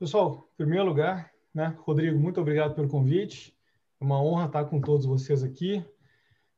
[0.00, 3.54] Pessoal, em primeiro lugar, né, Rodrigo, muito obrigado pelo convite.
[4.00, 5.84] É uma honra estar com todos vocês aqui.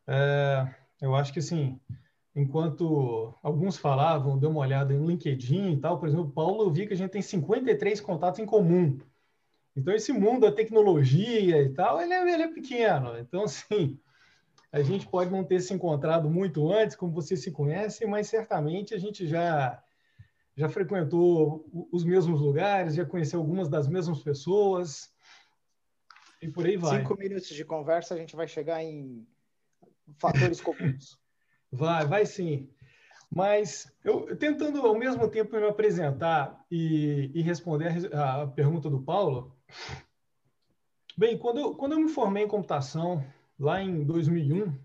[0.07, 1.77] É, eu acho que, assim,
[2.37, 6.87] enquanto alguns falavam, deu uma olhada no LinkedIn e tal, por exemplo, Paulo, eu vi
[6.87, 8.97] que a gente tem 53 contatos em comum.
[9.74, 13.19] Então, esse mundo da tecnologia e tal, ele é, ele é pequeno.
[13.19, 13.99] Então, assim,
[14.71, 18.95] a gente pode não ter se encontrado muito antes, como vocês se conhecem, mas certamente
[18.95, 19.83] a gente já
[20.56, 25.12] já frequentou os mesmos lugares, já conheceu algumas das mesmas pessoas
[26.43, 26.98] e por aí vai.
[26.98, 29.27] Cinco minutos de conversa, a gente vai chegar em
[30.19, 31.16] fatores comuns.
[31.70, 32.69] Vai, vai sim.
[33.30, 39.01] Mas eu tentando ao mesmo tempo me apresentar e, e responder a, a, pergunta do
[39.01, 39.57] Paulo.
[41.16, 43.24] Bem, quando eu, quando eu me formei em computação,
[43.59, 44.77] lá em 2001,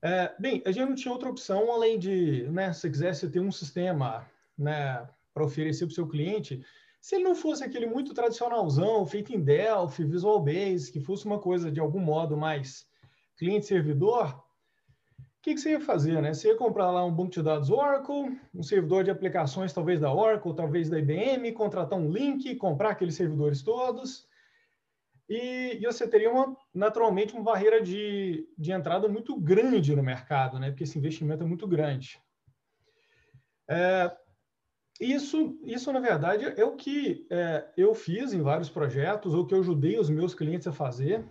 [0.00, 3.52] é, bem, a gente não tinha outra opção além de, né, se quisesse ter um
[3.52, 6.64] sistema né, para oferecer para o seu cliente,
[7.00, 11.38] se ele não fosse aquele muito tradicionalzão, feito em Delphi, Visual Basic, que fosse uma
[11.38, 12.86] coisa de algum modo mais
[13.36, 14.42] cliente-servidor,
[15.18, 16.20] o que, que, você ia fazer?
[16.20, 16.34] Né?
[16.34, 20.12] Você ia comprar lá um banco de dados Oracle, um servidor de aplicações talvez da
[20.12, 24.26] Oracle, talvez da IBM, contratar um link, comprar aqueles servidores todos,
[25.28, 30.58] e, e você teria uma, naturalmente uma barreira de, de entrada muito grande no mercado,
[30.58, 30.70] né?
[30.70, 32.20] porque esse investimento é muito grande.
[33.68, 34.16] É,
[35.00, 39.54] isso, isso, na verdade, é o que é, eu fiz em vários projetos, ou que
[39.54, 41.24] eu ajudei os meus clientes a fazer,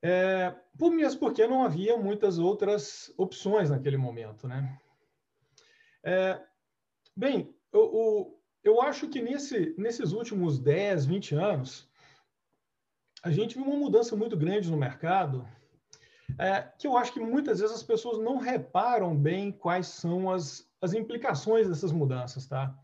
[0.00, 4.46] é, por mesmo porque não havia muitas outras opções naquele momento.
[4.46, 4.78] Né?
[6.04, 6.40] É,
[7.16, 11.88] bem, eu, eu acho que nesse, nesses últimos 10, 20 anos,
[13.22, 15.46] a gente viu uma mudança muito grande no mercado,
[16.38, 20.68] é, que eu acho que muitas vezes as pessoas não reparam bem quais são as
[20.82, 22.74] as implicações dessas mudanças, tá?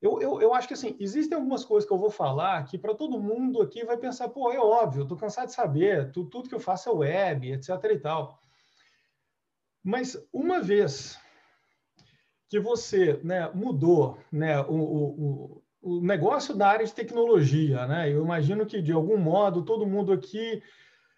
[0.00, 2.94] Eu, eu, eu acho que, assim, existem algumas coisas que eu vou falar que para
[2.94, 6.48] todo mundo aqui vai pensar, pô, é óbvio, eu tô cansado de saber, tu, tudo
[6.48, 8.38] que eu faço é web, etc e tal.
[9.82, 11.18] Mas uma vez
[12.48, 18.12] que você né, mudou né, o, o, o negócio da área de tecnologia, né?
[18.12, 20.62] Eu imagino que, de algum modo, todo mundo aqui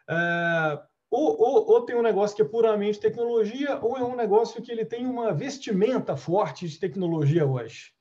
[0.09, 4.63] é, ou, ou, ou, tem um negócio que é puramente tecnologia, ou é um negócio
[4.63, 7.93] que ele tem uma vestimenta forte de tecnologia hoje.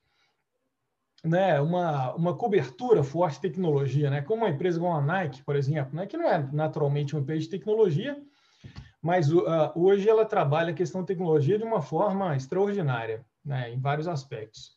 [1.24, 1.58] Né?
[1.60, 4.20] Uma, uma cobertura forte de tecnologia, né?
[4.20, 6.06] como uma empresa como a Nike, por exemplo, né?
[6.06, 8.22] que não é naturalmente uma empresa de tecnologia,
[9.00, 9.42] mas uh,
[9.74, 13.70] hoje ela trabalha a questão de tecnologia de uma forma extraordinária, né?
[13.72, 14.76] em vários aspectos.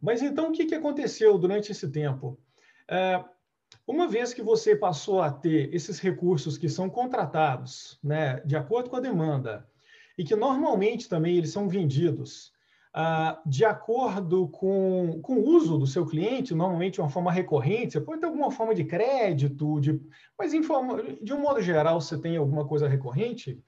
[0.00, 2.38] Mas então, o que, que aconteceu durante esse tempo?
[2.90, 3.33] Uh,
[3.86, 8.88] uma vez que você passou a ter esses recursos que são contratados, né, de acordo
[8.88, 9.68] com a demanda,
[10.16, 12.52] e que normalmente também eles são vendidos
[12.96, 17.94] ah, de acordo com, com o uso do seu cliente, normalmente de uma forma recorrente,
[17.94, 20.00] você pode ter alguma forma de crédito, de,
[20.38, 23.60] mas de um modo geral você tem alguma coisa recorrente,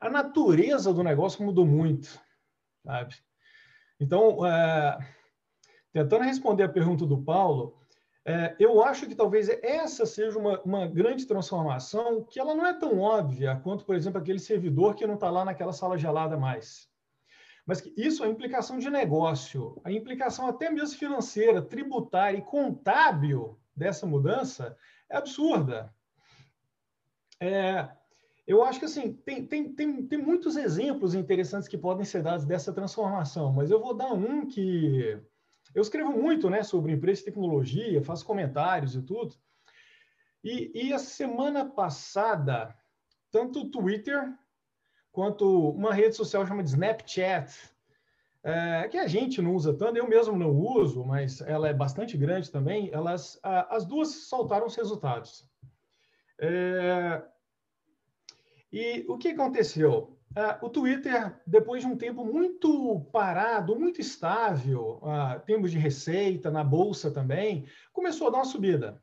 [0.00, 2.20] a natureza do negócio mudou muito,
[2.84, 3.14] sabe?
[4.00, 4.98] Então, é,
[5.92, 7.78] tentando responder a pergunta do Paulo,
[8.28, 12.74] é, eu acho que talvez essa seja uma, uma, grande transformação que ela não é
[12.74, 16.88] tão óbvia quanto, por exemplo, aquele servidor que não está lá naquela sala gelada mais.
[17.64, 23.56] Mas que isso é implicação de negócio, a implicação até mesmo financeira, tributária e contábil
[23.76, 24.76] dessa mudança
[25.08, 25.94] é absurda.
[27.38, 27.88] É,
[28.44, 32.44] eu acho que assim tem, tem, tem, tem muitos exemplos interessantes que podem ser dados
[32.44, 35.16] dessa transformação, mas eu vou dar um que
[35.76, 39.34] eu escrevo muito né, sobre empresa de tecnologia, faço comentários e tudo.
[40.42, 42.74] E, e a semana passada,
[43.30, 44.32] tanto o Twitter
[45.12, 47.52] quanto uma rede social chamada Snapchat,
[48.42, 52.16] é, que a gente não usa tanto, eu mesmo não uso, mas ela é bastante
[52.16, 55.46] grande também, elas, a, as duas soltaram os resultados.
[56.40, 57.22] É,
[58.72, 60.15] e o que aconteceu?
[60.36, 66.50] Uh, o Twitter, depois de um tempo muito parado, muito estável, uh, termos de receita,
[66.50, 69.02] na bolsa também, começou a dar uma subida.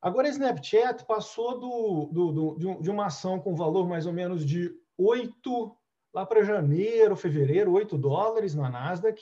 [0.00, 4.06] Agora, a Snapchat passou do, do, do de, um, de, uma ação com valor mais
[4.06, 5.76] ou menos de 8,
[6.14, 9.20] lá para janeiro, fevereiro, 8 dólares na Nasdaq,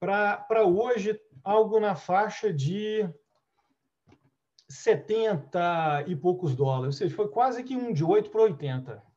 [0.00, 3.08] para hoje algo na faixa de
[4.68, 9.07] 70 e poucos dólares, ou seja, foi quase que um de 8 para 80.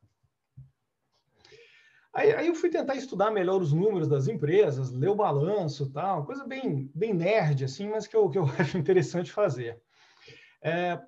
[2.14, 6.26] Aí, aí, eu fui tentar estudar melhor os números das empresas, ler o balanço tal,
[6.26, 9.80] coisa bem, bem nerd, assim, mas que eu, que eu acho interessante fazer.
[10.62, 11.00] É,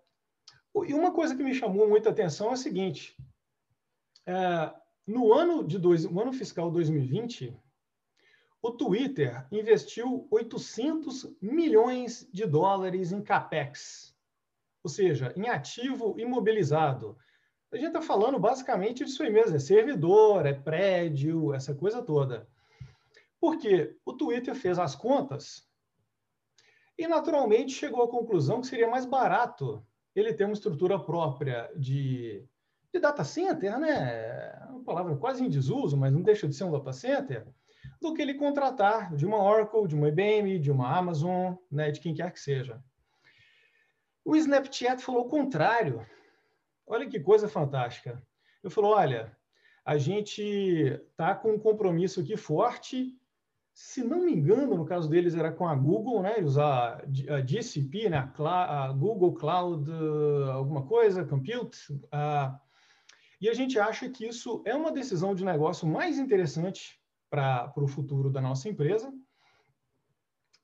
[0.87, 3.17] e uma coisa que me chamou muita atenção é a seguinte:
[4.27, 4.73] é,
[5.07, 7.55] no ano de dois, no ano fiscal 2020,
[8.63, 14.17] o Twitter investiu 800 milhões de dólares em capex,
[14.83, 17.19] ou seja, em ativo imobilizado.
[17.75, 22.47] A gente está falando basicamente disso aí mesmo, é servidor, é prédio, essa coisa toda.
[23.41, 25.69] Porque o Twitter fez as contas
[26.97, 29.85] e, naturalmente, chegou à conclusão que seria mais barato
[30.15, 32.47] ele ter uma estrutura própria de,
[32.93, 34.53] de data center, né?
[34.71, 37.45] Uma palavra quase em desuso, mas não deixa de ser um data center,
[38.01, 41.91] do que ele contratar de uma Oracle, de uma IBM, de uma Amazon, né?
[41.91, 42.81] de quem quer que seja.
[44.25, 46.07] O Snapchat falou o contrário.
[46.87, 48.23] Olha que coisa fantástica.
[48.63, 49.37] Ele falou: olha,
[49.85, 53.17] a gente está com um compromisso aqui forte.
[53.73, 56.39] Se não me engano, no caso deles era com a Google, né?
[56.41, 58.33] Usar a GCP, né?
[58.39, 59.91] a, Google Cloud,
[60.53, 61.93] alguma coisa, Compute.
[61.93, 62.57] Uh,
[63.41, 67.89] e a gente acha que isso é uma decisão de negócio mais interessante para o
[67.89, 69.13] futuro da nossa empresa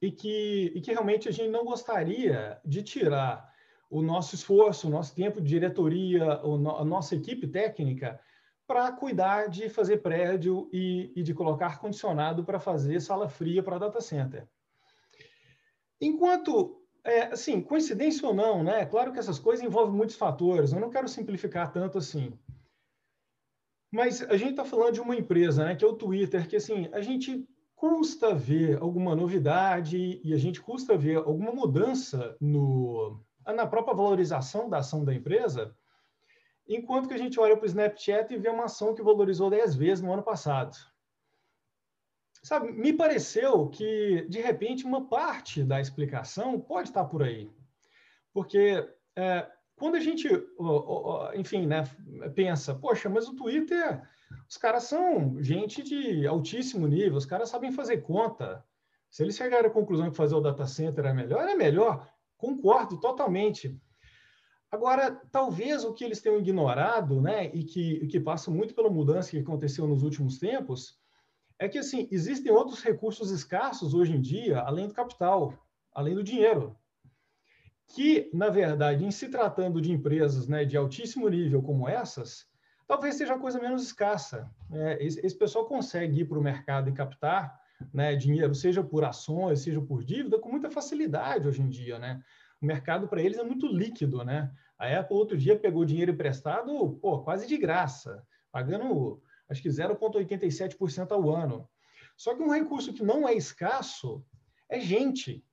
[0.01, 3.50] e que, e que realmente a gente não gostaria de tirar
[3.91, 8.21] o nosso esforço, o nosso tempo de diretoria, a nossa equipe técnica
[8.67, 13.79] para cuidar de fazer prédio e, e de colocar ar-condicionado para fazer sala fria para
[13.79, 14.47] data center.
[16.01, 18.87] Enquanto, é, assim, coincidência ou não, né?
[18.87, 22.33] Claro que essas coisas envolvem muitos fatores, eu não quero simplificar tanto assim.
[23.93, 26.89] Mas a gente está falando de uma empresa, né, que é o Twitter, que assim,
[26.93, 27.45] a gente
[27.75, 34.69] custa ver alguma novidade e a gente custa ver alguma mudança no, na própria valorização
[34.69, 35.75] da ação da empresa,
[36.69, 39.75] enquanto que a gente olha para o Snapchat e vê uma ação que valorizou 10
[39.75, 40.77] vezes no ano passado.
[42.43, 47.51] Sabe, me pareceu que, de repente, uma parte da explicação pode estar por aí.
[48.33, 49.47] Porque é,
[49.77, 50.29] quando a gente,
[51.35, 51.85] enfim, né,
[52.35, 54.03] pensa, poxa, mas o Twitter,
[54.49, 58.65] os caras são gente de altíssimo nível, os caras sabem fazer conta.
[59.11, 62.07] Se eles chegarem à conclusão que fazer o data center é melhor, é melhor.
[62.41, 63.79] Concordo totalmente.
[64.73, 69.31] Agora, talvez o que eles tenham ignorado, né, e que, que passa muito pela mudança
[69.31, 70.99] que aconteceu nos últimos tempos,
[71.59, 75.53] é que, assim, existem outros recursos escassos hoje em dia, além do capital,
[75.93, 76.75] além do dinheiro,
[77.89, 82.47] que, na verdade, em se tratando de empresas né, de altíssimo nível como essas,
[82.87, 84.51] talvez seja a coisa menos escassa.
[84.71, 84.97] Né?
[85.03, 87.60] Esse, esse pessoal consegue ir para o mercado e captar
[87.93, 92.23] né, dinheiro, seja por ações, seja por dívida, com muita facilidade hoje em dia, né?
[92.61, 94.53] O mercado para eles é muito líquido, né?
[94.79, 98.23] A Apple outro dia pegou dinheiro emprestado, pô, quase de graça,
[98.53, 101.69] pagando acho que 0,87% ao ano.
[102.17, 104.25] Só que um recurso que não é escasso
[104.69, 105.44] é gente.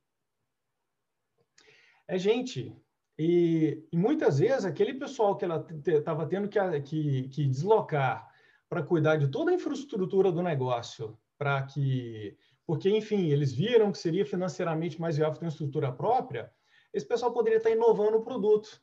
[2.07, 2.75] É gente.
[3.17, 8.29] E, e muitas vezes aquele pessoal que ela estava tendo que, que, que deslocar
[8.69, 12.37] para cuidar de toda a infraestrutura do negócio para que.
[12.65, 16.51] Porque, enfim, eles viram que seria financeiramente mais viável ter uma estrutura própria,
[16.93, 18.81] esse pessoal poderia estar inovando o produto.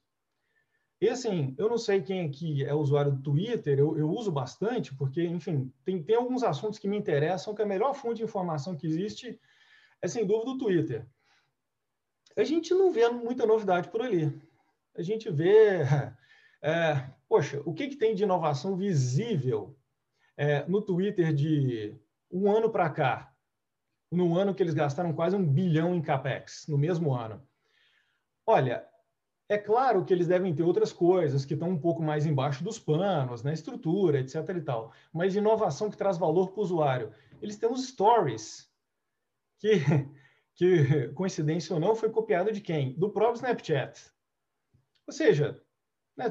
[1.01, 4.95] E assim, eu não sei quem aqui é usuário do Twitter, eu, eu uso bastante,
[4.95, 8.77] porque, enfim, tem, tem alguns assuntos que me interessam, que a melhor fonte de informação
[8.77, 9.39] que existe
[10.01, 11.07] é, sem dúvida, o Twitter.
[12.37, 14.41] A gente não vê muita novidade por ali.
[14.95, 15.81] A gente vê,
[16.63, 19.77] é, poxa, o que, que tem de inovação visível
[20.37, 21.99] é, no Twitter de
[22.35, 23.33] um ano para cá,
[24.11, 27.41] no ano que eles gastaram quase um bilhão em capex, no mesmo ano.
[28.45, 28.85] Olha,
[29.49, 32.77] é claro que eles devem ter outras coisas que estão um pouco mais embaixo dos
[32.77, 34.37] panos, na né, estrutura, etc.
[34.57, 37.13] e tal, mas inovação que traz valor para o usuário.
[37.41, 38.69] Eles têm os stories,
[39.59, 39.79] que,
[40.57, 42.95] que, coincidência ou não, foi copiado de quem?
[42.99, 44.11] Do próprio Snapchat.
[45.07, 45.63] Ou seja,
[46.17, 46.31] né,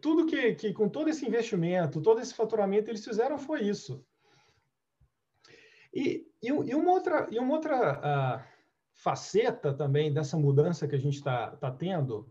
[0.00, 4.04] tudo que, que, com todo esse investimento, todo esse faturamento eles fizeram foi isso.
[5.92, 8.52] E, e, e uma outra, e uma outra uh,
[8.94, 12.30] faceta também dessa mudança que a gente está tá tendo,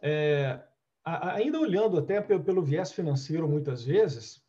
[0.00, 0.60] é,
[1.04, 4.42] a, ainda olhando até pelo, pelo viés financeiro muitas vezes,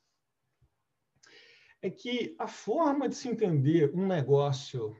[1.81, 4.91] é que a forma de se entender um negócio,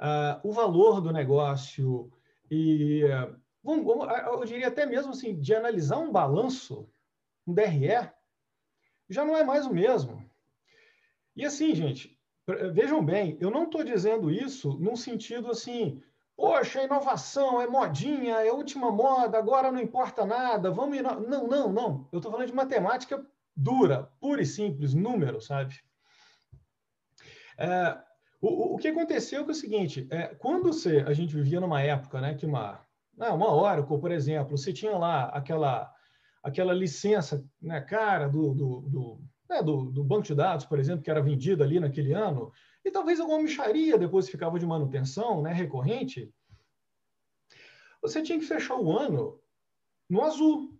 [0.00, 2.12] uh, o valor do negócio
[2.50, 6.88] e, uh, eu diria até mesmo assim, de analisar um balanço,
[7.46, 8.10] um DRE,
[9.08, 10.28] já não é mais o mesmo.
[11.36, 12.19] E assim, gente,
[12.72, 16.02] Vejam bem, eu não estou dizendo isso num sentido assim,
[16.36, 21.00] poxa, inovação é modinha, é última moda, agora não importa nada, vamos.
[21.00, 22.08] Não, não, não.
[22.10, 25.74] Eu estou falando de matemática dura, pura e simples, número, sabe?
[27.58, 27.98] É,
[28.40, 31.82] o, o que aconteceu é, é o seguinte: é, quando você, a gente vivia numa
[31.82, 32.80] época, né, que uma,
[33.18, 35.92] ah, uma Oracle, por exemplo, você tinha lá aquela,
[36.42, 41.02] aquela licença, né, cara, do, do, do né, do, do, banco de dados, por exemplo,
[41.02, 42.52] que era vendido ali naquele ano,
[42.84, 46.32] e talvez alguma micharia depois ficava de manutenção né, recorrente,
[48.00, 49.38] você tinha que fechar o ano
[50.08, 50.78] no azul.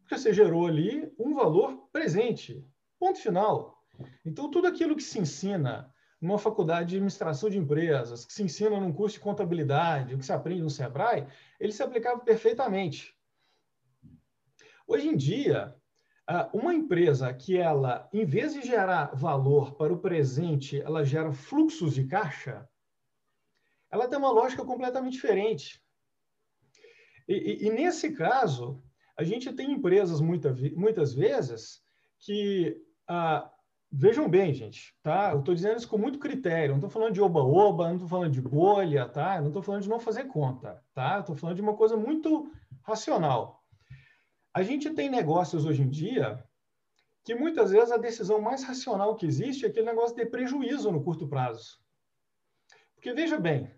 [0.00, 2.66] Porque você gerou ali um valor presente.
[2.98, 3.84] Ponto final.
[4.24, 8.80] Então, tudo aquilo que se ensina numa faculdade de administração de empresas, que se ensina
[8.80, 11.26] num curso de contabilidade, o que se aprende no Sebrae,
[11.60, 13.14] ele se aplicava perfeitamente.
[14.88, 15.76] Hoje em dia,
[16.52, 21.94] uma empresa que ela, em vez de gerar valor para o presente, ela gera fluxos
[21.94, 22.68] de caixa,
[23.90, 25.80] ela tem uma lógica completamente diferente.
[27.28, 28.82] E, e, e nesse caso,
[29.16, 31.80] a gente tem empresas muita, muitas vezes
[32.18, 32.76] que
[33.08, 33.50] ah,
[33.90, 35.30] Vejam bem, gente, tá?
[35.32, 36.70] Eu estou dizendo isso com muito critério.
[36.70, 39.40] Não estou falando de oba-oba, não estou falando de bolha, tá?
[39.40, 41.20] Não estou falando de não fazer conta, tá?
[41.20, 42.50] Estou falando de uma coisa muito
[42.82, 43.64] racional.
[44.56, 46.42] A gente tem negócios hoje em dia
[47.22, 51.04] que muitas vezes a decisão mais racional que existe é aquele negócio de prejuízo no
[51.04, 51.78] curto prazo.
[52.94, 53.70] Porque veja bem,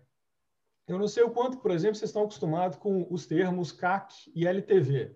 [0.87, 4.47] eu não sei o quanto, por exemplo, vocês estão acostumados com os termos CAC e
[4.47, 5.13] LTV.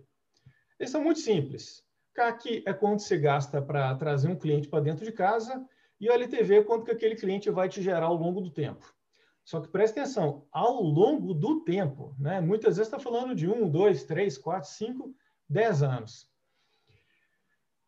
[0.77, 1.81] Eles são muito simples.
[2.13, 5.65] CAC é quanto você gasta para trazer um cliente para dentro de casa
[5.97, 8.93] e o LTV é quanto que aquele cliente vai te gerar ao longo do tempo.
[9.45, 12.41] Só que preste atenção, ao longo do tempo, né?
[12.41, 15.15] Muitas vezes está falando de um, dois, três, quatro, cinco,
[15.49, 16.29] dez anos.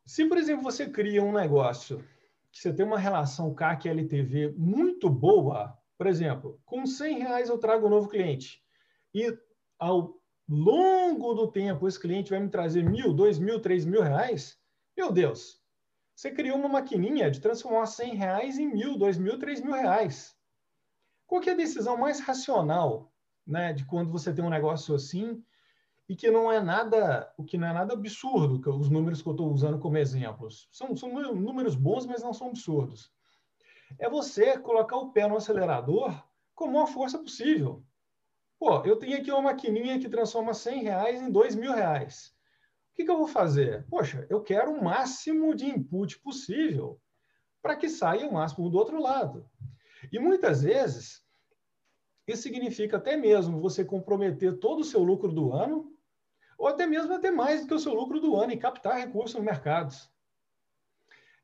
[0.05, 2.03] Se, por exemplo, você cria um negócio
[2.51, 7.87] que você tem uma relação CAC-LTV muito boa, por exemplo, com 100 reais eu trago
[7.87, 8.63] um novo cliente
[9.13, 9.37] e
[9.79, 10.15] ao
[10.47, 14.59] longo do tempo esse cliente vai me trazer mil, dois mil, três mil reais,
[14.95, 15.61] meu Deus,
[16.15, 20.33] você criou uma maquininha de transformar 100 reais em mil, dois mil, três mil reais.
[21.27, 23.11] Qual é a decisão mais racional,
[23.45, 25.43] né, de quando você tem um negócio assim
[26.07, 29.27] e que não é nada, o que não é nada absurdo, que os números que
[29.27, 33.11] eu estou usando como exemplos são, são números bons, mas não são absurdos.
[33.97, 36.13] É você colocar o pé no acelerador
[36.53, 37.83] com a maior força possível.
[38.59, 42.33] Pô, eu tenho aqui uma maquininha que transforma 100 reais em 2 mil reais.
[42.91, 43.85] O que, que eu vou fazer?
[43.89, 46.99] Poxa, eu quero o máximo de input possível
[47.61, 49.49] para que saia o máximo do outro lado.
[50.11, 51.25] E muitas vezes,
[52.27, 55.94] isso significa até mesmo você comprometer todo o seu lucro do ano,
[56.57, 59.35] ou até mesmo até mais do que o seu lucro do ano e captar recursos
[59.35, 59.93] no mercado.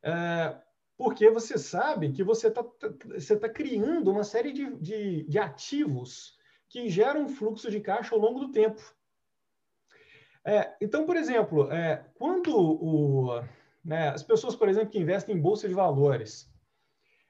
[0.03, 0.55] É,
[0.97, 2.63] porque você sabe que você está
[3.05, 6.37] você tá criando uma série de, de, de ativos
[6.69, 8.81] que geram fluxo de caixa ao longo do tempo.
[10.43, 13.43] É, então, por exemplo, é, quando o,
[13.83, 16.51] né, as pessoas, por exemplo, que investem em bolsa de valores,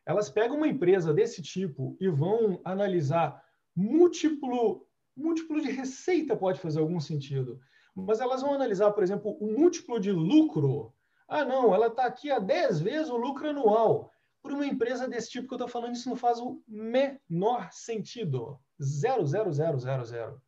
[0.06, 3.44] elas pegam uma empresa desse tipo e vão analisar
[3.76, 7.60] múltiplo, múltiplo de receita pode fazer algum sentido,
[7.96, 10.94] mas elas vão analisar, por exemplo, o múltiplo de lucro.
[11.27, 14.12] Ah, não, ela está aqui a 10 vezes o lucro anual.
[14.41, 18.60] Por uma empresa desse tipo que eu estou falando, isso não faz o menor sentido.
[18.82, 20.41] Zero, zero, zero, zero, zero.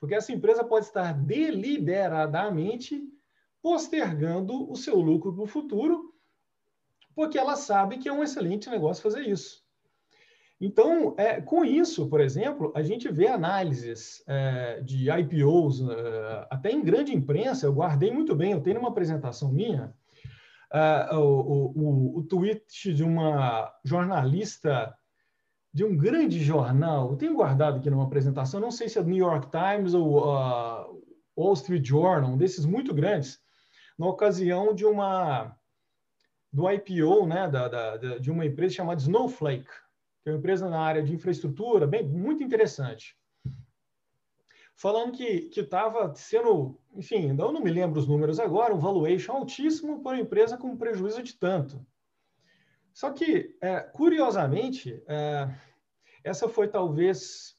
[0.00, 3.02] Porque essa empresa pode estar deliberadamente
[3.60, 6.14] postergando o seu lucro para o futuro,
[7.14, 9.65] porque ela sabe que é um excelente negócio fazer isso.
[10.60, 16.70] Então, é, com isso, por exemplo, a gente vê análises é, de IPOs, é, até
[16.70, 19.92] em grande imprensa, eu guardei muito bem, eu tenho uma apresentação minha,
[20.72, 24.94] é, o, o, o tweet de uma jornalista
[25.74, 29.10] de um grande jornal, eu tenho guardado aqui numa apresentação, não sei se é do
[29.10, 31.02] New York Times ou uh,
[31.36, 33.38] Wall Street Journal, um desses muito grandes,
[33.98, 35.54] na ocasião de uma
[36.50, 39.68] do IPO, né, da, da, de uma empresa chamada Snowflake,
[40.26, 43.16] que é uma empresa na área de infraestrutura, bem muito interessante.
[44.74, 50.02] Falando que estava sendo, enfim, eu não me lembro os números agora, um valuation altíssimo
[50.02, 51.86] para uma empresa com prejuízo de tanto.
[52.92, 55.48] Só que, é, curiosamente, é,
[56.24, 57.56] essa foi talvez,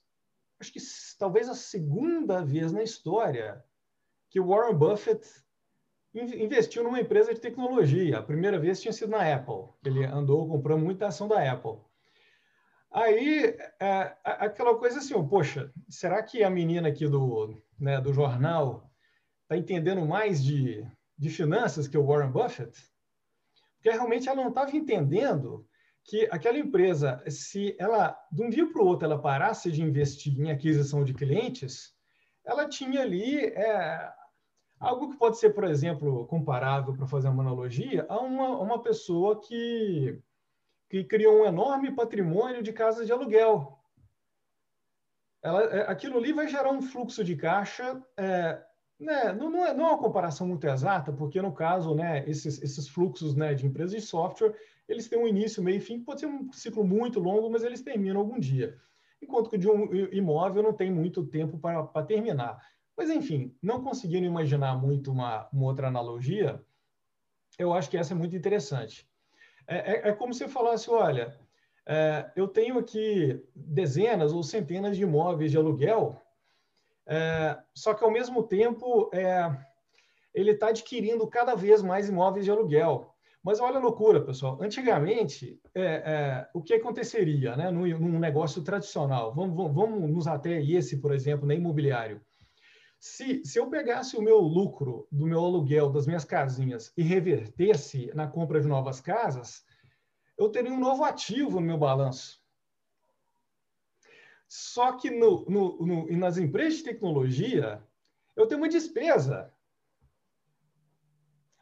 [0.60, 0.80] acho que
[1.18, 3.64] talvez a segunda vez na história
[4.30, 5.26] que Warren Buffett
[6.14, 8.18] investiu numa empresa de tecnologia.
[8.20, 9.70] A primeira vez tinha sido na Apple.
[9.86, 11.88] Ele andou comprando muita ação da Apple.
[12.91, 18.89] Aí, é, aquela coisa assim, poxa, será que a menina aqui do, né, do jornal
[19.44, 20.86] está entendendo mais de,
[21.17, 22.74] de finanças que o Warren Buffett?
[23.77, 25.65] porque realmente ela não estava entendendo
[26.03, 30.38] que aquela empresa, se ela, de um dia para o outro, ela parasse de investir
[30.39, 31.94] em aquisição de clientes,
[32.46, 34.10] ela tinha ali é,
[34.79, 39.39] algo que pode ser, por exemplo, comparável, para fazer uma analogia, a uma, uma pessoa
[39.41, 40.20] que,
[40.89, 43.77] que criou um enorme patrimônio de casas de aluguel.
[45.41, 48.62] Ela, é, aquilo ali vai gerar um fluxo de caixa é,
[49.00, 52.62] né, não, não, é, não é uma comparação muito exata, porque no caso, né, esses,
[52.62, 54.56] esses fluxos né, de empresas de software,
[54.88, 57.82] eles têm um início, meio e fim, pode ser um ciclo muito longo, mas eles
[57.82, 58.77] terminam algum dia.
[59.22, 62.62] Enquanto que de um imóvel não tem muito tempo para terminar.
[62.96, 66.63] Mas, enfim, não conseguindo imaginar muito uma, uma outra analogia,
[67.60, 69.08] eu acho que essa é muito interessante.
[69.68, 71.38] É, é, é como se falasse, olha,
[71.86, 76.22] é, eu tenho aqui dezenas ou centenas de imóveis de aluguel,
[77.06, 79.50] é, só que ao mesmo tempo é,
[80.34, 83.14] ele está adquirindo cada vez mais imóveis de aluguel.
[83.44, 84.58] Mas olha a loucura, pessoal.
[84.62, 89.34] Antigamente, é, o que aconteceria né, num, num negócio tradicional?
[89.34, 92.20] Vamos, vamos, vamos nos até esse, por exemplo, na imobiliário.
[93.00, 98.12] Se, se eu pegasse o meu lucro do meu aluguel das minhas casinhas e revertesse
[98.16, 99.66] na compra de novas casas,
[100.38, 102.42] eu teria um novo ativo no meu balanço.
[104.48, 107.84] Só que no, no, no, nas empresas de tecnologia,
[108.36, 109.54] eu tenho uma despesa.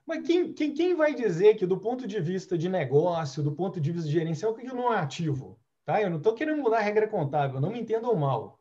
[0.05, 3.81] Mas quem, quem, quem vai dizer que, do ponto de vista de negócio, do ponto
[3.81, 5.59] de vista gerencial, que não é ativo?
[5.83, 6.01] Tá?
[6.01, 8.59] Eu não estou querendo mudar a regra contábil, não me entendam mal.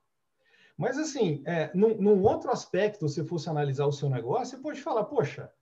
[0.76, 4.82] Mas, assim, é, num, num, outro aspecto, se fosse analisar o seu negócio, você pode
[4.82, 5.52] falar, poxa,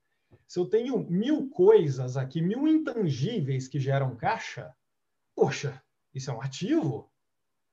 [0.46, 4.74] se eu tenho mil coisas aqui, mil intangíveis que geram caixa,
[5.34, 5.82] poxa,
[6.14, 7.10] isso é um ativo?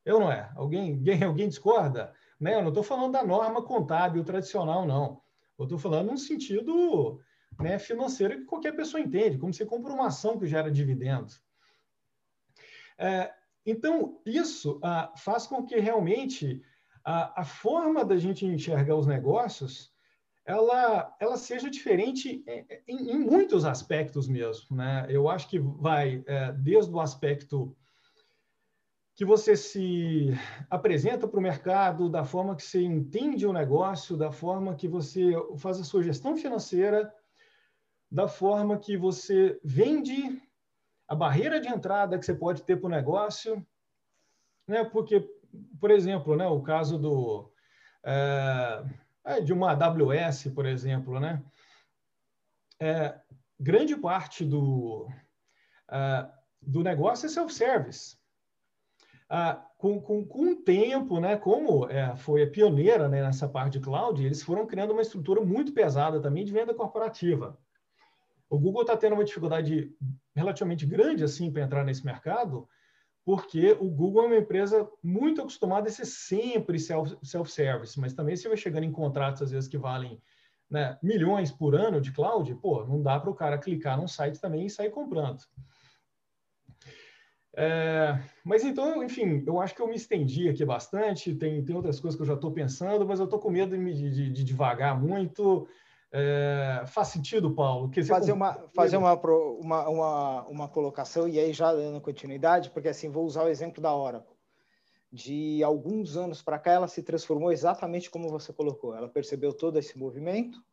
[0.05, 0.51] Eu não é?
[0.55, 2.13] Alguém, alguém, alguém discorda?
[2.39, 2.55] Né?
[2.55, 5.22] Eu não estou falando da norma contábil tradicional, não.
[5.58, 7.22] Eu estou falando num sentido
[7.60, 11.41] né, financeiro que qualquer pessoa entende, como você compra uma ação que gera dividendos.
[12.98, 13.34] É,
[13.65, 16.62] então, isso ah, faz com que realmente
[17.03, 19.94] a, a forma da gente enxergar os negócios
[20.50, 22.44] ela, ela seja diferente
[22.88, 24.75] em, em, muitos aspectos mesmo.
[24.75, 25.06] Né?
[25.08, 27.75] Eu acho que vai é, desde o aspecto
[29.13, 30.34] que você se
[30.68, 35.34] apresenta para o mercado, da forma que você entende o negócio, da forma que você
[35.58, 37.13] faz a sua gestão financeira,
[38.10, 40.41] da forma que você vende,
[41.08, 43.63] a barreira de entrada que você pode ter para o negócio,
[44.68, 44.84] né?
[44.84, 45.29] Porque
[45.79, 47.51] por exemplo, né, o caso do,
[48.03, 48.84] é,
[49.26, 51.43] é de uma AWS, por exemplo, né?
[52.80, 53.19] É,
[53.60, 55.08] grande parte do,
[55.89, 58.17] uh, do negócio é self-service.
[59.30, 63.73] Uh, com, com, com o tempo, né, como é, foi a pioneira né, nessa parte
[63.73, 67.58] de cloud, eles foram criando uma estrutura muito pesada também de venda corporativa.
[68.50, 69.93] O Google está tendo uma dificuldade
[70.36, 72.67] relativamente grande assim para entrar nesse mercado,
[73.30, 78.48] porque o Google é uma empresa muito acostumada a ser sempre self-service, mas também se
[78.48, 80.20] vai chegando em contratos, às vezes, que valem
[80.68, 84.42] né, milhões por ano de cloud, pô, não dá para o cara clicar num site
[84.42, 85.44] também e sair comprando.
[87.56, 92.00] É, mas então, enfim, eu acho que eu me estendi aqui bastante, tem, tem outras
[92.00, 95.00] coisas que eu já estou pensando, mas eu estou com medo de, de, de devagar
[95.00, 95.68] muito.
[96.12, 97.89] É, faz sentido, Paulo?
[97.89, 102.88] Que fazer uma, fazer uma, uma, uma, uma colocação, e aí já dando continuidade, porque
[102.88, 104.36] assim, vou usar o exemplo da Oracle.
[105.12, 108.95] De alguns anos para cá, ela se transformou exatamente como você colocou.
[108.95, 110.63] Ela percebeu todo esse movimento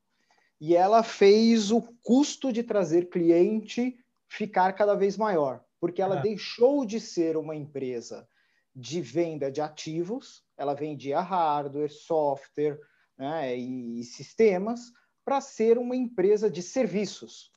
[0.61, 3.97] e ela fez o custo de trazer cliente
[4.29, 6.23] ficar cada vez maior, porque ela é.
[6.23, 8.27] deixou de ser uma empresa
[8.75, 12.79] de venda de ativos, ela vendia hardware, software
[13.17, 14.93] né, e sistemas,
[15.27, 17.53] para ser uma empresa de serviços.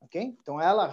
[0.00, 0.36] Okay?
[0.42, 0.92] Então, ela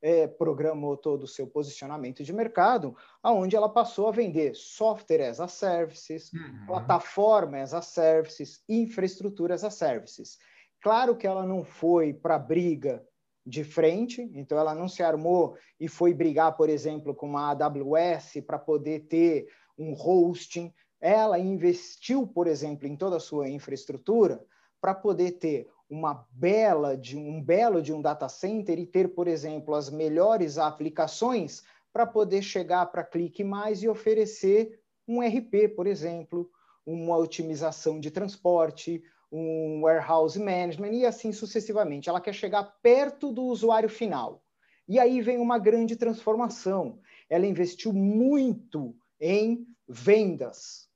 [0.00, 5.48] reprogramou todo o seu posicionamento de mercado, aonde ela passou a vender software as a
[5.48, 6.66] services, uhum.
[6.66, 10.38] plataforma as a services, infraestrutura as a services.
[10.80, 13.04] Claro que ela não foi para briga
[13.44, 18.40] de frente, então ela não se armou e foi brigar, por exemplo, com a AWS
[18.46, 20.72] para poder ter um hosting.
[21.00, 24.40] Ela investiu, por exemplo, em toda a sua infraestrutura,
[24.84, 29.26] para poder ter uma bela de um belo de um data center e ter, por
[29.26, 35.86] exemplo, as melhores aplicações para poder chegar para Clique Mais e oferecer um RP, por
[35.86, 36.50] exemplo,
[36.84, 42.10] uma otimização de transporte, um warehouse management e assim sucessivamente.
[42.10, 44.44] Ela quer chegar perto do usuário final.
[44.86, 46.98] E aí vem uma grande transformação.
[47.30, 50.90] Ela investiu muito em vendas,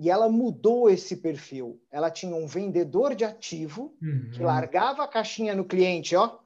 [0.00, 1.78] e ela mudou esse perfil.
[1.92, 4.30] Ela tinha um vendedor de ativo uhum.
[4.32, 6.38] que largava a caixinha no cliente, ó,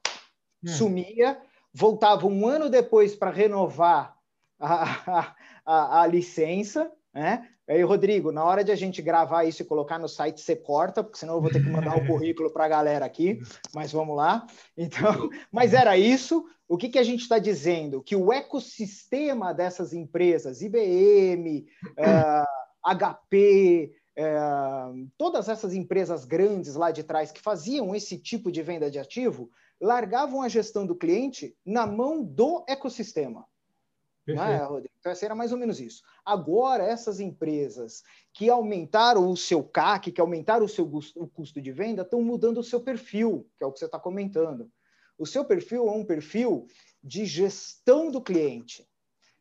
[0.64, 0.72] uhum.
[0.72, 1.40] sumia,
[1.72, 4.16] voltava um ano depois para renovar
[4.58, 7.48] a, a, a, licença, né?
[7.68, 11.04] Aí, Rodrigo, na hora de a gente gravar isso e colocar no site, você corta,
[11.04, 13.40] porque senão eu vou ter que mandar o currículo para a galera aqui.
[13.72, 14.48] Mas vamos lá.
[14.76, 16.44] Então, mas era isso.
[16.66, 18.02] O que, que a gente está dizendo?
[18.02, 22.44] Que o ecossistema dessas empresas, IBM, uh,
[22.84, 24.36] HP, é,
[25.16, 29.50] todas essas empresas grandes lá de trás que faziam esse tipo de venda de ativo,
[29.80, 33.46] largavam a gestão do cliente na mão do ecossistema.
[34.26, 34.94] É, Rodrigo?
[34.98, 36.02] Então, era mais ou menos isso.
[36.24, 41.72] Agora, essas empresas que aumentaram o seu CAC, que aumentaram o seu o custo de
[41.72, 44.70] venda, estão mudando o seu perfil, que é o que você está comentando.
[45.18, 46.66] O seu perfil é um perfil
[47.02, 48.88] de gestão do cliente,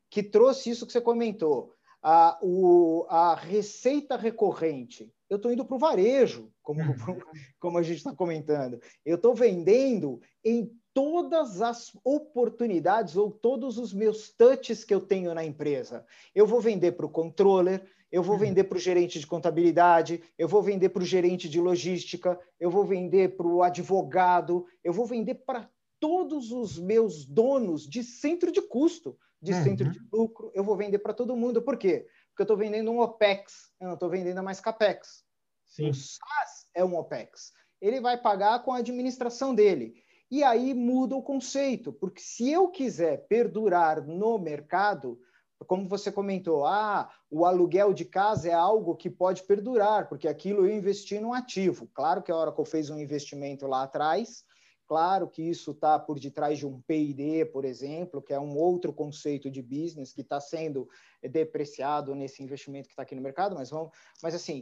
[0.10, 1.73] que trouxe isso que você comentou,
[2.04, 5.10] a, o, a receita recorrente.
[5.30, 6.82] Eu estou indo para o varejo, como,
[7.60, 8.80] como a gente está comentando.
[9.06, 15.34] Eu estou vendendo em todas as oportunidades ou todos os meus touches que eu tenho
[15.34, 16.06] na empresa.
[16.36, 20.48] Eu vou vender para o controller, eu vou vender para o gerente de contabilidade, eu
[20.48, 25.06] vou vender para o gerente de logística, eu vou vender para o advogado, eu vou
[25.06, 25.68] vender para
[26.00, 29.64] todos os meus donos de centro de custo, de uhum.
[29.64, 31.62] centro de lucro, eu vou vender para todo mundo.
[31.62, 32.08] Por quê?
[32.30, 35.26] Porque eu estou vendendo um OPEX, eu não estou vendendo mais CAPEX.
[35.66, 35.90] Sim.
[35.90, 37.52] O SaaS é um OPEX.
[37.82, 40.02] Ele vai pagar com a administração dele.
[40.32, 45.20] E aí muda o conceito, porque se eu quiser perdurar no mercado,
[45.68, 50.66] como você comentou, ah, o aluguel de casa é algo que pode perdurar, porque aquilo
[50.66, 51.88] eu investi num ativo.
[51.94, 54.44] Claro que a Oracle fez um investimento lá atrás,
[54.88, 58.94] claro que isso está por detrás de um P&D, por exemplo, que é um outro
[58.94, 60.88] conceito de business que está sendo
[61.22, 63.92] depreciado nesse investimento que está aqui no mercado, mas vamos,
[64.22, 64.62] mas assim,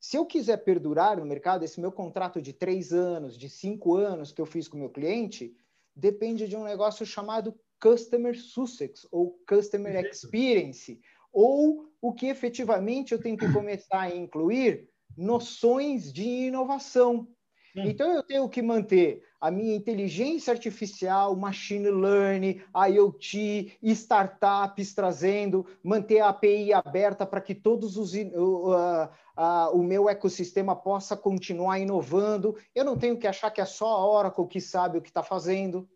[0.00, 4.32] se eu quiser perdurar no mercado, esse meu contrato de três anos, de cinco anos
[4.32, 5.56] que eu fiz com o meu cliente,
[5.94, 11.00] depende de um negócio chamado Customer Success ou Customer Experience,
[11.32, 17.28] ou o que efetivamente eu tenho que começar a incluir noções de inovação.
[17.74, 26.20] Então eu tenho que manter a minha inteligência artificial, machine learning, IoT, startups trazendo, manter
[26.20, 32.56] a API aberta para que todos os uh, uh, o meu ecossistema possa continuar inovando.
[32.74, 35.22] Eu não tenho que achar que é só a Oracle que sabe o que está
[35.22, 35.88] fazendo.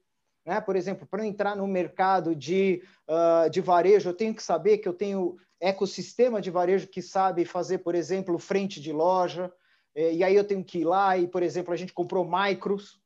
[0.46, 0.60] Né?
[0.60, 4.88] Por exemplo, para entrar no mercado de, uh, de varejo, eu tenho que saber que
[4.88, 9.52] eu tenho ecossistema de varejo que sabe fazer, por exemplo, frente de loja.
[9.94, 13.00] Eh, e aí eu tenho que ir lá e, por exemplo, a gente comprou micros,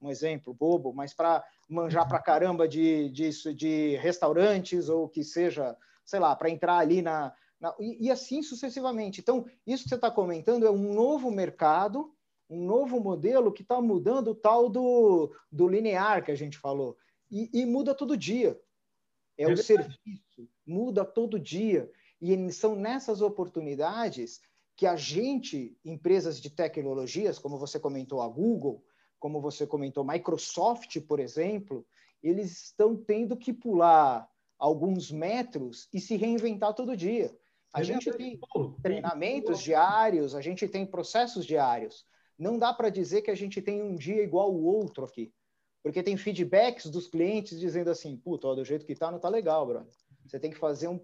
[0.00, 5.76] um exemplo bobo, mas para manjar para caramba de, de, de restaurantes ou que seja,
[6.04, 9.20] sei lá, para entrar ali na, na e, e, assim sucessivamente.
[9.20, 12.14] Então, isso que você está comentando é um novo mercado,
[12.48, 16.96] um novo modelo que está mudando o tal do, do linear que a gente falou.
[17.30, 18.58] E, e muda todo dia.
[19.36, 21.90] É, é o serviço, muda todo dia.
[22.20, 24.40] E são nessas oportunidades
[24.78, 28.84] que a gente, empresas de tecnologias, como você comentou, a Google,
[29.18, 31.84] como você comentou, Microsoft, por exemplo,
[32.22, 37.36] eles estão tendo que pular alguns metros e se reinventar todo dia.
[37.74, 38.38] A gente tem
[38.80, 42.06] treinamentos diários, a gente tem processos diários.
[42.38, 45.32] Não dá para dizer que a gente tem um dia igual o outro aqui.
[45.82, 49.28] Porque tem feedbacks dos clientes dizendo assim, puta, ó, do jeito que tá, não tá
[49.28, 49.92] legal, brother.
[50.24, 51.00] Você tem que fazer um,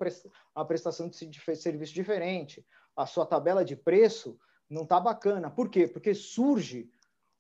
[0.55, 2.65] uma prestação de serviço diferente.
[2.97, 5.51] A sua tabela de preço não tá bacana.
[5.51, 5.87] Por quê?
[5.87, 6.91] Porque surge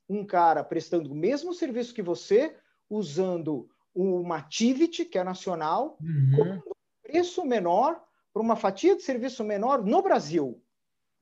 [0.08, 2.56] um cara prestando o mesmo serviço que você,
[2.88, 6.60] usando uma Activity, que é nacional, uhum.
[6.62, 10.60] com um preço menor, para uma fatia de serviço menor no Brasil.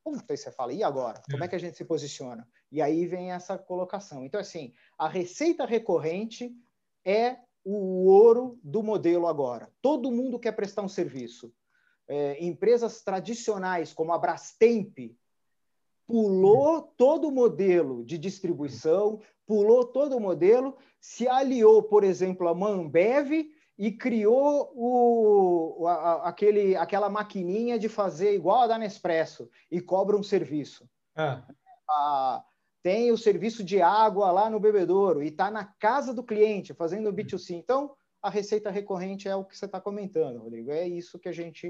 [0.03, 1.23] Puta, aí você fala, e agora?
[1.31, 2.49] Como é que a gente se posiciona?
[2.73, 4.25] E aí vem essa colocação.
[4.25, 6.53] Então, assim, a receita recorrente
[7.05, 9.71] é o ouro do modelo agora.
[9.81, 11.55] Todo mundo quer prestar um serviço.
[12.09, 14.99] É, empresas tradicionais como a Brastemp,
[16.07, 22.55] pulou todo o modelo de distribuição, pulou todo o modelo, se aliou, por exemplo, a
[22.55, 29.81] Manbev e criou o, a, aquele, aquela maquininha de fazer igual a da Nespresso e
[29.81, 30.88] cobra um serviço.
[31.17, 31.43] Ah.
[31.88, 32.45] Ah,
[32.83, 37.12] tem o serviço de água lá no bebedouro e está na casa do cliente fazendo
[37.12, 37.55] B2C.
[37.55, 40.71] Então, a receita recorrente é o que você está comentando, Rodrigo.
[40.71, 41.67] É isso que a gente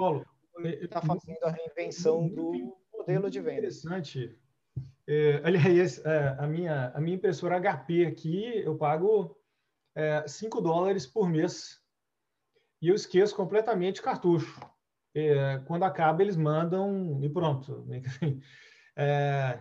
[0.83, 3.61] está fazendo a reinvenção do modelo de venda.
[3.61, 4.39] Interessante.
[5.07, 9.37] É, aliás, é, a, minha, a minha impressora HP aqui, eu pago
[9.95, 11.81] é, 5 dólares por mês.
[12.83, 14.61] E eu esqueço completamente cartucho.
[15.15, 17.87] É, quando acaba, eles mandam e pronto.
[18.95, 19.59] É,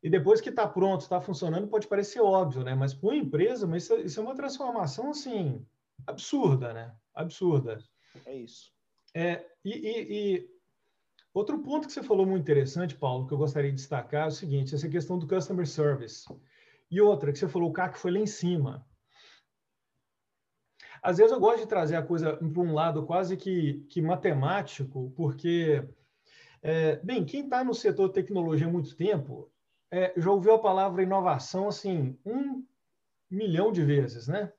[0.00, 2.72] e depois que está pronto, está funcionando, pode parecer óbvio, né?
[2.72, 5.66] Mas para uma empresa, mas isso, isso, é uma transformação assim
[6.06, 6.94] absurda, né?
[7.14, 7.78] Absurda.
[8.26, 8.72] É isso.
[9.14, 10.54] É, e, e, e
[11.34, 14.30] Outro ponto que você falou muito interessante, Paulo, que eu gostaria de destacar é o
[14.30, 16.24] seguinte: essa questão do customer service.
[16.88, 18.86] E outra, que você falou, o CAC foi lá em cima.
[21.02, 25.12] Às vezes eu gosto de trazer a coisa para um lado quase que, que matemático,
[25.16, 25.86] porque,
[26.62, 29.50] é, bem, quem está no setor de tecnologia há muito tempo
[29.90, 32.64] é, já ouviu a palavra inovação assim, um
[33.28, 34.52] milhão de vezes, né?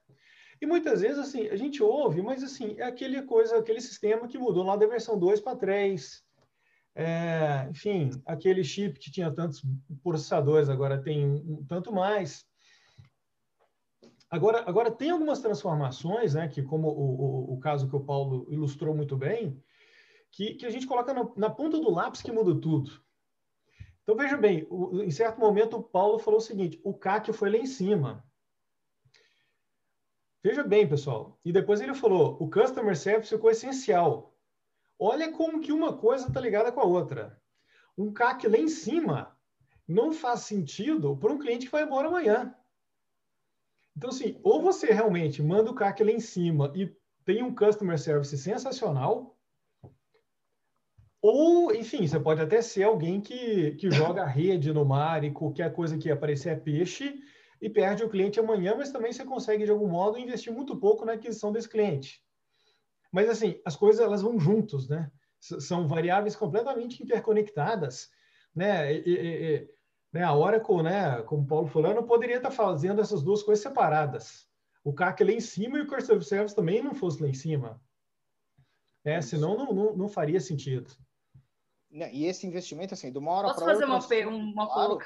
[0.66, 4.36] E muitas vezes, assim, a gente ouve, mas, assim, é aquele coisa, aquele sistema que
[4.36, 6.26] mudou lá da versão 2 para 3.
[6.96, 9.62] É, enfim, aquele chip que tinha tantos
[10.02, 12.48] processadores, agora tem um, tanto mais.
[14.28, 18.48] Agora, agora tem algumas transformações, né, que como o, o, o caso que o Paulo
[18.50, 19.62] ilustrou muito bem,
[20.32, 22.90] que, que a gente coloca na, na ponta do lápis que muda tudo.
[24.02, 27.52] Então, veja bem, o, em certo momento o Paulo falou o seguinte, o CAC foi
[27.52, 28.26] lá em cima.
[30.46, 31.40] Veja bem, pessoal.
[31.44, 34.32] E depois ele falou, o Customer Service ficou essencial.
[35.00, 37.42] Olha como que uma coisa está ligada com a outra.
[37.98, 39.36] Um CAC lá em cima
[39.88, 42.56] não faz sentido para um cliente que vai embora amanhã.
[43.98, 47.98] Então, assim, ou você realmente manda o CAC lá em cima e tem um customer
[47.98, 49.36] service sensacional,
[51.24, 55.74] ou, enfim, você pode até ser alguém que, que joga rede no mar e qualquer
[55.74, 57.20] coisa que aparecer é peixe
[57.66, 61.04] e perde o cliente amanhã, mas também você consegue, de algum modo, investir muito pouco
[61.04, 62.24] na aquisição desse cliente.
[63.12, 65.12] Mas, assim, as coisas elas vão juntos, né?
[65.40, 68.10] são variáveis completamente interconectadas,
[68.56, 68.94] né?
[68.94, 69.70] E, e, e,
[70.12, 70.24] né?
[70.24, 74.48] A Oracle, né, como o Paulo falou, não poderia estar fazendo essas duas coisas separadas.
[74.84, 77.82] O CAC lá em cima e o Customer Service também não fosse lá em cima.
[79.04, 80.92] É, senão não, não, não faria sentido.
[81.92, 83.88] Né, e esse investimento, assim, de uma hora para outra...
[83.88, 84.98] Posso fazer uma, uma claro.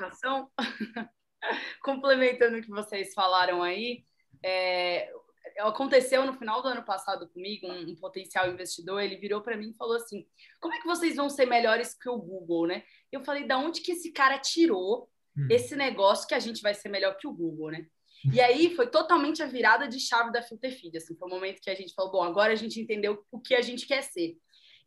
[1.83, 4.03] Complementando o que vocês falaram aí,
[4.43, 5.11] é,
[5.59, 9.69] aconteceu no final do ano passado comigo, um, um potencial investidor, ele virou para mim
[9.69, 10.25] e falou assim:
[10.59, 13.81] "Como é que vocês vão ser melhores que o Google, né?" Eu falei: "Da onde
[13.81, 15.47] que esse cara tirou hum.
[15.49, 17.85] esse negócio que a gente vai ser melhor que o Google, né?"
[18.33, 21.61] E aí foi totalmente a virada de chave da Filter Feed, assim, foi o momento
[21.61, 24.37] que a gente falou: "Bom, agora a gente entendeu o que a gente quer ser."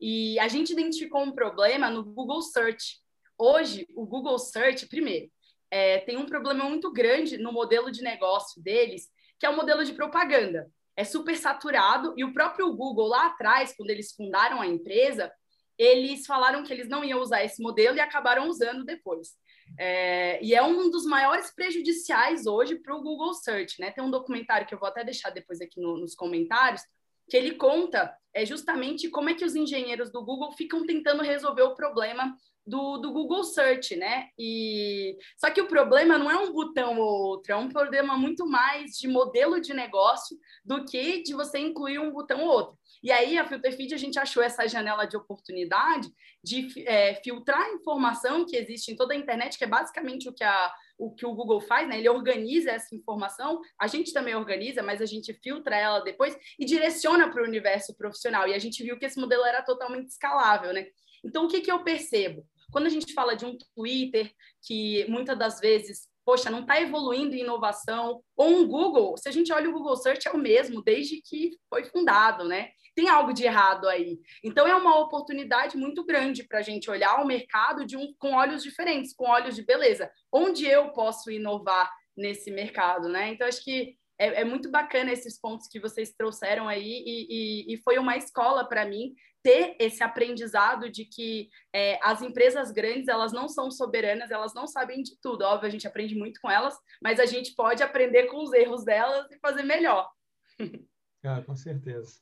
[0.00, 3.00] E a gente identificou um problema no Google Search.
[3.38, 5.30] Hoje, o Google Search, primeiro,
[5.72, 9.08] é, tem um problema muito grande no modelo de negócio deles,
[9.40, 10.70] que é o modelo de propaganda.
[10.94, 15.32] É super saturado e o próprio Google lá atrás, quando eles fundaram a empresa,
[15.78, 19.30] eles falaram que eles não iam usar esse modelo e acabaram usando depois.
[19.78, 23.90] É, e é um dos maiores prejudiciais hoje para o Google Search, né?
[23.90, 26.82] Tem um documentário que eu vou até deixar depois aqui no, nos comentários,
[27.30, 31.62] que ele conta é justamente como é que os engenheiros do Google ficam tentando resolver
[31.62, 34.29] o problema do, do Google Search, né?
[34.38, 38.46] E só que o problema não é um botão ou outro, é um problema muito
[38.46, 42.79] mais de modelo de negócio do que de você incluir um botão ou outro.
[43.03, 46.09] E aí a Filterfeed a gente achou essa janela de oportunidade
[46.42, 50.44] de é, filtrar informação que existe em toda a internet, que é basicamente o que
[50.44, 51.98] a o que o Google faz, né?
[51.98, 56.64] Ele organiza essa informação, a gente também organiza, mas a gente filtra ela depois e
[56.64, 58.46] direciona para o universo profissional.
[58.46, 60.87] E a gente viu que esse modelo era totalmente escalável, né?
[61.25, 62.46] Então, o que, que eu percebo?
[62.72, 64.32] Quando a gente fala de um Twitter,
[64.66, 69.32] que muitas das vezes, poxa, não está evoluindo em inovação, ou um Google, se a
[69.32, 72.70] gente olha o Google Search, é o mesmo desde que foi fundado, né?
[72.94, 74.18] Tem algo de errado aí.
[74.42, 78.32] Então, é uma oportunidade muito grande para a gente olhar o mercado de um, com
[78.32, 80.11] olhos diferentes, com olhos de beleza.
[80.30, 83.30] Onde eu posso inovar nesse mercado, né?
[83.30, 87.26] Então, acho que é, é, muito bacana esses pontos que vocês trouxeram aí e,
[87.70, 92.70] e, e foi uma escola para mim ter esse aprendizado de que é, as empresas
[92.70, 95.42] grandes elas não são soberanas, elas não sabem de tudo.
[95.42, 98.85] Óbvio, a gente aprende muito com elas, mas a gente pode aprender com os erros
[98.85, 100.11] delas e fazer melhor.
[101.24, 102.18] Ah, com certeza.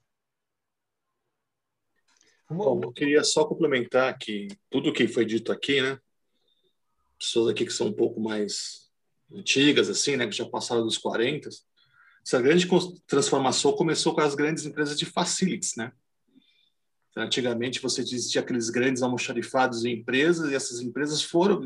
[2.50, 5.98] Bom, eu queria só complementar que tudo que foi dito aqui, né?
[7.18, 8.90] Pessoas aqui que são um pouco mais
[9.32, 10.26] antigas, assim, né?
[10.26, 11.48] Que já passaram dos 40.
[12.26, 12.68] Essa grande
[13.06, 15.92] transformação começou com as grandes empresas de facilities, né?
[17.16, 21.60] Antigamente você existia aqueles grandes almoxarifados em empresas e essas empresas foram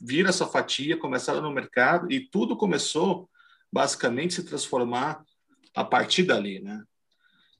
[0.00, 3.28] viram essa fatia, começaram no mercado e tudo começou
[3.70, 5.22] basicamente se transformar
[5.74, 6.82] a partir dali, né?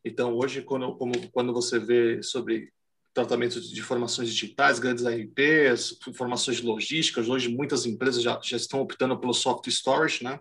[0.03, 2.72] Então hoje quando como, quando você vê sobre
[3.12, 8.81] tratamento de informações digitais, grandes RPs, informações de logística, hoje muitas empresas já, já estão
[8.81, 10.40] optando pelo software storage, né?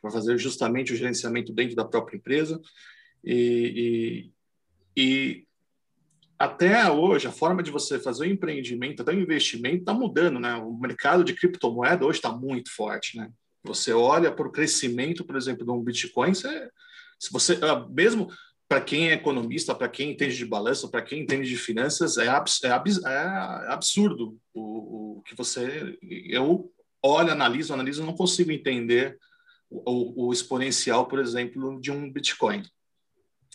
[0.00, 2.60] Para fazer justamente o gerenciamento dentro da própria empresa
[3.24, 4.32] e,
[4.96, 5.46] e, e
[6.42, 10.56] até hoje, a forma de você fazer o empreendimento, até o investimento, está mudando, né?
[10.56, 13.30] O mercado de criptomoeda hoje está muito forte, né?
[13.62, 16.68] Você olha para o crescimento, por exemplo, de um Bitcoin, você,
[17.16, 18.28] se você, ah, mesmo
[18.68, 22.26] para quem é economista, para quem entende de balanço, para quem entende de finanças, é,
[22.26, 23.26] abs, é, abs, é
[23.68, 25.96] absurdo o, o, que você.
[26.02, 29.16] Eu olho, analiso, analiso, não consigo entender
[29.70, 32.64] o, o exponencial, por exemplo, de um Bitcoin.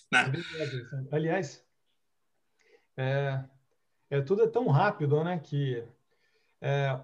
[0.09, 0.31] Né?
[1.11, 1.66] Aliás,
[2.97, 3.43] é,
[4.09, 5.39] é tudo é tão rápido, né?
[5.39, 5.83] Que
[6.59, 6.99] é,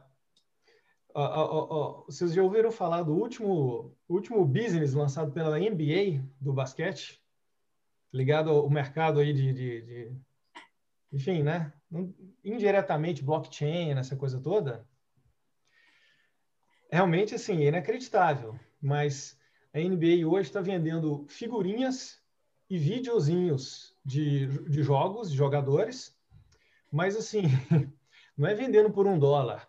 [2.06, 7.22] vocês já ouviram falar do último, último business lançado pela NBA do basquete?
[8.12, 10.12] Ligado ao mercado aí de, de, de
[11.12, 11.72] enfim, né?
[12.44, 14.88] Indiretamente blockchain, essa coisa toda.
[16.92, 18.60] Realmente, assim, é inacreditável.
[18.82, 19.40] Mas
[19.74, 22.20] a NBA hoje está vendendo figurinhas
[22.70, 26.16] e videozinhos de, de jogos, de jogadores,
[26.92, 27.44] mas assim,
[28.38, 29.68] não é vendendo por um dólar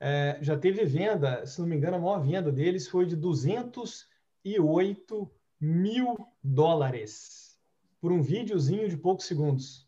[0.00, 5.30] é, já teve venda, se não me engano, a maior venda deles foi de 208
[5.60, 7.60] mil dólares
[8.00, 9.86] por um videozinho de poucos segundos.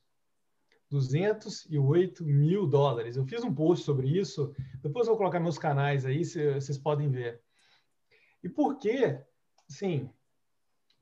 [0.90, 3.16] 208 mil dólares.
[3.16, 7.08] Eu fiz um post sobre isso, depois eu vou colocar meus canais aí, vocês podem
[7.08, 7.40] ver.
[8.44, 9.18] E por que,
[9.66, 10.10] sim,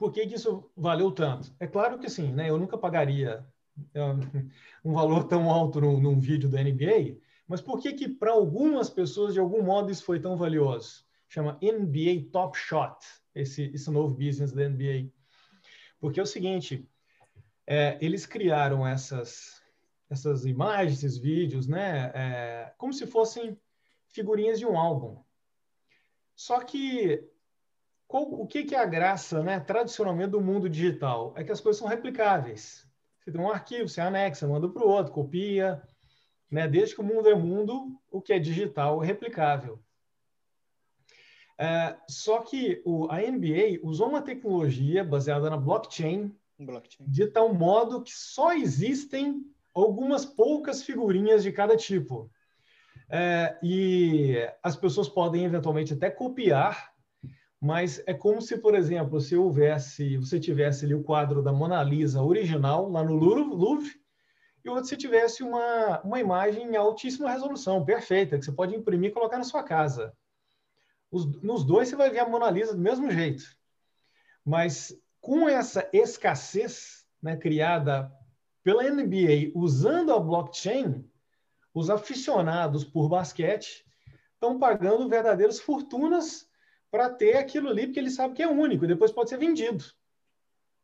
[0.00, 1.54] por que, que isso valeu tanto?
[1.60, 2.48] É claro que sim, né?
[2.48, 3.46] Eu nunca pagaria
[3.92, 4.00] é,
[4.82, 8.88] um valor tão alto num, num vídeo da NBA, mas por que que para algumas
[8.88, 11.04] pessoas, de algum modo, isso foi tão valioso?
[11.28, 12.96] Chama NBA Top Shot,
[13.34, 15.10] esse, esse novo business da NBA.
[16.00, 16.88] Porque é o seguinte,
[17.66, 19.62] é, eles criaram essas,
[20.08, 23.54] essas imagens, esses vídeos, né, é, como se fossem
[24.08, 25.22] figurinhas de um álbum.
[26.34, 27.29] Só que
[28.10, 31.32] qual, o que, que é a graça, né, tradicionalmente, do mundo digital?
[31.36, 32.84] É que as coisas são replicáveis.
[33.20, 35.80] Você tem um arquivo, você anexa, manda para o outro, copia,
[36.50, 36.66] né?
[36.66, 39.80] Desde que o mundo é mundo, o que é digital é replicável.
[41.56, 47.54] É, só que o, a NBA usou uma tecnologia baseada na blockchain, blockchain, de tal
[47.54, 49.40] modo que só existem
[49.72, 52.28] algumas poucas figurinhas de cada tipo.
[53.08, 56.89] É, e as pessoas podem eventualmente até copiar,
[57.60, 61.82] mas é como se, por exemplo, se houvesse, você tivesse ali o quadro da Mona
[61.82, 64.00] Lisa original lá no Louvre,
[64.64, 69.10] e outro se tivesse uma, uma imagem em altíssima resolução, perfeita, que você pode imprimir
[69.10, 70.14] e colocar na sua casa.
[71.10, 73.44] Os, nos dois você vai ver a Mona Lisa do mesmo jeito.
[74.44, 78.10] Mas com essa escassez né, criada
[78.62, 81.04] pela NBA usando a blockchain,
[81.74, 83.84] os aficionados por basquete
[84.34, 86.49] estão pagando verdadeiras fortunas
[86.90, 89.84] para ter aquilo ali, porque eles sabem que é único e depois pode ser vendido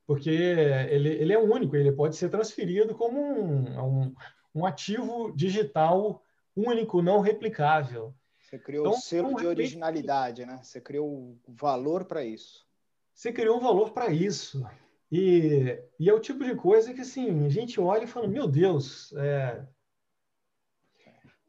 [0.07, 4.14] porque ele, ele é único, ele pode ser transferido como um, um,
[4.55, 6.23] um ativo digital
[6.55, 8.14] único, não replicável.
[8.38, 10.61] Você criou então, o selo de originalidade, né?
[10.62, 12.64] Você criou o valor para isso.
[13.12, 14.64] Você criou um valor para isso.
[15.11, 18.47] E, e é o tipo de coisa que assim, a gente olha e fala, meu
[18.47, 19.66] Deus, é,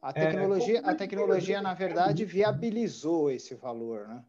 [0.02, 4.26] a tecnologia, é, a tecnologia na verdade, viabilizou esse valor, né?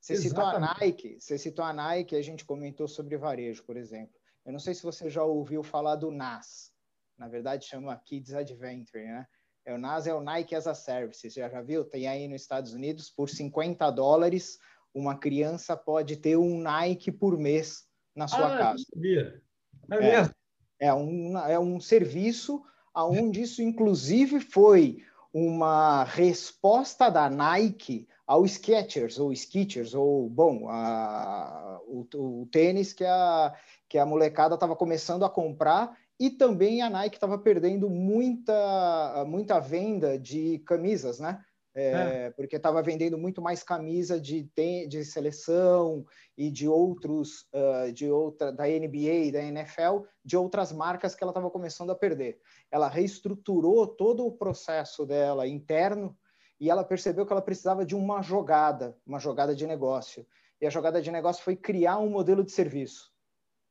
[0.00, 4.14] Você citou a Nike, você citou a Nike, a gente comentou sobre varejo, por exemplo.
[4.46, 6.72] Eu não sei se você já ouviu falar do NAS.
[7.18, 9.26] Na verdade, chama Kids Adventure, né?
[9.66, 11.20] É, o NAS é o Nike as a Service.
[11.20, 11.84] Você já, já viu?
[11.84, 14.58] Tem aí nos Estados Unidos, por 50 dólares,
[14.94, 17.84] uma criança pode ter um Nike por mês
[18.16, 18.84] na sua ah, casa.
[18.92, 19.42] Sabia.
[19.90, 20.34] É, é, mesmo?
[20.80, 29.18] é, um, é um serviço onde isso, inclusive, foi uma resposta da Nike ao Skechers
[29.18, 33.52] ou Skechers ou bom a, o, o, tênis que a
[33.88, 39.58] que a molecada estava começando a comprar e também a Nike estava perdendo muita muita
[39.58, 41.42] venda de camisas, né?
[41.74, 42.30] É, é.
[42.30, 44.48] Porque estava vendendo muito mais camisa de,
[44.88, 46.06] de seleção
[46.38, 51.32] e de outros uh, de outra da NBA, da NFL, de outras marcas que ela
[51.32, 52.38] estava começando a perder.
[52.70, 56.16] Ela reestruturou todo o processo dela interno
[56.60, 60.26] e ela percebeu que ela precisava de uma jogada, uma jogada de negócio.
[60.60, 63.10] E a jogada de negócio foi criar um modelo de serviço,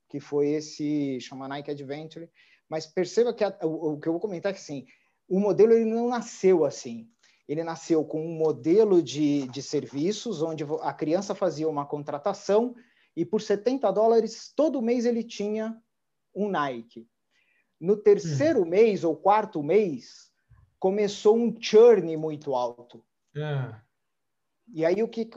[0.10, 2.28] que foi esse, chama Nike Adventure.
[2.67, 4.88] Mas perceba que a, o, o, que eu vou comentar é que, assim,
[5.28, 7.08] o modelo ele não nasceu assim.
[7.47, 12.75] Ele nasceu com um modelo de, de serviços, onde a criança fazia uma contratação
[13.15, 15.80] e por 70 dólares, todo mês ele tinha
[16.34, 17.08] um Nike.
[17.80, 18.65] No terceiro hum.
[18.65, 20.29] mês ou quarto mês,
[20.80, 23.04] começou um churn muito alto.
[23.36, 23.76] É.
[24.72, 25.30] E aí o que,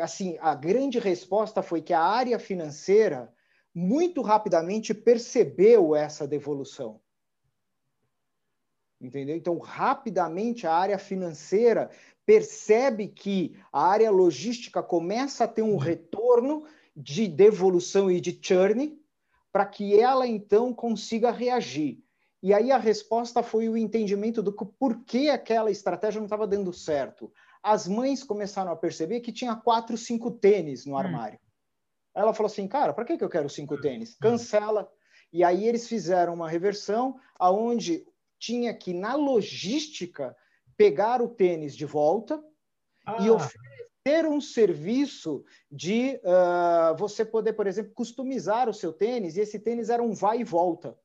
[0.00, 3.32] assim, a grande resposta foi que a área financeira
[3.74, 7.00] muito rapidamente percebeu essa devolução.
[9.00, 9.36] Entendeu?
[9.36, 11.90] Então, rapidamente a área financeira
[12.26, 16.64] percebe que a área logística começa a ter um retorno
[16.94, 19.00] de devolução e de churn
[19.52, 22.04] para que ela então consiga reagir.
[22.42, 27.30] E aí a resposta foi o entendimento do porquê aquela estratégia não estava dando certo.
[27.62, 30.98] As mães começaram a perceber que tinha quatro, cinco tênis no hum.
[30.98, 31.38] armário.
[31.38, 31.50] Hum.
[32.14, 33.80] Ela falou assim, cara, para que, que eu quero cinco hum.
[33.80, 34.16] tênis?
[34.16, 34.90] Cancela.
[35.32, 38.06] E aí eles fizeram uma reversão aonde
[38.38, 40.34] tinha que, na logística,
[40.76, 42.42] pegar o tênis de volta
[43.04, 43.18] ah.
[43.20, 49.40] e oferecer um serviço de uh, você poder, por exemplo, customizar o seu tênis, e
[49.40, 50.98] esse tênis era um vai e volta.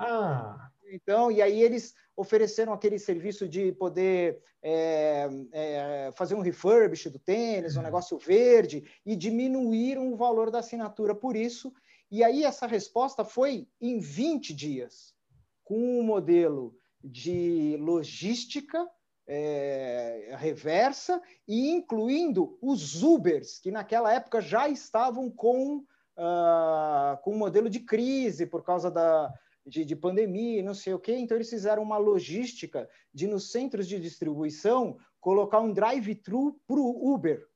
[0.00, 0.70] Ah.
[0.92, 7.18] Então, e aí eles ofereceram aquele serviço de poder é, é, fazer um refurbish do
[7.18, 7.84] tênis, um uhum.
[7.84, 11.72] negócio verde, e diminuíram o valor da assinatura por isso.
[12.10, 15.14] E aí essa resposta foi em 20 dias,
[15.62, 18.86] com um modelo de logística
[19.26, 27.38] é, reversa e incluindo os Ubers, que naquela época já estavam com, uh, com um
[27.38, 29.32] modelo de crise por causa da,
[29.66, 31.16] de, de pandemia, não sei o quê.
[31.16, 37.12] Então, eles fizeram uma logística de, nos centros de distribuição, colocar um drive-thru para o
[37.14, 37.46] Uber.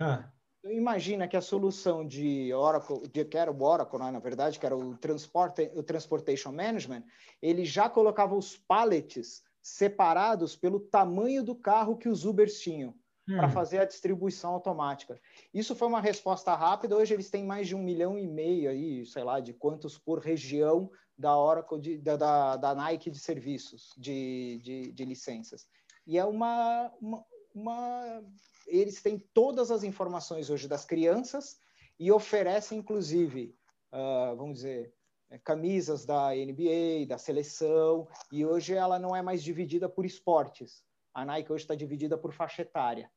[0.00, 0.30] Ah.
[0.58, 4.58] Então, imagina que a solução de Oracle, de, que era o Oracle, né, na verdade,
[4.58, 7.04] que era o, transporte, o Transportation Management,
[7.40, 12.90] ele já colocava os pallets separados pelo tamanho do carro que os Ubers tinham
[13.28, 13.36] hum.
[13.36, 15.20] para fazer a distribuição automática.
[15.52, 16.96] Isso foi uma resposta rápida.
[16.96, 20.18] Hoje eles têm mais de um milhão e meio aí, sei lá, de quantos por
[20.18, 25.66] região da Oracle, de, da, da, Nike de serviços, de, de, de licenças.
[26.06, 28.24] E é uma, uma, uma,
[28.66, 31.58] Eles têm todas as informações hoje das crianças
[31.98, 33.56] e oferecem, inclusive,
[33.92, 34.94] uh, vamos dizer,
[35.30, 40.84] é, camisas da NBA, da seleção, e hoje ela não é mais dividida por esportes.
[41.14, 43.10] A Nike hoje está dividida por faixa etária.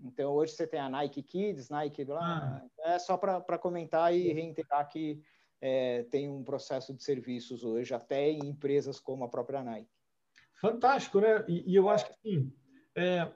[0.00, 2.06] Então, hoje você tem a Nike Kids, Nike...
[2.12, 2.64] Ah.
[2.80, 5.20] É só para comentar e reiterar que
[5.66, 9.88] é, tem um processo de serviços hoje, até em empresas como a própria Nike.
[10.60, 11.42] Fantástico, né?
[11.48, 12.52] E, e eu acho que sim.
[12.94, 13.32] É,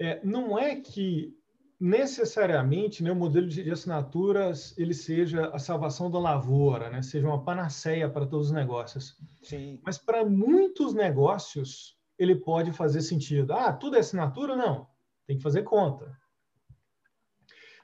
[0.00, 1.36] é, não é que
[1.78, 7.02] necessariamente né, o modelo de assinaturas ele seja a salvação da lavoura, né?
[7.02, 9.14] seja uma panaceia para todos os negócios.
[9.42, 9.78] Sim.
[9.84, 13.52] Mas para muitos negócios ele pode fazer sentido.
[13.52, 14.56] Ah, tudo é assinatura?
[14.56, 14.88] Não,
[15.26, 16.18] tem que fazer conta.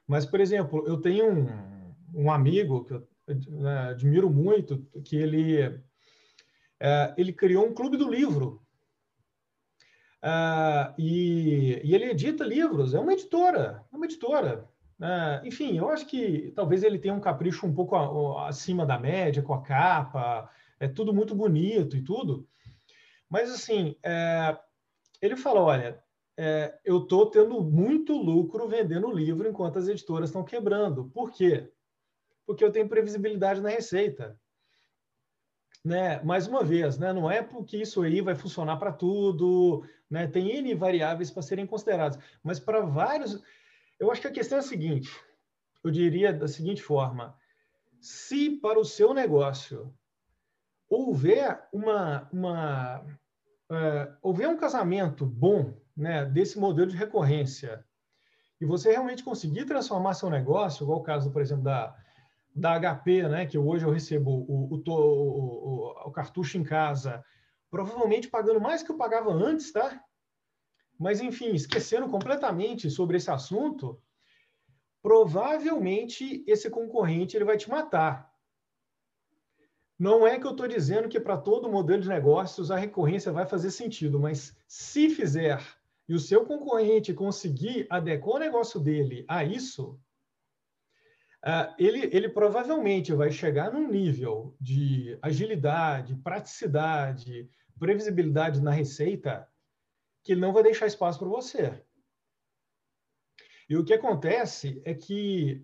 [0.06, 3.13] Mas, por exemplo, eu tenho um, um amigo que eu
[3.90, 5.60] admiro muito, que ele,
[6.80, 8.62] é, ele criou um clube do livro.
[10.22, 14.66] Uh, e, e, ele edita livros, é uma editora, é uma editora.
[14.98, 19.42] Uh, enfim, eu acho que talvez ele tenha um capricho um pouco acima da média
[19.42, 20.50] com a capa,
[20.80, 22.48] é tudo muito bonito e tudo.
[23.28, 24.56] Mas, assim, é,
[25.20, 26.02] ele falou: olha,
[26.36, 31.06] é, eu estou tendo muito lucro vendendo livro enquanto as editoras estão quebrando.
[31.06, 31.70] Por quê?
[32.46, 34.38] Porque eu tenho previsibilidade na receita.
[35.84, 36.22] Né?
[36.22, 37.12] Mais uma vez, né?
[37.12, 40.26] não é porque isso aí vai funcionar para tudo, né?
[40.26, 43.42] tem N variáveis para serem consideradas, mas para vários.
[44.00, 45.10] Eu acho que a questão é a seguinte:
[45.82, 47.36] eu diria da seguinte forma:
[48.00, 49.94] se para o seu negócio
[50.88, 57.84] houver uma, uma uh, houver um casamento bom né, desse modelo de recorrência
[58.60, 61.94] e você realmente conseguir transformar seu negócio, igual o caso, por exemplo, da,
[62.54, 67.24] da HP, né, que hoje eu recebo o, o, o, o, cartucho em casa,
[67.68, 70.00] provavelmente pagando mais que eu pagava antes, tá?
[70.96, 74.00] Mas, enfim, esquecendo completamente sobre esse assunto,
[75.02, 78.32] provavelmente esse concorrente ele vai te matar.
[79.98, 83.46] Não é que eu estou dizendo que para todo modelo de negócios a recorrência vai
[83.46, 85.60] fazer sentido, mas se fizer
[86.08, 89.98] e o seu concorrente conseguir adequar o negócio dele a isso,
[91.44, 99.46] Uh, ele, ele provavelmente vai chegar num nível de agilidade, praticidade, previsibilidade na receita
[100.22, 101.84] que ele não vai deixar espaço para você.
[103.68, 105.62] E o que acontece é que,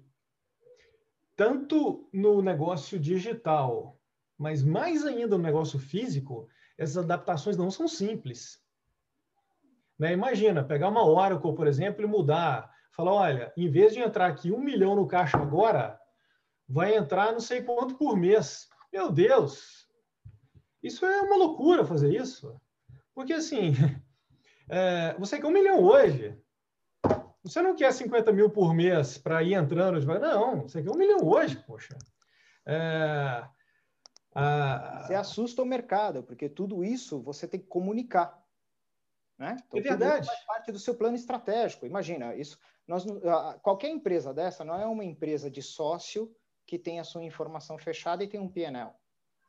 [1.34, 3.98] tanto no negócio digital,
[4.36, 8.62] mas mais ainda no negócio físico, essas adaptações não são simples.
[9.98, 10.12] Né?
[10.12, 14.50] Imagina, pegar uma Oracle, por exemplo, e mudar Fala, olha, em vez de entrar aqui
[14.52, 15.98] um milhão no caixa agora,
[16.68, 18.68] vai entrar não sei quanto por mês.
[18.92, 19.88] Meu Deus!
[20.82, 22.60] Isso é uma loucura fazer isso.
[23.14, 23.72] Porque assim,
[24.68, 26.36] é, você quer um milhão hoje.
[27.42, 31.26] Você não quer 50 mil por mês para ir entrando Não, você quer um milhão
[31.26, 31.96] hoje, poxa.
[32.66, 33.44] É,
[34.34, 35.04] a...
[35.06, 38.40] Você assusta o mercado, porque tudo isso você tem que comunicar.
[39.38, 39.56] Né?
[39.66, 40.26] Então, é verdade.
[40.26, 41.86] faz parte do seu plano estratégico.
[41.86, 42.58] Imagina, isso.
[42.90, 43.06] Nós,
[43.62, 46.34] qualquer empresa dessa não é uma empresa de sócio
[46.66, 48.90] que tem a sua informação fechada e tem um PNL.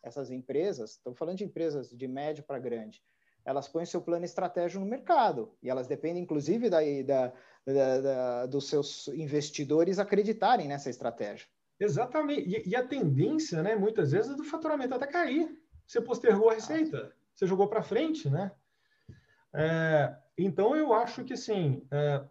[0.04, 3.02] Essas empresas, estou falando de empresas de médio para grande,
[3.44, 7.34] elas põem seu plano estratégico no mercado e elas dependem, inclusive, da, da,
[7.66, 11.48] da, da dos seus investidores acreditarem nessa estratégia.
[11.80, 12.48] Exatamente.
[12.48, 15.50] E, e, a tendência, né, muitas vezes, é do faturamento até cair.
[15.88, 18.52] Você postergou a receita, você jogou para frente, né?
[19.52, 22.24] É, então, eu acho que, sim, é, é,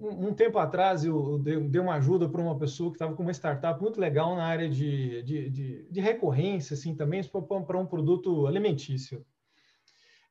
[0.00, 3.80] um tempo atrás eu dei uma ajuda para uma pessoa que estava com uma startup
[3.80, 9.24] muito legal na área de, de, de, de recorrência, assim, também para um produto alimentício.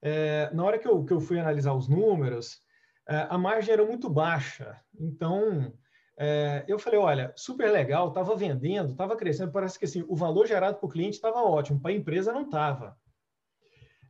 [0.02, 2.62] É, na hora que eu, que eu fui analisar os números,
[3.08, 4.80] é, a margem era muito baixa.
[5.00, 5.74] Então,
[6.18, 10.46] é, eu falei, olha, super legal, estava vendendo, estava crescendo, parece que assim, o valor
[10.46, 12.98] gerado para o cliente estava ótimo, para a empresa não estava.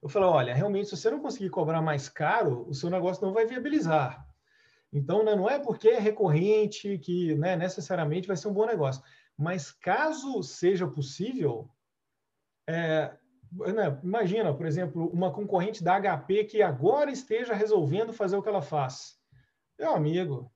[0.04, 3.32] Eu falei, olha, realmente, se você não conseguir cobrar mais caro, o seu negócio não
[3.32, 4.28] vai viabilizar.
[4.92, 9.02] Então, né, não é porque é recorrente que né, necessariamente vai ser um bom negócio.
[9.38, 11.70] Mas caso seja possível,
[12.68, 13.16] é,
[13.74, 18.50] né, imagina, por exemplo, uma concorrente da HP que agora esteja resolvendo fazer o que
[18.50, 19.18] ela faz.
[19.80, 20.52] Meu amigo,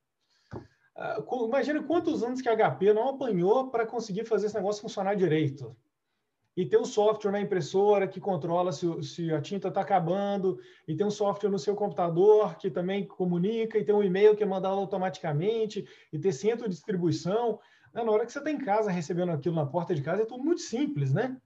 [0.94, 5.16] uh, imagina quantos anos que a HP não apanhou para conseguir fazer esse negócio funcionar
[5.16, 5.74] direito
[6.58, 10.96] e tem um software na impressora que controla se, se a tinta está acabando, e
[10.96, 14.46] tem um software no seu computador que também comunica, e tem um e-mail que é
[14.46, 17.60] mandado automaticamente, e tem centro de distribuição.
[17.94, 20.42] Na hora que você está em casa recebendo aquilo na porta de casa, é tudo
[20.42, 21.36] muito simples, né?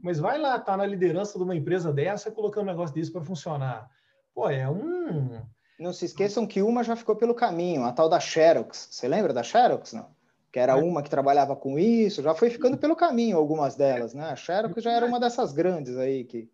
[0.00, 3.24] Mas vai lá, tá na liderança de uma empresa dessa, colocando um negócio desse para
[3.24, 3.90] funcionar.
[4.32, 5.42] Pô, é um.
[5.76, 8.90] Não se esqueçam que uma já ficou pelo caminho, a tal da Xerox.
[8.92, 10.14] Você lembra da Xerox, não?
[10.52, 14.24] Que era uma que trabalhava com isso, já foi ficando pelo caminho algumas delas, né?
[14.26, 16.50] A Xerox já era uma dessas grandes aí que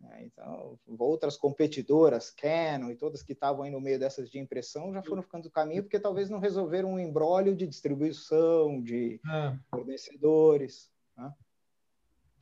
[0.00, 0.24] né?
[0.24, 5.02] então outras competidoras, Canon e todas que estavam aí no meio dessas de impressão já
[5.02, 9.54] foram ficando do caminho porque talvez não resolveram um embrólio de distribuição, de é.
[9.70, 11.30] fornecedores, né?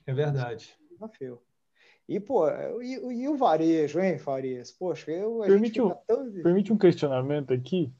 [0.06, 0.76] É verdade.
[0.90, 1.40] Desafio.
[2.08, 2.48] E, pô,
[2.80, 4.70] e, e, o varejo, hein, Farias?
[4.72, 5.38] Poxa, eu.
[5.46, 6.30] Permite, um, tão...
[6.42, 7.92] permite um questionamento aqui.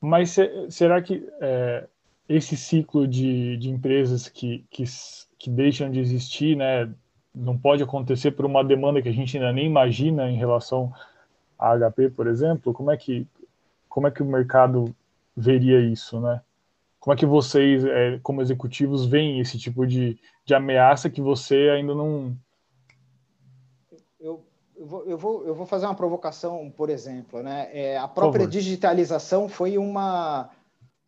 [0.00, 1.86] Mas se, será que é,
[2.28, 4.84] esse ciclo de, de empresas que, que,
[5.38, 6.90] que deixam de existir, né,
[7.34, 10.92] não pode acontecer por uma demanda que a gente ainda nem imagina em relação
[11.58, 12.72] a HP, por exemplo?
[12.72, 13.26] Como é que,
[13.88, 14.94] como é que o mercado
[15.36, 16.40] veria isso, né?
[16.98, 21.70] Como é que vocês, é, como executivos, veem esse tipo de, de ameaça que você
[21.70, 22.36] ainda não,
[24.76, 27.42] eu vou, eu, vou, eu vou fazer uma provocação, por exemplo.
[27.42, 27.70] Né?
[27.72, 30.50] É, a própria digitalização foi uma,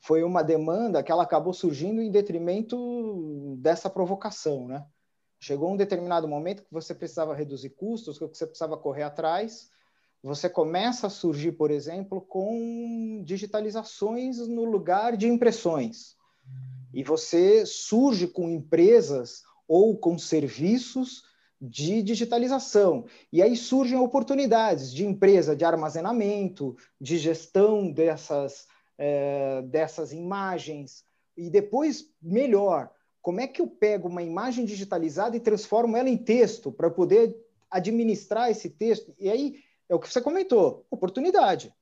[0.00, 4.66] foi uma demanda que ela acabou surgindo em detrimento dessa provocação.
[4.66, 4.84] Né?
[5.38, 9.70] Chegou um determinado momento que você precisava reduzir custos, que você precisava correr atrás.
[10.22, 16.16] Você começa a surgir, por exemplo, com digitalizações no lugar de impressões.
[16.92, 21.27] E você surge com empresas ou com serviços
[21.60, 23.06] de digitalização.
[23.32, 31.04] E aí surgem oportunidades de empresa de armazenamento, de gestão dessas, é, dessas imagens.
[31.36, 32.90] E depois, melhor,
[33.20, 37.36] como é que eu pego uma imagem digitalizada e transformo ela em texto para poder
[37.70, 39.14] administrar esse texto?
[39.18, 41.74] E aí é o que você comentou, oportunidade.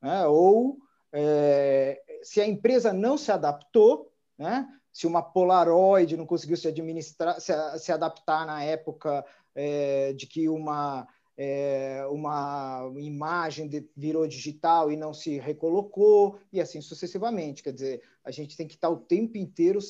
[0.00, 0.26] Né?
[0.26, 0.78] Ou
[1.12, 4.68] é, se a empresa não se adaptou, né?
[4.94, 10.48] Se uma Polaroid não conseguiu se administrar, se, se adaptar na época é, de que
[10.48, 17.60] uma é, uma imagem de, virou digital e não se recolocou, e assim sucessivamente.
[17.60, 19.80] Quer dizer, a gente tem que estar o tempo inteiro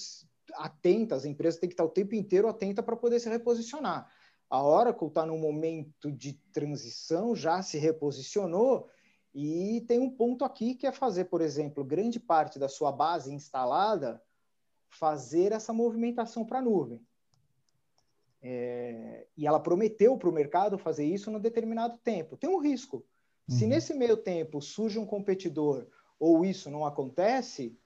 [0.55, 4.11] atenta, as empresas têm que estar o tempo inteiro atenta para poder se reposicionar.
[4.49, 8.89] A Oracle está num momento de transição, já se reposicionou,
[9.35, 13.35] e tem um ponto aqui que é fazer, por exemplo, grande parte da sua base
[13.35, 14.23] instalada
[14.99, 17.01] fazer essa movimentação para a nuvem.
[18.43, 22.37] É, e ela prometeu para o mercado fazer isso num determinado tempo.
[22.37, 23.05] Tem um risco.
[23.49, 23.57] Uhum.
[23.57, 25.87] Se nesse meio tempo surge um competidor
[26.19, 27.77] ou isso não acontece,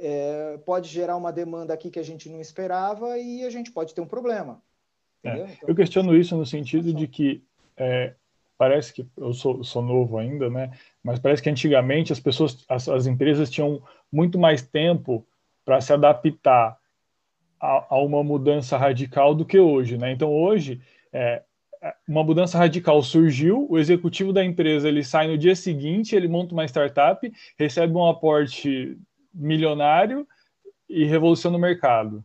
[0.00, 3.94] é, pode gerar uma demanda aqui que a gente não esperava e a gente pode
[3.94, 4.62] ter um problema.
[5.24, 5.30] É.
[5.30, 7.42] Então, eu questiono isso no sentido de que
[7.76, 8.14] é,
[8.58, 10.72] parece que eu sou, sou, novo ainda, né?
[11.02, 15.26] Mas parece que antigamente as pessoas, as, as empresas tinham muito mais tempo
[15.64, 16.76] para se adaptar
[17.60, 20.12] a, a, uma mudança radical do que hoje, né?
[20.12, 20.80] Então hoje
[21.12, 21.42] é,
[22.06, 26.52] uma mudança radical surgiu, o executivo da empresa ele sai no dia seguinte, ele monta
[26.52, 28.98] uma startup, recebe um aporte
[29.34, 30.26] milionário
[30.88, 32.24] e revoluciona o mercado.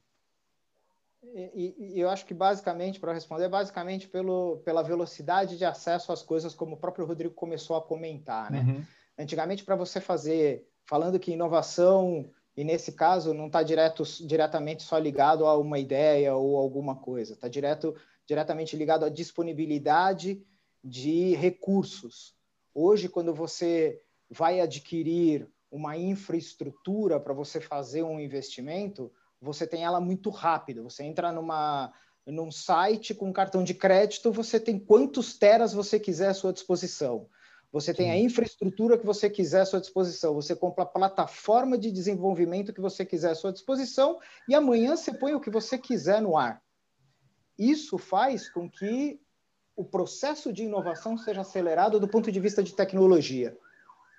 [1.34, 6.24] E, e, eu acho que basicamente, para responder, basicamente pelo, pela velocidade de acesso às
[6.24, 8.62] coisas, como o próprio Rodrigo começou a comentar, né?
[8.62, 8.84] Uhum.
[9.20, 12.28] Antigamente, para você fazer, falando que inovação
[12.58, 17.34] e nesse caso não está direto, diretamente só ligado a uma ideia ou alguma coisa,
[17.34, 17.96] está direto,
[18.26, 20.44] diretamente ligado à disponibilidade
[20.84, 22.36] de recursos.
[22.74, 30.02] Hoje, quando você vai adquirir uma infraestrutura para você fazer um investimento, você tem ela
[30.02, 30.84] muito rápido.
[30.84, 31.94] Você entra numa,
[32.26, 37.30] num site com cartão de crédito, você tem quantos teras você quiser à sua disposição.
[37.72, 40.34] Você tem a infraestrutura que você quiser à sua disposição.
[40.34, 45.14] Você compra a plataforma de desenvolvimento que você quiser à sua disposição e amanhã você
[45.14, 46.62] põe o que você quiser no ar.
[47.58, 49.20] Isso faz com que
[49.76, 53.56] o processo de inovação seja acelerado do ponto de vista de tecnologia.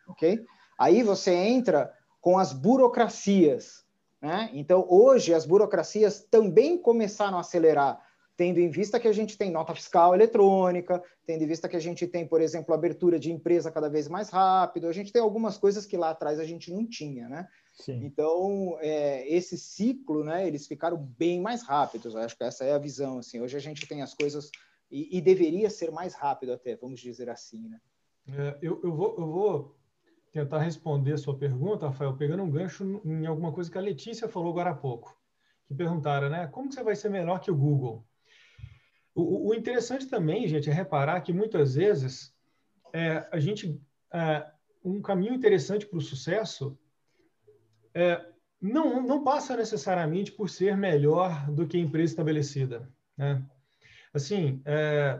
[0.07, 0.45] Ok?
[0.79, 3.85] Aí você entra com as burocracias.
[4.21, 4.51] Né?
[4.53, 8.01] Então, hoje, as burocracias também começaram a acelerar,
[8.39, 11.81] tendo em vista que a gente tem nota fiscal eletrônica, tendo em vista que a
[11.81, 15.59] gente tem, por exemplo, abertura de empresa cada vez mais rápido, a gente tem algumas
[15.59, 17.49] coisas que lá atrás a gente não tinha, né?
[17.75, 18.01] Sim.
[18.05, 22.79] Então, é, esse ciclo, né, eles ficaram bem mais rápidos, acho que essa é a
[22.79, 24.53] visão, assim, hoje a gente tem as coisas,
[24.89, 27.81] e, e deveria ser mais rápido até, vamos dizer assim, né?
[28.29, 29.77] É, eu, eu, vou, eu vou
[30.31, 34.29] tentar responder a sua pergunta, Rafael, pegando um gancho em alguma coisa que a Letícia
[34.29, 35.21] falou agora há pouco,
[35.67, 36.47] que perguntaram, né?
[36.47, 38.07] Como que você vai ser melhor que o Google?
[39.19, 42.33] O, o interessante também, gente, é reparar que muitas vezes
[42.93, 43.81] é, a gente
[44.15, 44.47] é,
[44.85, 46.79] um caminho interessante para o sucesso
[47.93, 48.25] é,
[48.61, 52.89] não, não passa necessariamente por ser melhor do que a empresa estabelecida.
[53.17, 53.43] Né?
[54.15, 55.19] Assim, é,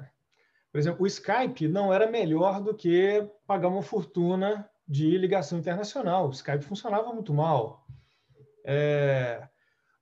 [0.71, 6.29] por exemplo, o Skype não era melhor do que pagar uma fortuna de ligação internacional.
[6.29, 7.85] O Skype funcionava muito mal.
[8.65, 9.49] É,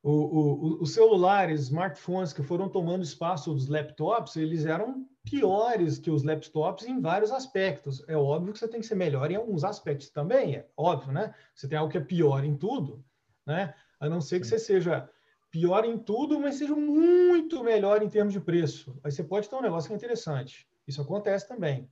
[0.09, 6.13] o, o, os celulares, smartphones que foram tomando espaço dos laptops, eles eram piores que
[6.13, 8.05] os laptops em vários aspectos.
[8.07, 11.35] É óbvio que você tem que ser melhor em alguns aspectos também, é óbvio, né?
[11.53, 13.05] Você tem algo que é pior em tudo,
[13.45, 13.75] né?
[13.99, 15.11] A não ser que você seja
[15.51, 18.97] pior em tudo, mas seja muito melhor em termos de preço.
[19.03, 20.69] Aí você pode ter um negócio que é interessante.
[20.87, 21.91] Isso acontece também.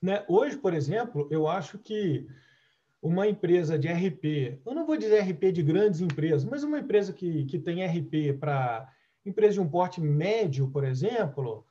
[0.00, 0.24] Né?
[0.28, 2.26] Hoje, por exemplo, eu acho que
[3.02, 7.12] uma empresa de RP, eu não vou dizer RP de grandes empresas, mas uma empresa
[7.12, 8.88] que, que tem RP para
[9.26, 11.66] empresa de um porte médio, por exemplo,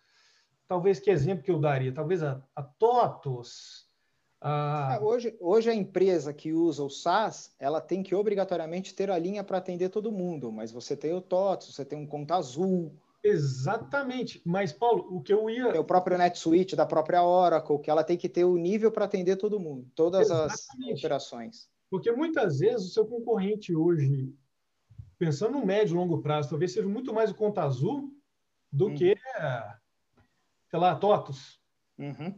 [0.68, 1.94] talvez que exemplo que eu daria?
[1.94, 3.88] Talvez a, a TOTOS.
[4.42, 4.98] A...
[5.00, 9.18] É, hoje, hoje a empresa que usa o SaaS, ela tem que obrigatoriamente ter a
[9.18, 12.94] linha para atender todo mundo, mas você tem o TOTOS, você tem um conta azul,
[13.24, 14.42] Exatamente.
[14.46, 15.68] Mas, Paulo, o que eu ia.
[15.70, 19.06] É o próprio NetSuite da própria Oracle, que ela tem que ter o nível para
[19.06, 20.94] atender todo mundo, todas Exatamente.
[20.94, 21.70] as operações.
[21.90, 24.34] Porque muitas vezes o seu concorrente hoje,
[25.20, 28.12] pensando no médio e longo prazo, talvez seja muito mais o Conta Azul
[28.72, 28.96] do uhum.
[28.96, 29.16] que,
[30.70, 31.60] sei lá, TOTOS.
[32.00, 32.34] Uhum.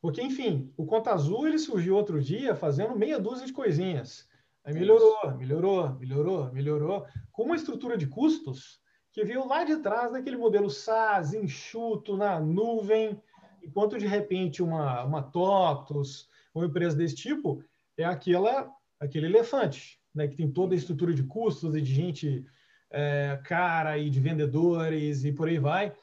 [0.00, 4.28] Porque, enfim, o Conta Azul ele surgiu outro dia fazendo meia dúzia de coisinhas.
[4.62, 7.06] Aí melhorou, melhorou, melhorou, melhorou.
[7.32, 8.80] Com uma estrutura de custos
[9.12, 13.20] que veio lá de trás daquele modelo SaaS, enxuto, na nuvem,
[13.62, 17.62] enquanto de repente uma, uma TOTOS, uma empresa desse tipo,
[17.96, 22.46] é aquela, aquele elefante, né, que tem toda a estrutura de custos e de gente
[22.90, 25.94] é, cara e de vendedores e por aí vai.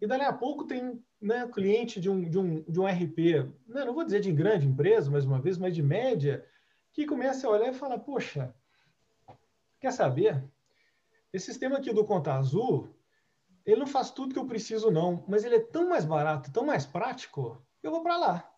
[0.00, 3.84] E dali a pouco tem né, cliente de um, de, um, de um RP, né,
[3.84, 6.44] não vou dizer de grande empresa, mais uma vez, mas de média,
[6.92, 8.54] que começa a olhar e fala, poxa,
[9.78, 10.42] quer saber?
[11.32, 12.88] Esse sistema aqui do Conta Azul,
[13.64, 16.64] ele não faz tudo que eu preciso, não, mas ele é tão mais barato, tão
[16.64, 18.50] mais prático, eu vou para lá.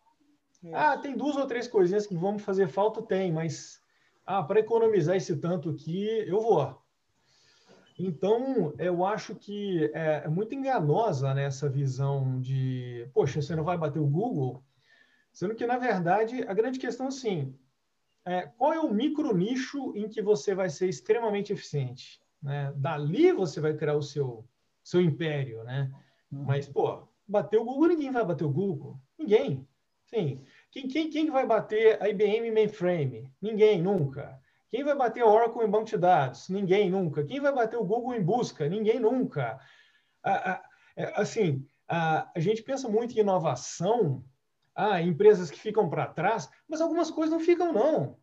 [0.73, 3.03] Ah, tem duas ou três coisinhas que vão fazer falta?
[3.03, 3.81] Tem, mas
[4.25, 6.81] ah, para economizar esse tanto aqui, eu vou.
[7.99, 13.65] Então, eu acho que é, é muito enganosa né, essa visão de, poxa, você não
[13.65, 14.65] vai bater o Google,
[15.33, 17.55] sendo que, na verdade, a grande questão, assim,
[18.25, 22.22] é, qual é o micro nicho em que você vai ser extremamente eficiente?
[22.43, 22.73] Né?
[22.77, 24.45] Dali você vai criar o seu,
[24.83, 25.91] seu império, né?
[26.31, 26.45] Uhum.
[26.45, 28.99] Mas, pô, bater o Google, ninguém vai bater o Google.
[29.19, 29.67] Ninguém.
[30.07, 30.43] Sim.
[30.71, 33.31] Quem, quem, quem vai bater a IBM mainframe?
[33.41, 34.41] Ninguém, nunca.
[34.71, 36.49] Quem vai bater a Oracle em banco de dados?
[36.49, 37.25] Ninguém, nunca.
[37.25, 38.69] Quem vai bater o Google em busca?
[38.69, 39.61] Ninguém, nunca.
[40.25, 44.25] É, assim, a, a gente pensa muito em inovação,
[44.75, 48.19] ah, empresas que ficam para trás, mas algumas coisas não ficam, não.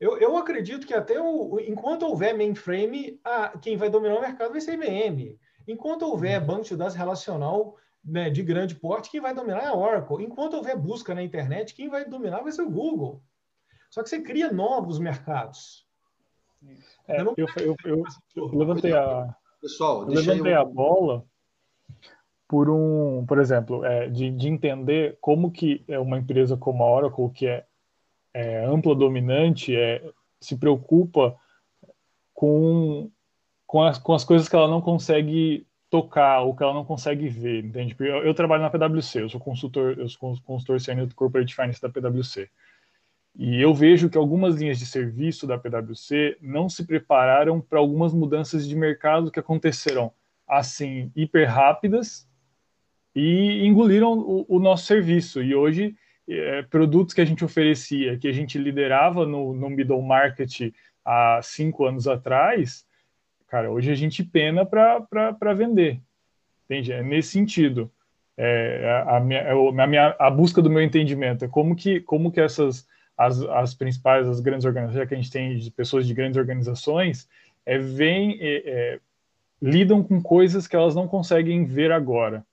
[0.00, 4.52] Eu, eu acredito que até o, enquanto houver mainframe, a, quem vai dominar o mercado
[4.52, 5.38] vai ser a IBM.
[5.68, 6.46] Enquanto houver uhum.
[6.46, 10.24] banco de dados relacional né, de grande porte, quem vai dominar é a Oracle.
[10.24, 13.22] Enquanto houver busca na internet, quem vai dominar vai ser o Google.
[13.90, 15.86] Só que você cria novos mercados.
[17.06, 18.04] É, eu, eu, eu,
[18.36, 21.24] eu, levantei a pessoal, levantei a bola
[22.46, 26.90] por um, por exemplo, é, de, de entender como que é uma empresa como a
[26.90, 27.64] Oracle, que é
[28.32, 30.02] é, ampla dominante é,
[30.40, 31.36] se preocupa
[32.32, 33.10] com,
[33.66, 37.28] com, as, com as coisas que ela não consegue tocar ou que ela não consegue
[37.28, 37.96] ver, entende?
[37.98, 41.82] Eu, eu trabalho na PwC, eu sou consultor, eu sou consultor sênior do Corporate Finance
[41.82, 42.48] da PwC.
[43.36, 48.12] E eu vejo que algumas linhas de serviço da PwC não se prepararam para algumas
[48.12, 50.12] mudanças de mercado que aconteceram
[50.48, 52.28] assim hiper rápidas
[53.14, 55.42] e engoliram o, o nosso serviço.
[55.42, 55.96] E hoje,
[56.30, 60.72] é, produtos que a gente oferecia, que a gente liderava no, no middle market
[61.04, 62.86] há cinco anos atrás,
[63.48, 66.00] cara, hoje a gente pena para vender.
[66.64, 66.92] Entende?
[66.92, 67.90] É nesse sentido.
[68.36, 72.32] É, a, minha, é a, minha, a busca do meu entendimento é como que, como
[72.32, 72.86] que essas
[73.20, 77.28] as, as principais, as grandes organizações que a gente tem de pessoas de grandes organizações,
[77.66, 79.00] é, vem, é, é,
[79.60, 82.46] lidam com coisas que elas não conseguem ver agora.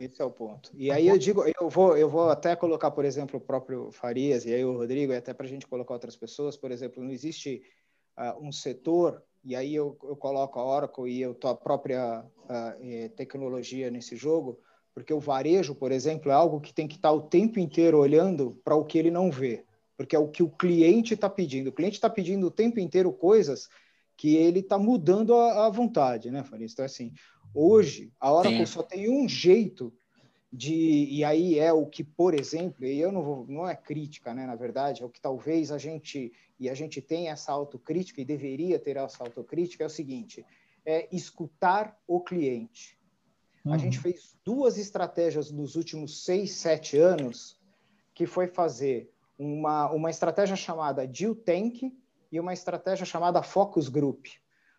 [0.00, 0.70] Esse é o ponto.
[0.74, 4.44] E aí eu digo, eu vou, eu vou até colocar, por exemplo, o próprio Farias
[4.44, 7.10] e aí o Rodrigo, e até para a gente colocar outras pessoas, por exemplo, não
[7.10, 7.62] existe
[8.16, 13.08] uh, um setor, e aí eu, eu coloco a Oracle e eu, a própria uh,
[13.16, 14.60] tecnologia nesse jogo,
[14.94, 18.60] porque o varejo, por exemplo, é algo que tem que estar o tempo inteiro olhando
[18.64, 19.64] para o que ele não vê,
[19.96, 21.68] porque é o que o cliente está pedindo.
[21.68, 23.68] O cliente está pedindo o tempo inteiro coisas
[24.16, 26.72] que ele está mudando à vontade, né, Farias?
[26.72, 27.12] Então, assim,
[27.58, 28.66] Hoje, a Oracle Sim.
[28.66, 29.90] só tem um jeito
[30.52, 31.08] de.
[31.10, 34.44] E aí é o que, por exemplo, e eu não vou, não é crítica, né?
[34.46, 36.32] Na verdade, é o que talvez a gente.
[36.60, 40.44] E a gente tem essa autocrítica e deveria ter essa autocrítica, é o seguinte:
[40.84, 42.98] é escutar o cliente.
[43.64, 43.72] Uhum.
[43.72, 47.58] A gente fez duas estratégias nos últimos seis, sete anos,
[48.14, 51.90] que foi fazer uma, uma estratégia chamada Deal Tank
[52.30, 54.26] e uma estratégia chamada Focus Group.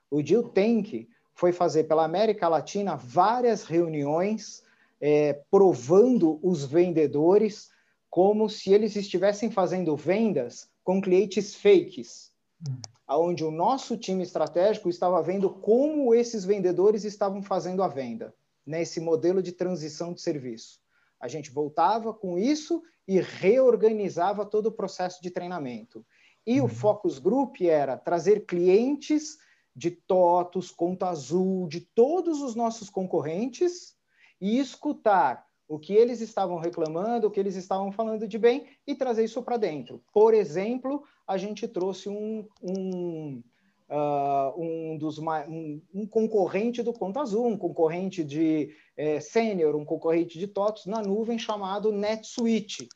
[0.10, 1.08] O Deal Tank
[1.38, 4.64] foi fazer pela América Latina várias reuniões
[5.00, 7.70] é, provando os vendedores
[8.10, 12.32] como se eles estivessem fazendo vendas com clientes fakes,
[12.68, 12.82] hum.
[13.06, 18.34] aonde o nosso time estratégico estava vendo como esses vendedores estavam fazendo a venda,
[18.66, 20.80] nesse modelo de transição de serviço.
[21.20, 26.04] A gente voltava com isso e reorganizava todo o processo de treinamento.
[26.48, 26.70] E o uhum.
[26.70, 29.38] focus group era trazer clientes
[29.78, 33.96] de TOTUS, Conta Azul, de todos os nossos concorrentes
[34.42, 38.96] e escutar o que eles estavam reclamando, o que eles estavam falando de bem e
[38.96, 40.02] trazer isso para dentro.
[40.12, 43.44] Por exemplo, a gente trouxe um, um,
[43.88, 49.86] uh, um, dos, um, um, concorrente do Conta Azul, um concorrente de é, Sênior, um
[49.86, 52.90] concorrente de TOTUS na nuvem chamado NetSuite,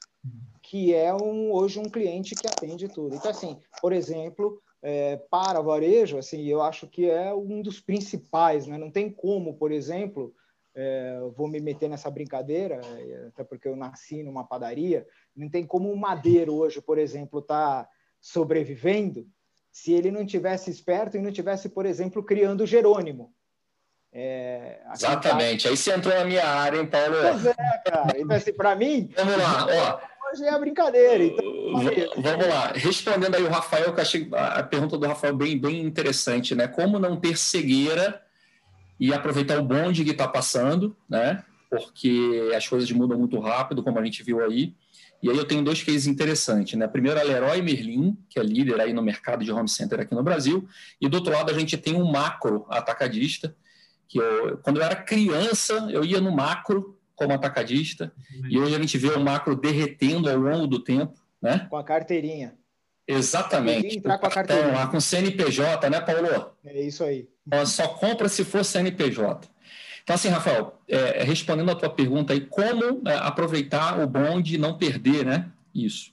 [0.63, 3.15] que é um, hoje um cliente que atende tudo.
[3.15, 8.65] Então, assim, por exemplo, é, para varejo, assim, eu acho que é um dos principais,
[8.65, 8.77] né?
[8.77, 10.33] Não tem como, por exemplo,
[10.73, 15.05] é, vou me meter nessa brincadeira, é, até porque eu nasci numa padaria,
[15.35, 19.27] não tem como um madeiro hoje, por exemplo, estar tá sobrevivendo
[19.71, 23.33] se ele não tivesse esperto e não tivesse, por exemplo, criando Jerônimo.
[24.11, 25.63] É, Exatamente.
[25.63, 25.69] Tá...
[25.69, 27.15] Aí você entrou na minha área, hein, Paulo?
[27.21, 27.53] Pois é,
[27.85, 28.19] cara.
[28.19, 29.09] Então, assim, para mim.
[29.15, 29.67] Vamos lá,
[30.05, 31.23] ó hoje é a brincadeira.
[31.23, 31.45] Então,
[32.17, 32.71] vamos lá.
[32.73, 36.67] Respondendo aí o Rafael, que eu achei a pergunta do Rafael bem, bem interessante, né?
[36.67, 38.21] Como não ter cegueira
[38.99, 41.43] e aproveitar o bonde que está passando, né?
[41.69, 44.75] Porque as coisas mudam muito rápido, como a gente viu aí.
[45.23, 46.87] E aí eu tenho dois cases interessantes, né?
[46.87, 50.23] Primeiro a Leroy Merlin, que é líder aí no mercado de home center aqui no
[50.23, 50.67] Brasil,
[50.99, 53.55] e do outro lado a gente tem um macro atacadista,
[54.07, 58.11] que eu, quando eu era criança, eu ia no macro como atacadista.
[58.49, 61.67] E hoje a gente vê o macro derretendo ao longo do tempo, né?
[61.69, 62.55] Com a carteirinha.
[63.07, 63.97] Exatamente.
[63.97, 64.73] Entrar com a carteirinha.
[64.73, 66.55] Lá com CNPJ, né, Paulo?
[66.65, 67.29] É isso aí.
[67.67, 69.47] Só compra se for CNPJ.
[70.03, 74.57] Então, assim, Rafael, é, respondendo a tua pergunta aí, como é, aproveitar o bonde e
[74.57, 75.51] não perder, né?
[75.75, 76.11] Isso.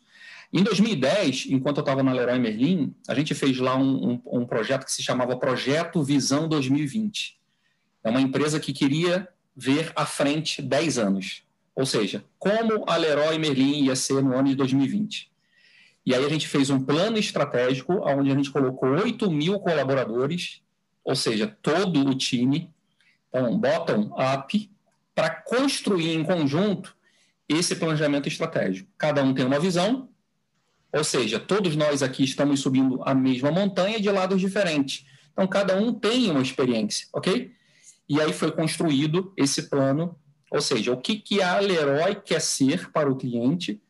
[0.52, 4.46] Em 2010, enquanto eu estava na Leroy Merlin, a gente fez lá um, um, um
[4.46, 7.38] projeto que se chamava Projeto Visão 2020.
[8.04, 9.26] É uma empresa que queria
[9.58, 11.42] ver à frente 10 anos.
[11.74, 15.28] Ou seja, como a Leroy Merlin ia ser no ano de 2020.
[16.06, 20.62] E aí a gente fez um plano estratégico, onde a gente colocou 8 mil colaboradores,
[21.04, 22.72] ou seja, todo o time,
[23.28, 24.70] então, bottom-up,
[25.12, 26.96] para construir em conjunto
[27.48, 28.88] esse planejamento estratégico.
[28.96, 30.08] Cada um tem uma visão,
[30.92, 35.04] ou seja, todos nós aqui estamos subindo a mesma montanha de lados diferentes.
[35.32, 37.57] Então, cada um tem uma experiência, ok?
[38.08, 40.18] E aí foi construído esse plano,
[40.50, 43.80] ou seja, o que, que a Leroy quer ser para o cliente,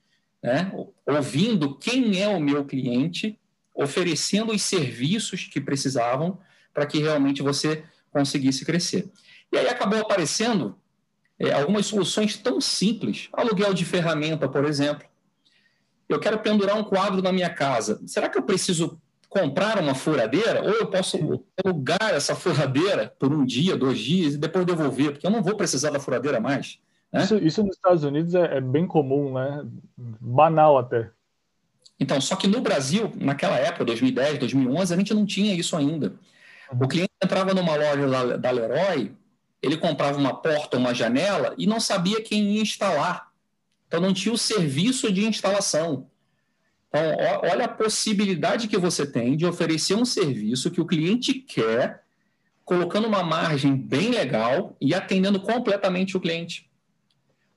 [0.42, 0.72] né?
[1.06, 3.38] ouvindo quem é o meu cliente,
[3.74, 6.38] oferecendo os serviços que precisavam
[6.74, 9.08] para que realmente você conseguisse crescer.
[9.52, 10.76] E aí acabou aparecendo
[11.38, 15.06] é, algumas soluções tão simples, aluguel de ferramenta, por exemplo.
[16.08, 18.02] Eu quero pendurar um quadro na minha casa.
[18.06, 21.18] Será que eu preciso comprar uma furadeira, ou eu posso
[21.62, 25.56] alugar essa furadeira por um dia, dois dias, e depois devolver, porque eu não vou
[25.56, 26.78] precisar da furadeira mais.
[27.12, 27.22] Né?
[27.22, 29.64] Isso, isso, nos Estados Unidos é, é, bem comum, né?
[29.96, 31.10] Banal até.
[32.00, 36.14] Então, só que no Brasil, naquela época, 2010, 2011, a gente não tinha isso ainda.
[36.70, 39.12] O cliente entrava numa loja da, da Leroy,
[39.60, 43.28] ele comprava uma porta ou uma janela e não sabia quem ia instalar.
[43.86, 46.06] Então, não tinha o serviço de instalação.
[46.88, 47.02] Então,
[47.50, 52.02] olha a possibilidade que você tem de oferecer um serviço que o cliente quer,
[52.64, 56.70] colocando uma margem bem legal e atendendo completamente o cliente.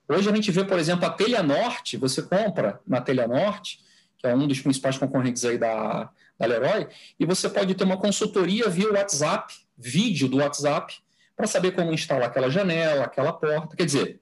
[0.08, 3.80] Hoje a gente vê, por exemplo, a Telha Norte, você compra na Telha Norte,
[4.18, 6.86] que é um dos principais concorrentes aí da, da Leroy,
[7.18, 10.94] e você pode ter uma consultoria via WhatsApp, vídeo do WhatsApp,
[11.34, 13.74] para saber como instalar aquela janela, aquela porta.
[13.74, 14.20] Quer dizer,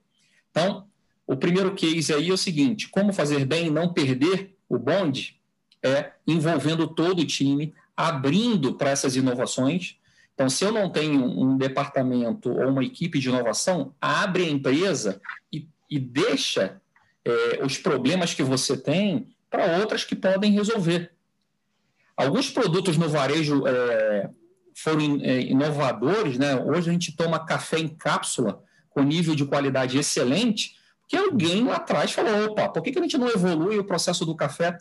[0.49, 0.87] então,
[1.27, 5.37] o primeiro case aí é o seguinte: como fazer bem e não perder o bonde
[5.83, 9.97] é envolvendo todo o time, abrindo para essas inovações.
[10.33, 15.21] Então, se eu não tenho um departamento ou uma equipe de inovação, abre a empresa
[15.51, 16.81] e, e deixa
[17.25, 21.11] é, os problemas que você tem para outras que podem resolver.
[22.15, 24.29] Alguns produtos no varejo é,
[24.73, 26.55] foram é, inovadores, né?
[26.55, 30.77] Hoje a gente toma café em cápsula com nível de qualidade excelente,
[31.11, 34.25] que alguém lá atrás falou: opa, por que, que a gente não evolui o processo
[34.25, 34.77] do café?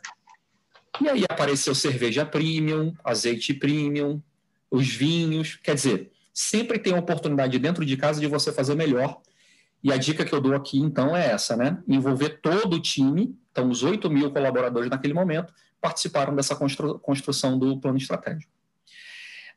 [1.00, 4.22] E aí apareceu cerveja premium, azeite premium,
[4.70, 5.56] os vinhos.
[5.56, 9.20] Quer dizer, sempre tem oportunidade dentro de casa de você fazer melhor.
[9.82, 11.82] E a dica que eu dou aqui, então, é essa, né?
[11.88, 13.36] Envolver todo o time.
[13.50, 18.52] Então, os 8 mil colaboradores naquele momento participaram dessa constru construção do plano estratégico.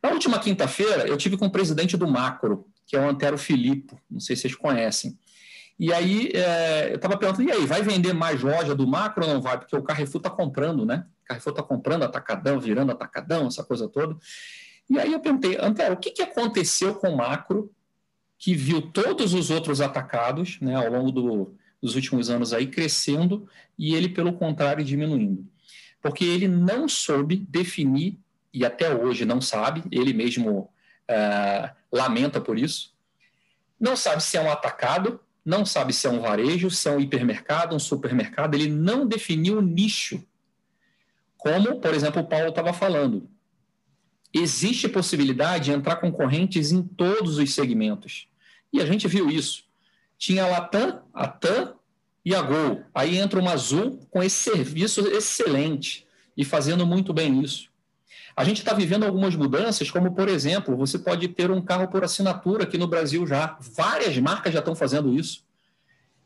[0.01, 4.01] Na última quinta-feira, eu tive com o presidente do Macro, que é o Antero Filippo,
[4.09, 5.15] não sei se vocês conhecem.
[5.80, 9.34] E aí é, eu estava perguntando, e aí, vai vender mais loja do macro ou
[9.34, 9.57] não vai?
[9.57, 11.05] Porque o Carrefour está comprando, né?
[11.24, 14.15] O Carrefour está comprando atacadão, virando atacadão, essa coisa toda.
[14.89, 17.71] E aí eu perguntei, Antero, o que, que aconteceu com o macro
[18.38, 23.47] que viu todos os outros atacados né, ao longo do, dos últimos anos aí crescendo
[23.78, 25.47] e ele, pelo contrário, diminuindo?
[26.01, 28.19] Porque ele não soube definir,
[28.53, 30.69] e até hoje não sabe, ele mesmo
[31.09, 32.93] uh, lamenta por isso,
[33.80, 36.99] não sabe se é um atacado não sabe se é um varejo, se é um
[36.99, 40.23] hipermercado, um supermercado, ele não definiu o nicho.
[41.37, 43.29] Como, por exemplo, o Paulo estava falando.
[44.33, 48.27] Existe possibilidade de entrar concorrentes em todos os segmentos.
[48.71, 49.63] E a gente viu isso.
[50.17, 51.73] Tinha a Latam, a TAM
[52.23, 52.83] e a Gol.
[52.95, 57.69] Aí entra uma Azul com esse serviço excelente e fazendo muito bem isso.
[58.36, 62.03] A gente está vivendo algumas mudanças, como, por exemplo, você pode ter um carro por
[62.03, 63.57] assinatura aqui no Brasil já.
[63.59, 65.43] Várias marcas já estão fazendo isso.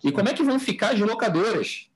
[0.03, 1.89] E como é que vão ficar as locadoras?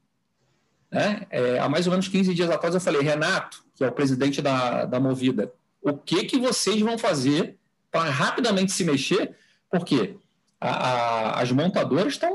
[0.91, 1.25] Né?
[1.29, 4.41] É, há mais ou menos 15 dias atrás eu falei, Renato, que é o presidente
[4.41, 7.57] da, da Movida, o que, que vocês vão fazer
[7.89, 9.35] para rapidamente se mexer?
[9.69, 10.15] Porque
[10.59, 12.31] a, a, as montadoras estão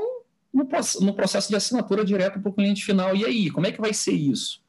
[0.51, 0.67] no,
[1.01, 3.15] no processo de assinatura direto para o cliente final.
[3.15, 4.61] E aí, como é que vai ser isso?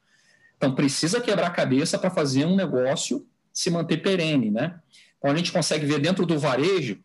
[0.59, 4.81] Então, precisa quebrar a cabeça para fazer um negócio se manter perene, né?
[5.17, 6.99] Então, a gente consegue ver dentro do varejo,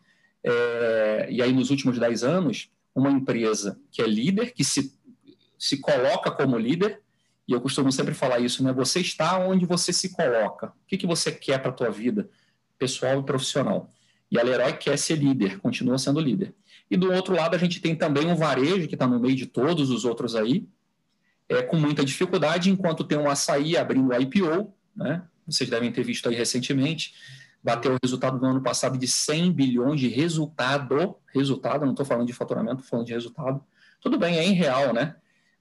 [0.44, 4.92] é, e aí nos últimos 10 anos, uma empresa que é líder, que se,
[5.58, 7.00] se coloca como líder,
[7.48, 8.74] e eu costumo sempre falar isso, né?
[8.74, 10.68] Você está onde você se coloca.
[10.68, 12.28] O que, que você quer para a tua vida,
[12.80, 13.92] pessoal e profissional?
[14.32, 16.56] E a Leroy quer ser líder, continua sendo líder.
[16.90, 19.46] E do outro lado, a gente tem também um varejo, que está no meio de
[19.46, 20.68] todos os outros aí,
[21.50, 25.24] é, com muita dificuldade, enquanto tem um açaí abrindo IPO, né?
[25.46, 27.14] vocês devem ter visto aí recentemente,
[27.64, 32.28] bateu o resultado do ano passado de 100 bilhões de resultado, resultado, não estou falando
[32.28, 33.64] de faturamento, estou falando de resultado.
[34.02, 35.16] Tudo bem, é em real, né?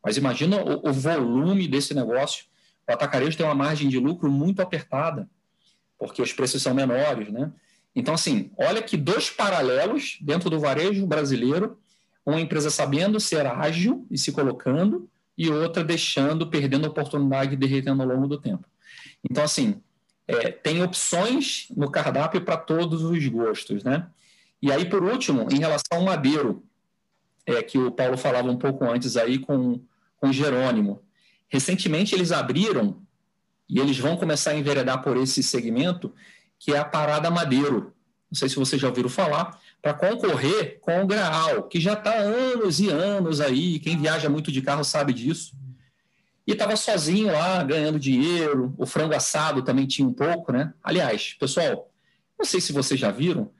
[0.04, 2.46] Mas imagina o, o volume desse negócio.
[2.88, 5.28] O atacarejo tem uma margem de lucro muito apertada,
[5.96, 7.52] porque os preços são menores, né?
[7.94, 11.78] Então, assim, olha que dois paralelos dentro do varejo brasileiro,
[12.24, 17.56] uma empresa sabendo ser ágil e se colocando, e outra deixando, perdendo a oportunidade e
[17.56, 18.64] derretendo ao longo do tempo.
[19.28, 19.80] Então, assim,
[20.26, 24.06] é, tem opções no cardápio para todos os gostos, né?
[24.60, 26.64] E aí, por último, em relação ao madeiro,
[27.46, 29.80] é, que o Paulo falava um pouco antes aí com,
[30.16, 31.02] com Jerônimo.
[31.48, 33.02] Recentemente eles abriram,
[33.68, 36.14] e eles vão começar a enveredar por esse segmento,
[36.58, 37.94] que é a Parada Madeiro.
[38.30, 42.14] Não sei se vocês já ouviram falar, para concorrer com o Graal, que já está
[42.14, 45.54] anos e anos aí, quem viaja muito de carro sabe disso.
[46.46, 50.72] E estava sozinho lá, ganhando dinheiro, o frango assado também tinha um pouco, né?
[50.82, 51.90] Aliás, pessoal,
[52.38, 53.50] não sei se vocês já viram,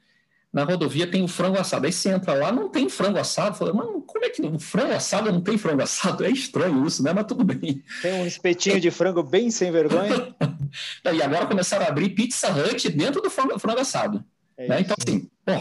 [0.52, 1.86] na rodovia tem o frango assado.
[1.86, 3.56] Aí você entra lá, não tem frango assado.
[3.56, 6.24] Fala, mano, como é que o frango assado não tem frango assado?
[6.24, 7.12] É estranho isso, né?
[7.12, 7.82] Mas tudo bem.
[8.02, 10.34] Tem um espetinho de frango bem sem vergonha.
[11.10, 14.22] e agora começaram a abrir Pizza Hut dentro do frango, frango assado.
[14.58, 14.80] É né?
[14.80, 15.52] Então, assim, pô,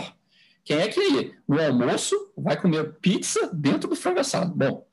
[0.64, 4.53] quem é que no almoço vai comer pizza dentro do frango assado?
[4.53, 4.86] Bom,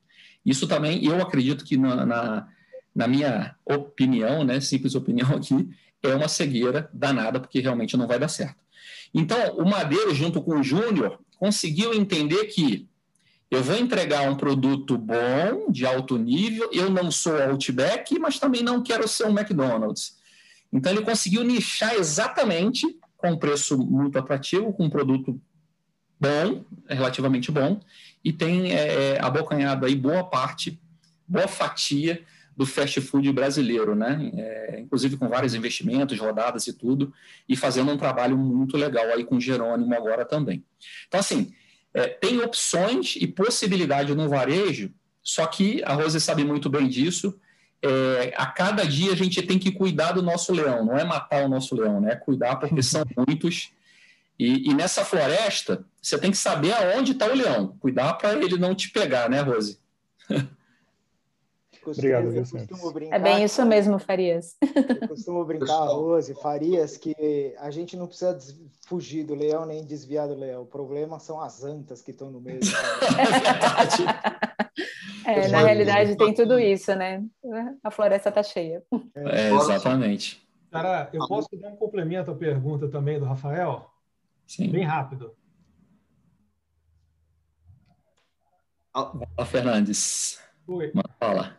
[0.45, 2.49] isso também, eu acredito que na, na,
[2.95, 5.69] na minha opinião, né, simples opinião aqui,
[6.03, 8.57] é uma cegueira danada, porque realmente não vai dar certo.
[9.12, 12.89] Então, o Madeiro, junto com o Júnior, conseguiu entender que
[13.51, 18.62] eu vou entregar um produto bom, de alto nível, eu não sou Outback, mas também
[18.62, 20.19] não quero ser um McDonald's.
[20.73, 25.41] Então, ele conseguiu nichar exatamente com um preço muito atrativo, com um produto
[26.21, 27.81] bom, relativamente bom,
[28.25, 30.79] e tem é, é abocanhado aí boa parte,
[31.27, 32.23] boa fatia
[32.59, 34.33] do fast food brasileiro, né?
[34.35, 37.12] É, inclusive com vários investimentos, rodadas e tudo,
[37.49, 40.64] e fazendo um trabalho muito legal aí com o Jerônimo agora também.
[41.07, 41.53] Então, assim,
[41.95, 44.91] é, tem opções e possibilidade no varejo,
[45.23, 47.39] só que a Rose sabe muito bem disso.
[47.81, 51.45] É, a cada dia a gente tem que cuidar do nosso leão, não é matar
[51.45, 52.14] o nosso leão, né?
[52.14, 53.71] É cuidar porque são muitos.
[54.39, 58.57] E, e nessa floresta, você tem que saber aonde está o leão, cuidar para ele
[58.57, 59.80] não te pegar, né, Rose?
[61.84, 62.28] Obrigado,
[63.11, 64.57] É bem isso mesmo, Farias.
[65.01, 68.39] Eu costumo brincar, Rose, Farias, que a gente não precisa
[68.86, 70.62] fugir do leão nem desviar do leão.
[70.62, 72.61] O problema são as antas que estão no meio.
[75.24, 77.24] é, na realidade tem tudo isso, né?
[77.82, 78.82] A floresta está cheia.
[79.14, 80.47] É, exatamente.
[80.70, 83.91] Cara, eu posso dar um complemento à pergunta também do Rafael?
[84.49, 84.72] Sim.
[84.72, 85.36] Bem rápido.
[88.90, 90.42] Fala, Fernandes.
[90.66, 90.90] Oi.
[91.20, 91.59] Fala.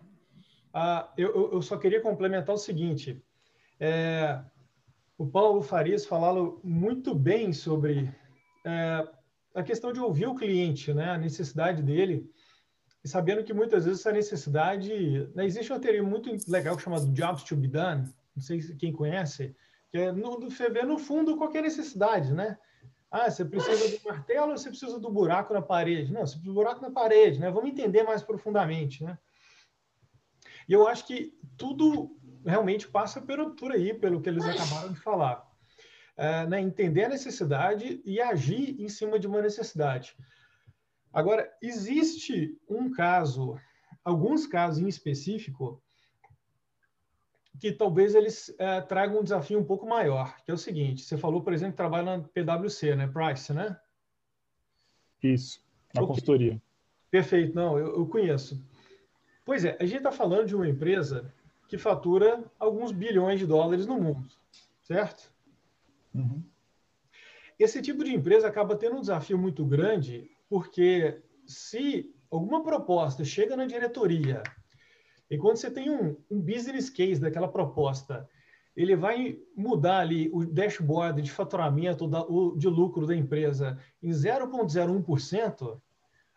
[0.74, 3.24] Ah, eu, eu, só queria complementar o seguinte:
[3.80, 4.42] é,
[5.20, 8.12] o Paulo Farias falou muito bem sobre
[8.66, 9.08] é,
[9.54, 12.28] a questão de ouvir o cliente, né, a necessidade dele,
[13.04, 15.30] e sabendo que muitas vezes essa necessidade.
[15.36, 18.92] Né, existe uma teoria muito legal chamada Jobs to be Done, não sei se quem
[18.92, 19.56] conhece,
[19.92, 22.58] que é no, você vê no fundo qualquer necessidade, né?
[23.12, 26.14] Ah, você precisa do martelo ou você precisa do buraco na parede?
[26.14, 27.50] Não, você precisa do buraco na parede, né?
[27.50, 29.18] Vamos entender mais profundamente, né?
[30.68, 35.00] E eu acho que tudo realmente passa por, por aí, pelo que eles acabaram de
[35.00, 35.48] falar.
[36.16, 36.62] É, né?
[36.62, 40.16] Entender a necessidade e agir em cima de uma necessidade.
[41.12, 43.60] Agora, existe um caso,
[44.04, 45.82] alguns casos em específico,
[47.60, 51.18] que talvez eles é, tragam um desafio um pouco maior, que é o seguinte: você
[51.18, 53.08] falou, por exemplo, que trabalha na PwC, né?
[53.08, 53.80] Price, né?
[55.22, 56.16] Isso, na okay.
[56.16, 56.62] consultoria.
[57.10, 58.64] Perfeito, não, eu, eu conheço.
[59.44, 61.34] Pois é, a gente está falando de uma empresa
[61.68, 64.30] que fatura alguns bilhões de dólares no mundo,
[64.82, 65.32] certo?
[66.14, 66.44] Uhum.
[67.58, 73.56] Esse tipo de empresa acaba tendo um desafio muito grande, porque se alguma proposta chega
[73.56, 74.42] na diretoria
[75.30, 78.28] e quando você tem um, um business case daquela proposta,
[78.76, 84.10] ele vai mudar ali o dashboard de faturamento da, o, de lucro da empresa em
[84.10, 85.80] 0,01%,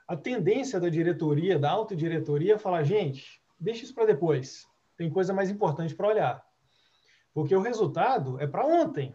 [0.06, 4.66] a tendência da diretoria, da alta diretoria, é falar, gente, deixa isso para depois.
[4.96, 6.44] Tem coisa mais importante para olhar.
[7.32, 9.14] Porque o resultado é para ontem.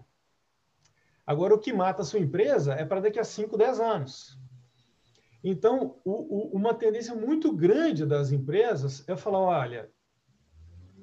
[1.26, 4.40] Agora, o que mata a sua empresa é para daqui a 5, 10 anos.
[5.44, 9.90] Então, o, o, uma tendência muito grande das empresas é falar: olha,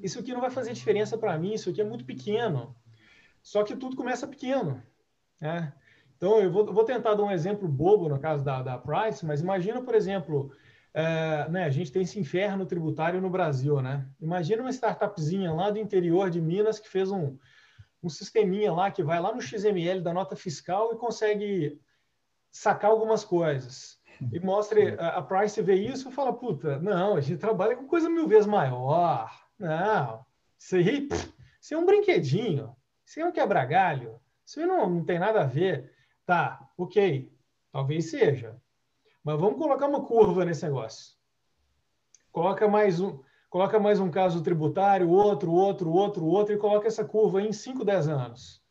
[0.03, 2.74] isso aqui não vai fazer diferença para mim, isso aqui é muito pequeno.
[3.43, 4.82] Só que tudo começa pequeno.
[5.41, 5.72] Né?
[6.16, 9.41] Então, eu vou, vou, tentar dar um exemplo bobo no caso da, da Price, mas
[9.41, 10.51] imagina, por exemplo,
[10.93, 14.09] é, né, a gente tem esse inferno tributário no Brasil, né?
[14.20, 17.37] Imagina uma startupzinha lá do interior de Minas que fez um,
[18.03, 21.80] um sisteminha lá que vai lá no XML da nota fiscal e consegue
[22.51, 23.99] sacar algumas coisas
[24.33, 27.87] e mostre a, a Price vê isso e fala, puta, não, a gente trabalha com
[27.87, 29.31] coisa mil vezes maior.
[29.59, 30.25] Não,
[30.59, 31.09] isso aí,
[31.61, 35.47] isso é um brinquedinho, isso é um quebra-galho, isso aí não, não tem nada a
[35.47, 35.93] ver.
[36.27, 37.33] Tá, ok,
[37.71, 38.57] talvez seja.
[39.23, 41.15] Mas vamos colocar uma curva nesse negócio.
[42.31, 47.05] Coloca mais um, coloca mais um caso tributário, outro, outro, outro, outro, e coloca essa
[47.05, 48.62] curva em 5, 10 anos.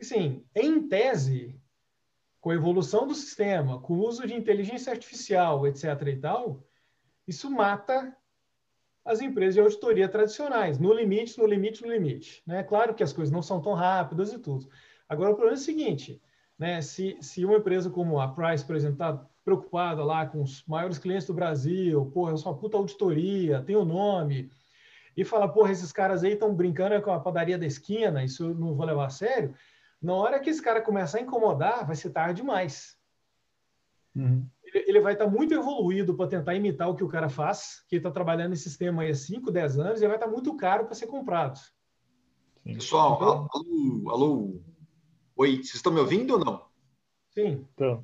[0.00, 1.58] Sim, em tese,
[2.44, 5.84] com a evolução do sistema, com o uso de inteligência artificial, etc.
[6.08, 6.62] e tal,
[7.26, 8.14] isso mata
[9.02, 12.42] as empresas de auditoria tradicionais, no limite, no limite, no limite.
[12.46, 12.62] Né?
[12.62, 14.68] Claro que as coisas não são tão rápidas e tudo.
[15.08, 16.20] Agora, o problema é o seguinte,
[16.58, 16.82] né?
[16.82, 20.98] se, se uma empresa como a Price, por exemplo, está preocupada lá com os maiores
[20.98, 24.50] clientes do Brasil, porra, eu sou uma puta auditoria, tem o um nome,
[25.16, 28.54] e fala, porra, esses caras aí estão brincando com a padaria da esquina, isso eu
[28.54, 29.54] não vou levar a sério,
[30.04, 32.96] na hora que esse cara começar a incomodar, vai ser tarde demais.
[34.14, 34.46] Uhum.
[34.62, 37.84] Ele, ele, vai estar tá muito evoluído para tentar imitar o que o cara faz,
[37.88, 40.84] que está trabalhando nesse sistema há 5, 10 anos, e vai estar tá muito caro
[40.84, 41.58] para ser comprado.
[42.62, 42.74] Sim.
[42.74, 44.60] Pessoal, então, alô, alô.
[45.36, 46.66] Oi, vocês estão me ouvindo ou não?
[47.30, 47.66] Sim.
[47.72, 48.02] Então,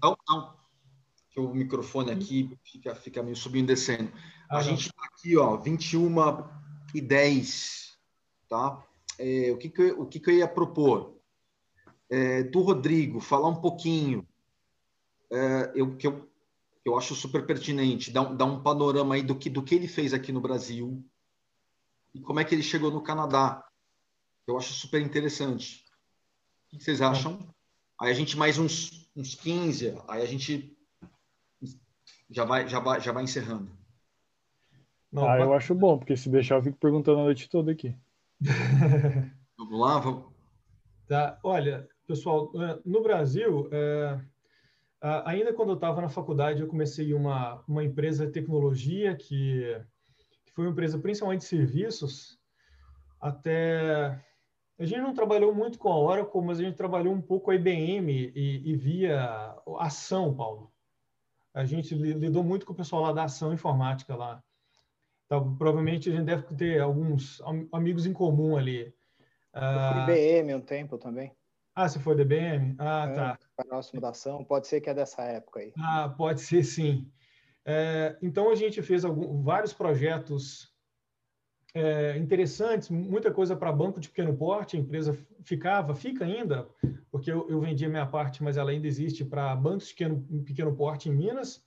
[1.31, 4.11] então o microfone aqui fica, fica meio subindo e descendo.
[4.49, 4.63] Ah, a não.
[4.63, 6.15] gente está aqui, ó, 21
[6.95, 7.99] e 10,
[8.49, 8.85] tá?
[9.21, 11.20] é, o, que, que, eu, o que, que eu ia propor?
[12.11, 14.27] É, do Rodrigo, falar um pouquinho,
[15.31, 16.29] é, eu, que eu,
[16.85, 20.13] eu acho super pertinente, dar, dar um panorama aí do que, do que ele fez
[20.13, 21.05] aqui no Brasil
[22.15, 23.65] e como é que ele chegou no Canadá.
[24.47, 25.85] Eu acho super interessante.
[26.73, 27.39] O que vocês acham?
[28.01, 30.77] Aí a gente mais uns, uns 15, aí a gente
[32.31, 33.71] já vai, já vai, já vai encerrando.
[35.13, 37.95] Não, ah, eu acho bom, porque se deixar eu fico perguntando a noite toda aqui.
[39.59, 40.33] vamos lá, vamos.
[41.09, 44.21] Tá, olha, pessoal, é, no Brasil, é,
[45.25, 49.81] ainda quando eu estava na faculdade, eu comecei uma, uma empresa de tecnologia que,
[50.45, 52.39] que foi uma empresa principalmente de serviços,
[53.21, 54.21] até
[54.79, 57.51] a gente não trabalhou muito com a Oracle, mas a gente trabalhou um pouco com
[57.53, 60.73] a IBM e, e via ação, Paulo.
[61.55, 64.43] A gente lidou muito com o pessoal lá da ação informática lá.
[65.27, 67.41] Então, provavelmente a gente deve ter alguns
[67.73, 68.93] amigos em comum ali.
[69.53, 71.33] Eu fui IBM um tempo também.
[71.83, 72.77] Ah, foi da IBM?
[72.79, 73.39] Ah, é, tá.
[73.57, 75.73] Próximo da ação, pode ser que é dessa época aí.
[75.79, 77.11] Ah, pode ser sim.
[77.65, 80.75] É, então a gente fez algum, vários projetos
[81.75, 86.69] é, interessantes, muita coisa para banco de pequeno porte, a empresa ficava, fica ainda,
[87.11, 90.45] porque eu, eu vendi a minha parte, mas ela ainda existe para bancos de pequeno,
[90.45, 91.65] pequeno porte em Minas.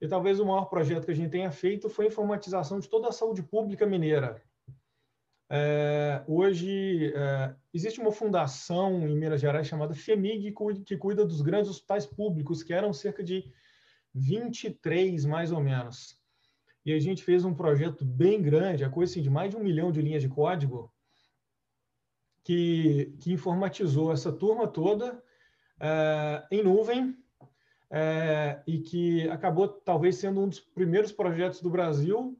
[0.00, 3.08] E talvez o maior projeto que a gente tenha feito foi a informatização de toda
[3.08, 4.42] a saúde pública mineira.
[5.54, 11.70] É, hoje, é, existe uma fundação em Minas Gerais chamada FEMIG, que cuida dos grandes
[11.70, 13.52] hospitais públicos, que eram cerca de
[14.14, 16.18] 23, mais ou menos.
[16.86, 19.62] E a gente fez um projeto bem grande, a coisa assim, de mais de um
[19.62, 20.90] milhão de linhas de código,
[22.42, 25.22] que, que informatizou essa turma toda
[25.78, 27.14] é, em nuvem
[27.90, 32.38] é, e que acabou talvez sendo um dos primeiros projetos do Brasil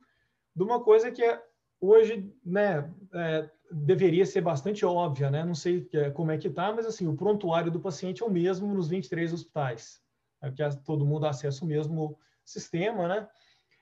[0.57, 1.43] de uma coisa que é,
[1.83, 5.45] hoje né, é, deveria ser bastante óbvia, né?
[5.45, 8.73] não sei como é que está, mas assim, o prontuário do paciente é o mesmo
[8.73, 10.01] nos 23 hospitais,
[10.41, 13.29] é que todo mundo acessa o mesmo sistema, né?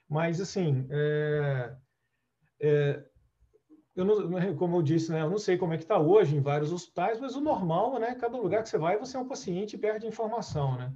[0.08, 1.76] Mas, assim, é,
[2.60, 3.04] é,
[3.94, 6.40] eu não, como eu disse, né, eu não sei como é que está hoje em
[6.40, 9.74] vários hospitais, mas o normal, né, cada lugar que você vai, você é um paciente
[9.74, 10.92] e perde informação, né?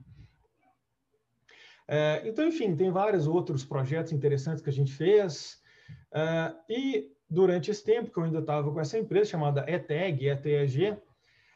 [1.86, 5.62] É, então, enfim, tem vários outros projetos interessantes que a gente fez.
[6.12, 10.96] É, e durante esse tempo que eu ainda estava com essa empresa chamada ETEG, ETEG,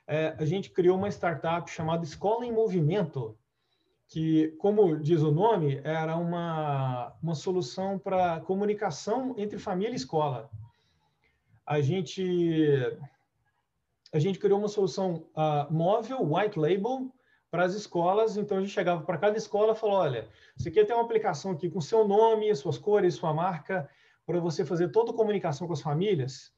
[0.07, 3.37] é, a gente criou uma startup chamada Escola em Movimento,
[4.09, 10.51] que, como diz o nome, era uma, uma solução para comunicação entre família e escola.
[11.67, 12.99] A gente,
[14.13, 17.13] a gente criou uma solução uh, móvel, white label,
[17.51, 18.39] para as escolas.
[18.39, 21.53] Então, a gente chegava para cada escola e falou, olha, você quer ter uma aplicação
[21.53, 23.89] aqui com seu nome, suas cores, sua marca,
[24.29, 26.53] para você fazer toda a comunicação com as famílias?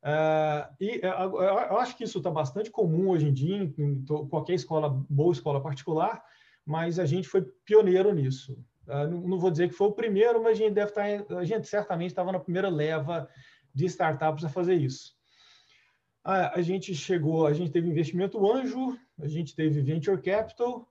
[0.00, 4.04] Uh, e uh, eu acho que isso está bastante comum hoje em dia em, em
[4.28, 6.22] qualquer escola, boa escola particular,
[6.64, 8.52] mas a gente foi pioneiro nisso.
[8.86, 11.02] Uh, não, não, vou dizer que foi o primeiro, mas a gente deve tá
[11.36, 13.28] a gente certamente estava na primeira leva
[13.74, 15.16] de startups a fazer isso.
[16.24, 20.88] Uh, a gente chegou, a gente teve investimento anjo, a gente teve venture capital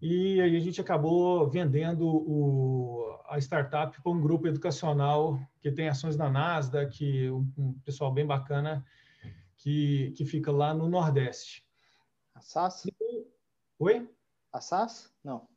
[0.00, 5.88] e aí a gente acabou vendendo o, a startup para um grupo educacional que tem
[5.88, 8.84] ações na Nasdaq, que um, um pessoal bem bacana
[9.56, 11.66] que, que fica lá no Nordeste.
[12.34, 12.86] A SAS?
[13.78, 14.08] Oi?
[14.52, 15.12] A SAS?
[15.24, 15.48] Não.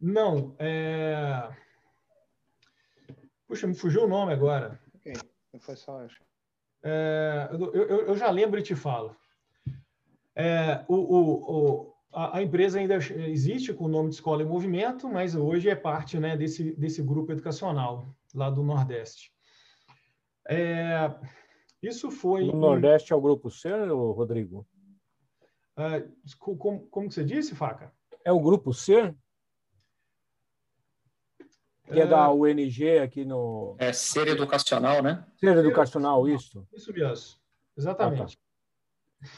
[0.00, 0.54] Não.
[0.58, 1.48] É...
[3.46, 4.78] Puxa, me fugiu o nome agora.
[4.96, 5.14] Ok,
[5.60, 6.20] foi só, acho.
[6.82, 9.16] É, eu, eu, eu, já lembro e te falo.
[10.34, 12.96] É, o, o, o, a, a, empresa ainda
[13.28, 17.02] existe com o nome de Escola em Movimento, mas hoje é parte né, desse, desse
[17.02, 19.30] grupo educacional lá do Nordeste.
[20.48, 21.14] É,
[21.82, 22.48] isso foi.
[22.48, 24.66] O Nordeste é o grupo C, Rodrigo?
[25.76, 27.92] É, como, como você disse, Faca?
[28.24, 29.14] É o grupo C?
[31.84, 33.76] Que é, é da UNG aqui no.
[33.78, 35.26] É Ser Educacional, né?
[35.38, 36.66] Ser Educacional, isso.
[36.72, 37.36] Isso mesmo.
[37.76, 38.38] Exatamente.
[39.20, 39.28] Ah, tá.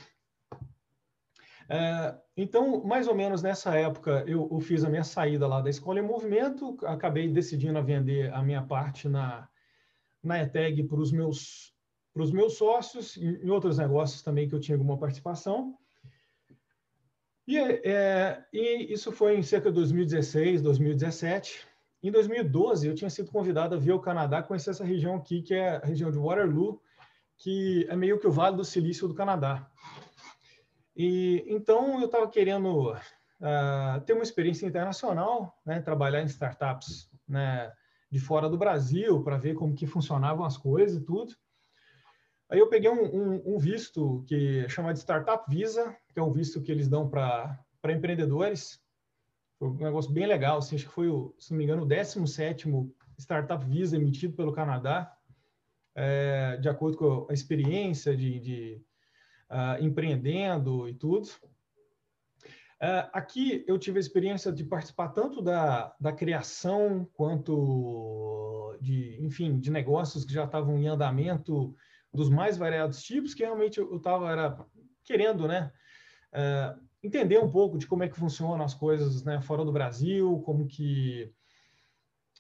[1.69, 5.69] É, então, mais ou menos nessa época, eu, eu, fiz a minha saída lá da
[5.69, 9.47] Escola em Movimento, acabei decidindo vender a minha parte na,
[10.23, 11.74] na ETEG para os meus,
[12.15, 15.77] meus sócios e, e outros negócios também que eu tinha alguma participação.
[17.47, 21.66] E, é, e, isso foi em cerca de 2016, 2017.
[22.03, 25.53] Em 2012, eu tinha sido convidado a vir ao Canadá conhecer essa região aqui, que
[25.53, 26.81] é a região de Waterloo,
[27.36, 29.70] que é meio que o Vale do Silício do Canadá.
[30.99, 37.73] E então eu estava querendo uh, ter uma experiência internacional, né, trabalhar em startups né,
[38.11, 41.33] de fora do Brasil para ver como que funcionavam as coisas e tudo.
[42.51, 46.33] Aí eu peguei um, um, um visto que chamado de Startup Visa, que é um
[46.33, 48.83] visto que eles dão para empreendedores.
[49.57, 51.87] Foi um negócio bem legal, assim, acho que foi, o, se não me engano, o
[51.87, 55.15] 17º Startup Visa emitido pelo Canadá,
[55.95, 58.88] é, de acordo com a experiência de, de
[59.51, 61.29] uh, empreendendo e tudo.
[62.81, 69.59] Uh, aqui eu tive a experiência de participar tanto da, da criação quanto de, enfim,
[69.59, 71.75] de negócios que já estavam em andamento
[72.12, 74.66] dos mais variados tipos, que realmente eu estava
[75.05, 75.73] querendo, né,
[76.33, 80.41] uh, entender um pouco de como é que funcionam as coisas, né, fora do Brasil,
[80.45, 81.33] como que,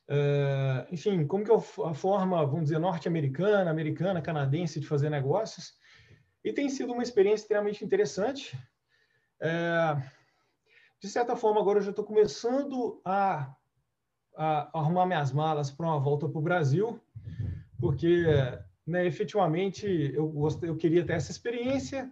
[0.08, 5.72] uh, enfim, como que é a forma, vamos dizer, norte-americana, americana, canadense de fazer negócios.
[6.48, 8.56] E tem sido uma experiência extremamente interessante.
[9.38, 10.02] Uh,
[10.98, 13.54] de certa forma, agora eu já estou começando a,
[14.34, 16.98] a, arrumar minhas malas para uma volta para o Brasil,
[17.78, 18.24] porque
[18.86, 22.10] né, efetivamente eu, eu queria ter essa experiência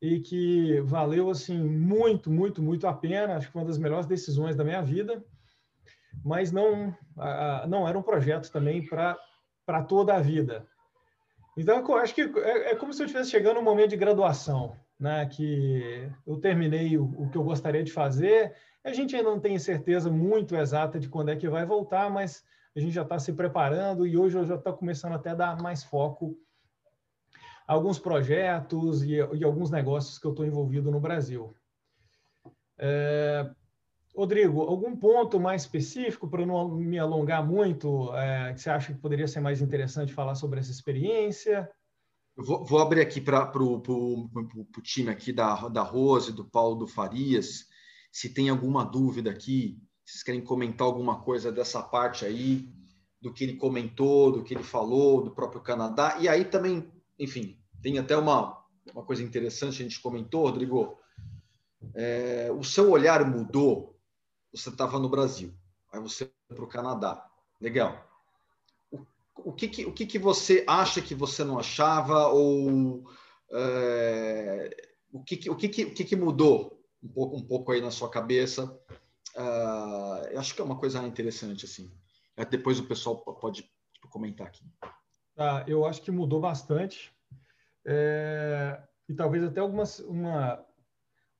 [0.00, 3.36] e que valeu assim muito, muito, muito a pena.
[3.36, 5.24] Acho que uma das melhores decisões da minha vida,
[6.24, 6.92] mas não,
[7.68, 10.66] não era um projeto também para toda a vida.
[11.56, 14.76] Então, eu acho que é, é como se eu estivesse chegando no momento de graduação,
[14.98, 15.26] né?
[15.26, 18.54] Que eu terminei o, o que eu gostaria de fazer.
[18.84, 22.44] A gente ainda não tem certeza muito exata de quando é que vai voltar, mas
[22.74, 25.62] a gente já está se preparando e hoje eu já estou começando até a dar
[25.62, 26.36] mais foco
[27.66, 31.54] a alguns projetos e, e alguns negócios que eu estou envolvido no Brasil.
[32.78, 33.48] É,
[34.14, 39.00] Rodrigo, algum ponto mais específico para não me alongar muito, é, que você acha que
[39.00, 41.70] poderia ser mais interessante falar sobre essa experiência?
[42.36, 47.66] Vou, vou, abrir aqui para o time aqui da, da Rose, do Paulo do Farias,
[48.10, 52.68] se tem alguma dúvida aqui, vocês querem comentar alguma coisa dessa parte aí,
[53.20, 56.18] do que ele comentou, do que ele falou, do próprio Canadá.
[56.20, 58.62] E aí também, enfim, tem até uma,
[58.92, 60.98] uma coisa interessante, a gente comentou, Rodrigo.
[61.94, 63.91] É, o seu olhar mudou.
[64.52, 65.52] Você estava no Brasil,
[65.92, 67.26] aí você para o Canadá.
[67.60, 68.06] Legal.
[68.90, 69.06] O,
[69.36, 72.28] o, que, que, o que, que você acha que você não achava?
[72.28, 73.04] Ou
[73.50, 74.76] é,
[75.10, 78.10] o, que, o, que, o que, que mudou um pouco, um pouco aí na sua
[78.10, 78.78] cabeça
[79.36, 81.90] Uh, acho que é uma coisa interessante, assim.
[82.50, 83.62] Depois o pessoal pode
[83.92, 84.64] tipo, comentar aqui.
[85.34, 87.12] Tá, eu acho que mudou bastante.
[87.84, 90.64] É, e talvez até alguma, uma,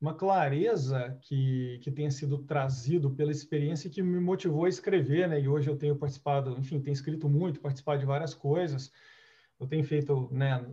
[0.03, 5.41] uma clareza que, que tenha sido trazido pela experiência que me motivou a escrever, né?
[5.41, 8.93] E hoje eu tenho participado, enfim, tenho escrito muito, participado de várias coisas.
[9.61, 10.67] Eu tenho feito, né,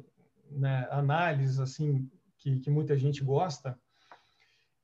[0.49, 3.80] né análises, assim, que, que muita gente gosta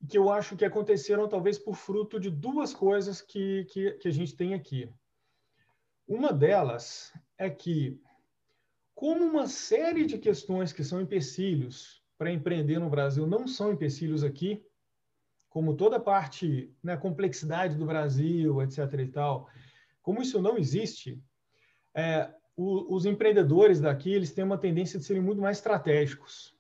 [0.08, 4.12] que eu acho que aconteceram talvez por fruto de duas coisas que, que, que a
[4.12, 4.88] gente tem aqui.
[6.08, 8.00] Uma delas é que,
[8.94, 14.24] como uma série de questões que são empecilhos para empreender no Brasil não são empecilhos
[14.24, 14.64] aqui,
[15.50, 18.80] como toda parte, né, complexidade do Brasil, etc.
[19.00, 19.50] e tal,
[20.02, 21.22] como isso não existe,
[21.94, 26.56] é, o, os empreendedores daqui eles têm uma tendência de serem muito mais estratégicos.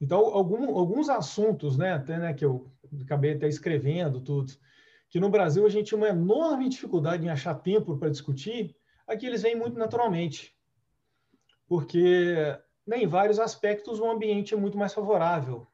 [0.00, 2.70] Então, algum, alguns assuntos, né, até, né, que eu
[3.02, 4.52] acabei até escrevendo tudo,
[5.08, 8.76] que no Brasil a gente tem uma enorme dificuldade em achar tempo para discutir,
[9.06, 10.54] aqui eles vêm muito naturalmente,
[11.66, 15.66] porque né, em vários aspectos o ambiente é muito mais favorável,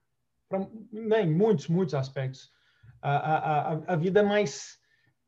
[0.48, 2.50] pra, né, em muitos, muitos aspectos.
[3.00, 4.78] A, a, a, vida é mais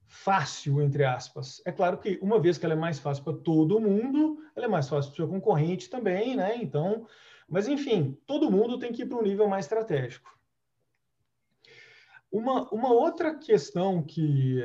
[0.06, 1.60] fácil, entre aspas.
[1.66, 4.68] É claro que uma vez que ela é mais fácil para todo mundo, ela é
[4.68, 6.56] mais fácil para o seu concorrente também, né?
[6.56, 7.06] Então,
[7.48, 10.32] mas, enfim, todo mundo tem que ir para um nível mais estratégico.
[12.30, 14.60] Uma, uma outra questão que,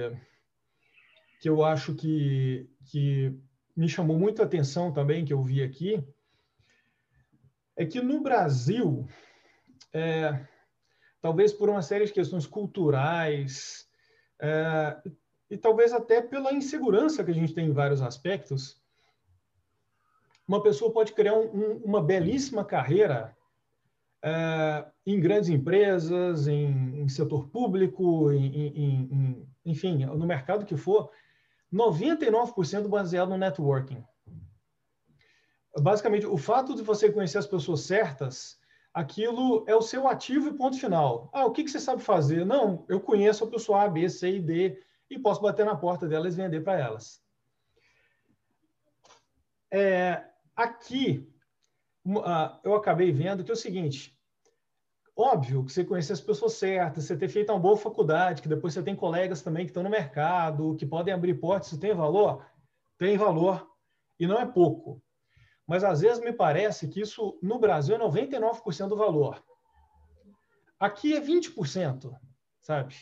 [1.41, 3.36] que eu acho que, que
[3.76, 6.04] me chamou muito a atenção também, que eu vi aqui,
[7.80, 9.08] é que no Brasil,
[9.94, 10.46] é,
[11.22, 13.88] talvez por uma série de questões culturais,
[14.38, 15.02] é,
[15.50, 18.82] e talvez até pela insegurança que a gente tem em vários aspectos,
[20.46, 23.34] uma pessoa pode criar um, um, uma belíssima carreira
[24.22, 31.10] é, em grandes empresas, em, em setor público, em, em, enfim, no mercado que for,
[31.72, 34.04] 99% baseado no networking.
[35.78, 38.60] Basicamente, o fato de você conhecer as pessoas certas,
[38.94, 41.30] aquilo é o seu ativo e ponto final.
[41.34, 42.46] Ah, o que, que você sabe fazer?
[42.46, 46.08] Não, eu conheço a pessoa A, B, C e D e posso bater na porta
[46.08, 47.22] delas e vender para elas.
[49.72, 50.30] É,
[50.60, 51.26] Aqui,
[52.66, 54.14] eu acabei vendo que é o seguinte:
[55.16, 58.74] óbvio que você conhecer as pessoas certas, você ter feito uma boa faculdade, que depois
[58.74, 62.46] você tem colegas também que estão no mercado, que podem abrir portas, tem valor?
[62.98, 63.72] Tem valor,
[64.20, 65.02] e não é pouco.
[65.70, 69.40] Mas às vezes me parece que isso no Brasil é 99% do valor.
[70.80, 72.12] Aqui é 20%,
[72.60, 72.96] sabe?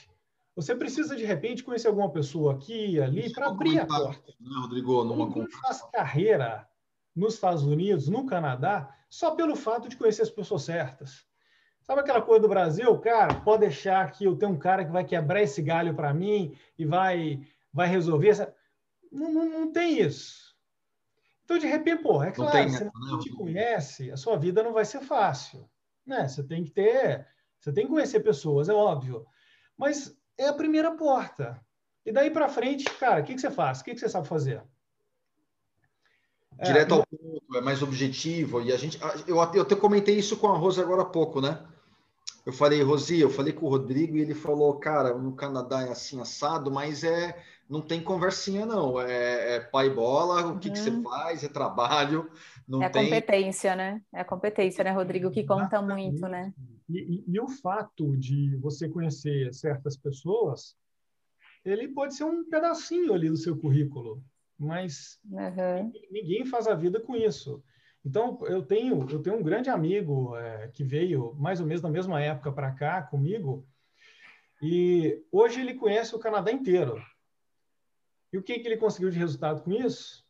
[0.53, 4.34] Você precisa, de repente, conhecer alguma pessoa aqui ali para abrir a porta.
[4.41, 6.68] Né, Rodrigo, numa Ninguém faz carreira
[7.15, 11.26] nos Estados Unidos, no Canadá, só pelo fato de conhecer as pessoas certas.
[11.84, 12.99] Sabe aquela coisa do Brasil?
[12.99, 16.53] Cara, pode deixar que eu tenho um cara que vai quebrar esse galho para mim
[16.77, 17.39] e vai,
[17.72, 18.27] vai resolver.
[18.27, 18.53] Essa...
[19.10, 20.47] Não, não, não tem isso.
[21.48, 22.91] Então, de repente, pô, é claro, tem, você né?
[22.94, 25.65] não te conhece, a sua vida não vai ser fácil.
[26.06, 26.28] Né?
[26.28, 27.26] Você tem que ter,
[27.57, 29.26] você tem que conhecer pessoas, é óbvio.
[29.78, 31.57] Mas é a primeira porta.
[32.06, 33.80] E daí para frente, cara, o que, que você faz?
[33.80, 34.61] O que, que você sabe fazer?
[36.61, 38.61] Direto ao ponto, é mais objetivo.
[38.61, 41.65] E a gente, eu, eu até comentei isso com a Rosa agora há pouco, né?
[42.45, 45.91] Eu falei, Rosi, eu falei com o Rodrigo e ele falou, cara, no Canadá é
[45.91, 50.80] assim assado, mas é não tem conversinha não, é, é pai bola, o que, que
[50.80, 51.03] você Uhum.
[51.03, 52.30] faz, é trabalho,
[52.68, 53.03] não É a tem.
[53.06, 54.02] competência, né?
[54.14, 56.53] É a competência, né, Rodrigo, que conta muito, né?
[56.89, 60.76] E, e- e o fato de você conhecer certas pessoas,
[61.65, 64.23] ele pode ser um pedacinho ali do seu currículo,
[64.57, 65.91] mas Uhum.
[66.10, 67.61] ninguém faz a vida com isso.
[68.06, 71.89] Então, eu tenho, eu tenho um grande amigo é, que veio mais ou menos na
[71.89, 73.68] mesma época para cá comigo,
[74.61, 77.02] e hoje ele conhece o Canadá inteiro.
[78.32, 80.26] E o que, que ele conseguiu de resultado com isso?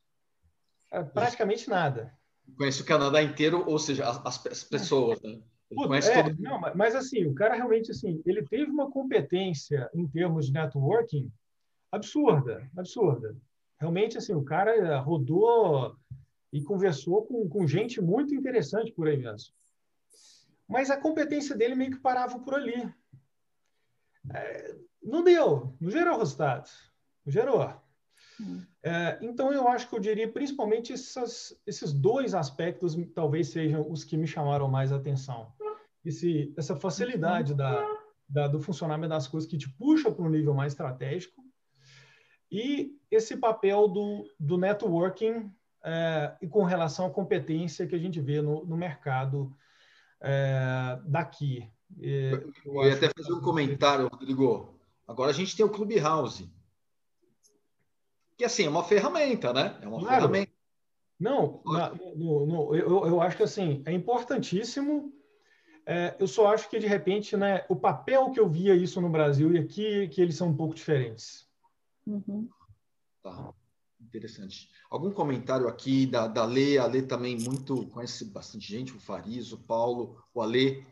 [0.91, 2.13] É, praticamente nada.
[2.55, 5.41] Conhece o Canadá inteiro, ou seja, as, as pessoas, né?
[5.69, 9.89] Puta, conhece é, todo não, mas- assim, o cara realmente assim, ele teve uma competência
[9.93, 11.29] em termos de networking
[11.91, 13.35] absurda, absurda.
[13.79, 15.95] Realmente assim, o cara eh, rodou
[16.53, 19.53] e conversou com, com gente muito interessante por aí mesmo.
[20.67, 22.89] Mas a competência dele meio que parava por ali.
[24.33, 26.91] É, não deu, não gerou resultados,
[27.25, 27.73] não gerou.
[28.83, 34.03] É, então, eu acho que eu diria principalmente essas- esses dois aspectos talvez sejam os
[34.03, 35.51] que me chamaram mais atenção.
[36.05, 37.83] Esse, essa facilidade da,
[38.29, 41.43] da- do funcionamento das coisas que te puxa para um nível mais estratégico
[42.51, 45.51] e esse papel do, do networking
[45.83, 49.55] é, e com relação à competência que a gente vê no, no mercado
[50.21, 51.67] é, daqui.
[52.01, 52.31] É,
[52.65, 54.73] Eu ia até fazer um comentário, Rodrigo.
[55.07, 56.49] Agora a gente tem o Clubhouse.
[58.37, 59.77] Que assim, é uma ferramenta, né?
[59.81, 60.21] É uma Claro.
[60.21, 60.51] ferramenta.
[61.19, 65.11] Não, na- no- no- eu, eu acho que assim, é importantíssimo.
[65.83, 69.09] É, eu só acho que, de repente, né, o papel que eu via isso no
[69.09, 71.47] Brasil e aqui, que eles são um pouco diferentes.
[72.05, 72.47] Uhum.
[73.23, 73.53] Tá.
[73.99, 74.69] Interessante.
[74.91, 76.77] Algum comentário aqui da, da Lê?
[76.77, 80.83] A Lê também muito, conhece bastante gente, o Fariz, o Paulo, o Alê.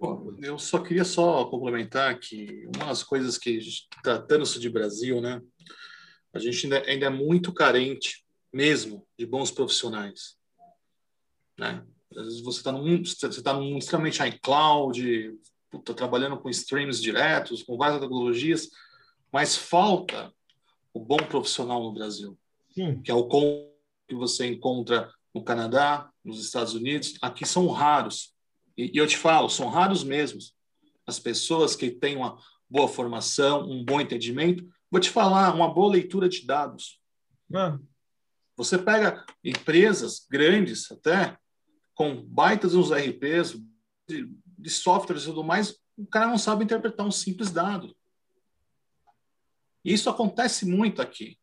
[0.00, 3.58] Bom, eu só queria só complementar que uma das coisas que,
[4.02, 5.42] tratando-se de Brasil, né,
[6.32, 10.36] a gente ainda, ainda é muito carente, mesmo, de bons profissionais.
[11.58, 11.84] Né?
[12.16, 15.38] Às vezes você está num, você tá num mundo extremamente high cloud,
[15.70, 18.68] puta, trabalhando com streams diretos, com várias tecnologias,
[19.32, 20.32] mas falta
[20.92, 22.36] o bom profissional no Brasil
[22.74, 23.28] Sim, que é o
[24.08, 28.34] que você encontra no Canadá, nos Estados Unidos, aqui são raros.
[28.76, 30.54] E, e eu te falo, são raros mesmos.
[31.06, 32.38] As pessoas que têm uma
[32.68, 34.64] boa formação, um bom entendimento.
[34.90, 37.00] Vou te falar, uma boa leitura de dados.
[37.54, 37.78] Ah,
[38.56, 41.38] Você pega empresas grandes até,
[41.94, 43.60] com baitas uns RPs,
[44.08, 47.96] de, de softwares e tudo mais, o cara não sabe interpretar um simples dado.
[49.84, 51.38] E isso acontece muito aqui.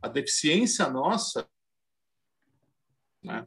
[0.00, 1.48] A deficiência nossa,
[3.22, 3.46] né?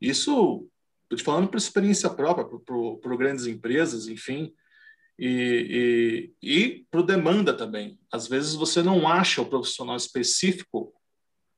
[0.00, 0.68] isso,
[1.02, 4.54] estou te falando por experiência própria, para grandes empresas, enfim,
[5.18, 7.98] e, e, e para demanda também.
[8.10, 10.92] Às vezes você não acha o profissional específico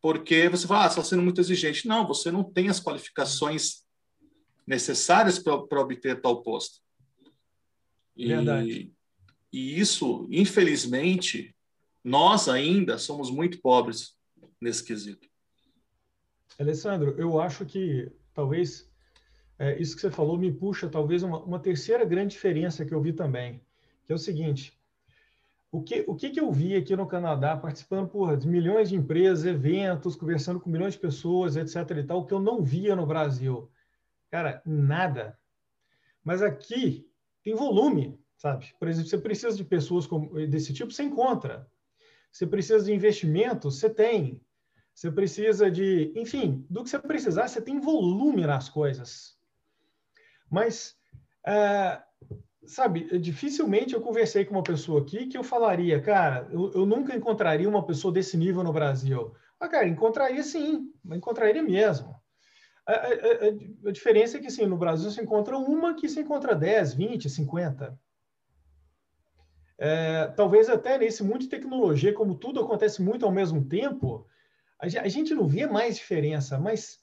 [0.01, 1.89] porque você fala, ah, está sendo muito exigente.
[1.89, 3.85] Não, você não tem as qualificações
[4.67, 6.81] necessárias para obter tal posto.
[8.15, 8.93] E, Verdade.
[9.51, 11.55] E isso, infelizmente,
[12.03, 14.15] nós ainda somos muito pobres
[14.61, 15.27] nesse quesito.
[16.59, 18.91] Alessandro, eu acho que talvez
[19.59, 23.01] é, isso que você falou me puxa talvez uma, uma terceira grande diferença que eu
[23.01, 23.61] vi também,
[24.05, 24.79] que é o seguinte:
[25.75, 29.45] o que, o que, que eu vi aqui no Canadá, participando por milhões de empresas,
[29.45, 31.99] eventos, conversando com milhões de pessoas, etc.
[31.99, 33.69] e tal, que eu não via no Brasil?
[34.31, 35.37] Cara, nada.
[36.23, 37.09] Mas aqui
[37.43, 38.73] tem volume, sabe?
[38.79, 40.09] Por exemplo, você precisa de pessoas
[40.49, 41.69] desse tipo, você encontra.
[42.31, 44.41] Você precisa de investimento, você tem.
[44.95, 49.34] Você precisa de, enfim, do que você precisar, você tem volume nas coisas.
[50.55, 50.97] Mas,
[51.45, 52.01] é,
[52.65, 57.17] sabe, dificilmente eu conversei com uma pessoa aqui que eu falaria, cara, eu, eu nunca
[57.17, 59.35] encontraria uma pessoa desse nível no Brasil.
[59.59, 62.15] Ah, cara, encontraria sim, encontraria mesmo.
[62.87, 66.21] A, a, a, a, diferença é que, sim, no Brasil se encontra uma que se
[66.21, 67.99] encontra 10, 20, 50.
[69.77, 74.25] É, talvez até nesse mundo de tecnologia, como tudo acontece muito ao mesmo tempo,
[74.79, 76.61] a, gente não vê mais diferença.
[76.61, 77.01] Mas,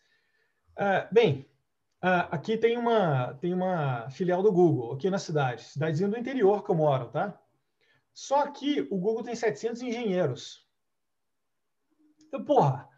[0.77, 1.50] uh, bem,
[2.01, 6.71] aqui tem uma, tem uma filial do Google, aqui na cidade, cidadezinha do interior que
[6.71, 7.39] eu moro, tá?
[8.13, 10.67] Só que o Google tem 700 engenheiros.
[12.27, 12.89] Então, porra,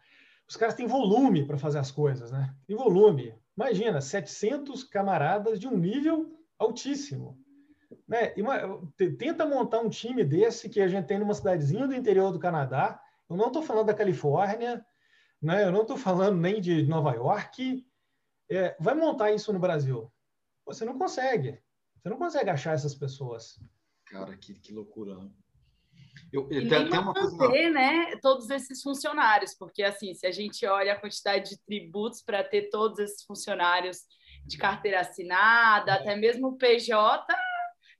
[0.48, 2.54] os caras têm volume para fazer as coisas, né?
[2.66, 3.34] Tem volume.
[3.56, 7.38] Imagina, 700 camaradas de um nível altíssimo.
[8.06, 8.34] Né?
[8.36, 8.80] Uma,
[9.18, 13.00] tenta montar um time desse que a gente tem numa cidadezinha do interior do Canadá.
[13.28, 14.84] Eu não estou falando da Califórnia,
[15.40, 15.64] né?
[15.64, 17.86] eu não estou falando nem de Nova York.
[18.54, 20.12] É, vai montar isso no Brasil.
[20.66, 21.60] Você não consegue.
[21.96, 23.58] Você não consegue achar essas pessoas.
[24.06, 25.16] Cara, que, que loucura.
[25.16, 25.30] Né?
[26.32, 27.36] Eu, e tem, tem uma coisa...
[27.36, 32.22] manter, né, todos esses funcionários, porque assim, se a gente olha a quantidade de tributos
[32.22, 33.98] para ter todos esses funcionários
[34.44, 35.94] de carteira assinada, é.
[35.94, 37.26] até mesmo o PJ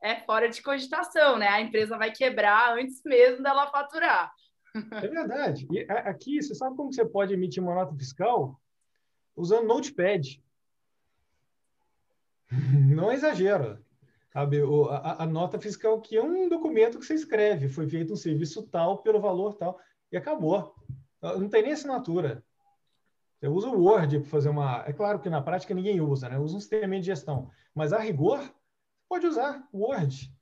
[0.03, 1.49] é fora de cogitação, né?
[1.49, 4.31] A empresa vai quebrar antes mesmo dela faturar.
[4.75, 5.67] É verdade.
[5.71, 8.61] E aqui, você sabe como você pode emitir uma nota fiscal?
[9.37, 10.43] Usando Notepad.
[12.95, 13.79] Não é exagero.
[14.33, 14.59] Sabe,
[14.91, 18.65] a, a, nota fiscal que é um documento que você escreve, foi feito um serviço
[18.65, 19.79] tal pelo valor tal,
[20.11, 20.75] e acabou.
[21.23, 22.45] Não tem nem assinatura.
[23.39, 24.85] Você usa o Word para fazer uma.
[24.87, 26.39] É claro que na prática ninguém usa, né?
[26.39, 27.51] Usa um sistema de gestão.
[27.75, 28.43] Mas a rigor,
[29.09, 30.35] pode usar o Word.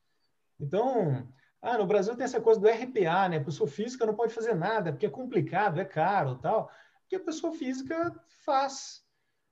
[0.59, 1.29] Então,
[1.61, 3.41] ah, no Brasil tem essa coisa do RPA, né?
[3.41, 6.71] Pessoa física não pode fazer nada, porque é complicado, é caro tal.
[7.01, 8.15] Porque a pessoa física
[8.45, 9.05] faz,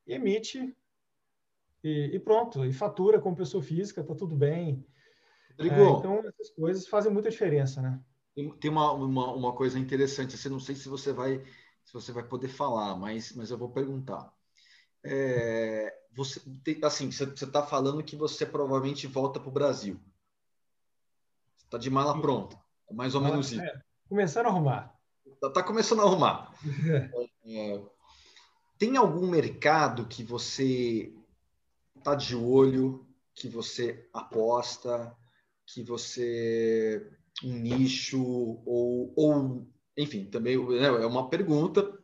[0.06, 0.74] emite
[1.82, 4.84] e, e, pronto, e fatura como pessoa física, tá tudo bem.
[5.50, 8.00] Rodrigo, é, então, essas coisas fazem muita diferença, né?
[8.60, 11.44] Tem uma, uma, uma coisa interessante, assim, não sei se você vai
[11.84, 14.32] se você vai poder falar, mas, mas eu vou perguntar.
[15.02, 16.40] É, você,
[16.84, 19.98] assim, você está falando que você provavelmente volta para o Brasil.
[21.58, 22.56] Está de mala pronta.
[22.88, 23.60] É mais ou menos isso.
[23.60, 24.94] É, começando a arrumar.
[25.26, 26.54] Está tá começando a arrumar.
[27.52, 27.82] É,
[28.78, 31.12] tem algum mercado que você
[32.00, 35.16] está de olho, que você aposta,
[35.66, 37.06] que você
[37.44, 38.22] um nicho
[38.66, 39.66] ou, ou
[39.96, 41.98] enfim, também né, é uma pergunta.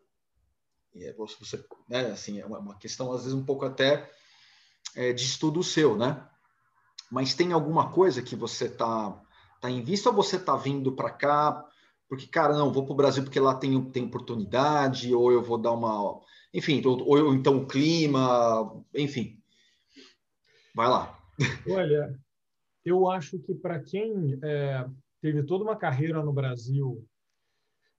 [0.95, 4.11] É você, né, assim, é uma questão às vezes um pouco até
[4.95, 6.27] é, de estudo seu, né?
[7.11, 9.23] Mas tem alguma coisa que você tá
[9.61, 11.65] tá em vista ou você tá vindo para cá?
[12.09, 15.59] Porque cara não vou para o Brasil porque lá tem tem oportunidade ou eu vou
[15.59, 16.21] dar uma
[16.53, 19.36] enfim ou, ou então o clima enfim
[20.77, 21.19] Vai lá.
[21.71, 22.15] Olha,
[22.85, 24.87] eu acho que para quem é,
[25.23, 27.03] teve toda uma carreira no Brasil,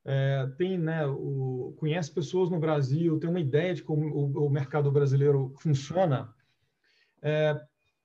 [0.06, 4.50] é, tem, né, o, conhece pessoas no Brasil, tem uma ideia de como o, o
[4.52, 6.32] mercado brasileiro funciona,
[7.20, 7.60] é,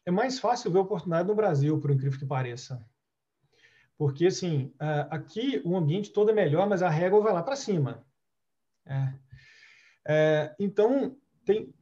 [0.07, 2.83] é, mais fácil ver oportunidade no Brasil, por incrível que pareça.
[3.99, 7.57] Porque, assim, é, aqui o ambiente todo é melhor, mas a régua vai lá para
[7.57, 8.03] cima.
[8.87, 9.13] É.
[10.09, 11.73] É, então, tem,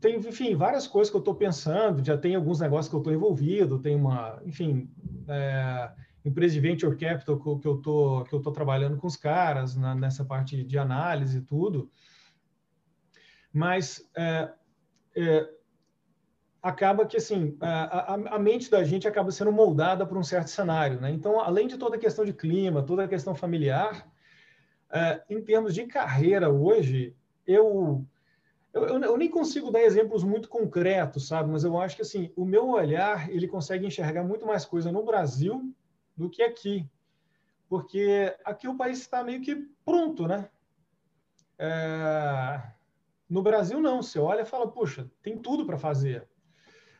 [0.00, 3.12] tem, enfim, várias coisas que eu estou pensando, já tem alguns negócios que eu estou
[3.12, 4.90] envolvido, tem uma, enfim,
[5.28, 5.90] é,
[6.24, 9.94] empresa de venture capital que eu tô que eu tô trabalhando com os caras na,
[9.94, 11.90] nessa parte de análise e tudo,
[13.52, 14.52] mas é,
[15.16, 15.48] é,
[16.60, 21.00] acaba que assim a, a, mente da gente acaba sendo moldada por um certo cenário,
[21.00, 21.10] né?
[21.10, 24.06] Então, além de toda a questão de clima, toda a questão familiar,
[24.90, 27.14] é, em termos de carreira hoje,
[27.46, 28.04] eu
[28.76, 31.50] eu, eu, eu, nem consigo dar exemplos muito concretos, sabe?
[31.50, 35.02] Mas eu acho que assim, o meu olhar ele consegue enxergar muito mais coisa no
[35.02, 35.74] Brasil
[36.14, 36.86] do que aqui,
[37.68, 40.48] porque aqui o país está meio que pronto, né?
[41.58, 42.62] É...
[43.28, 46.28] No Brasil não, você olha e fala, puxa, tem tudo para fazer,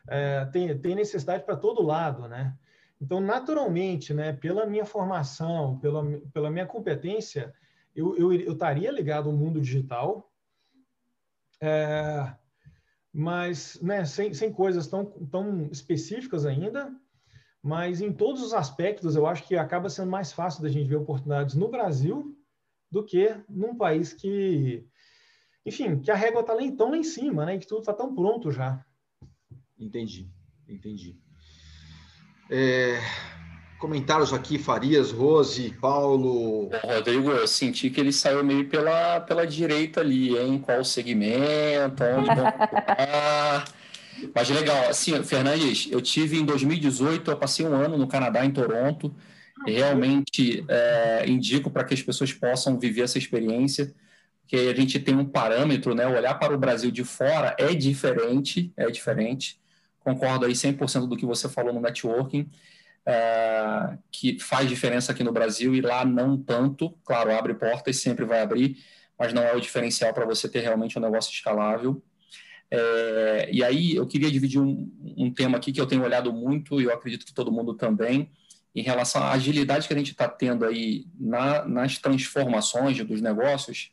[0.09, 2.57] é, tem, tem necessidade para todo lado, né?
[3.01, 7.55] Então, naturalmente, né, pela minha formação, pela, pela minha competência,
[7.94, 10.32] eu, eu, eu estaria ligado ao mundo digital,
[11.61, 12.35] é,
[13.12, 16.95] mas né, sem, sem coisas tão, tão específicas ainda,
[17.62, 20.97] mas em todos os aspectos eu acho que acaba sendo mais fácil da gente ver
[20.97, 22.37] oportunidades no Brasil
[22.91, 24.87] do que num país que,
[25.65, 28.51] enfim, que a régua está tão lá em cima, né, que tudo está tão pronto
[28.51, 28.85] já.
[29.78, 30.31] Entendi,
[30.69, 31.19] entendi.
[32.51, 32.99] É,
[33.78, 36.70] Comentários aqui, Farias, Rose, Paulo.
[36.82, 40.59] Rodrigo, eu senti que ele saiu meio pela, pela direita ali, hein?
[40.59, 42.31] Qual segmento, onde
[44.35, 48.51] Mas legal, assim, Fernandes, eu tive em 2018, eu passei um ano no Canadá, em
[48.51, 49.15] Toronto.
[49.66, 53.93] realmente é, indico para que as pessoas possam viver essa experiência,
[54.47, 56.07] que a gente tem um parâmetro, né?
[56.07, 59.61] Olhar para o Brasil de fora é diferente, é diferente.
[60.01, 62.48] Concordo aí 100% do que você falou no networking,
[63.07, 66.91] é, que faz diferença aqui no Brasil e lá não tanto.
[67.05, 68.78] Claro, abre portas, sempre vai abrir,
[69.19, 72.03] mas não é o diferencial para você ter realmente um negócio escalável.
[72.69, 76.81] É, e aí eu queria dividir um, um, tema aqui que eu tenho olhado muito
[76.81, 78.28] e eu acredito que todo mundo também,
[78.74, 83.93] em relação à agilidade que a gente está tendo aí na, nas transformações dos negócios.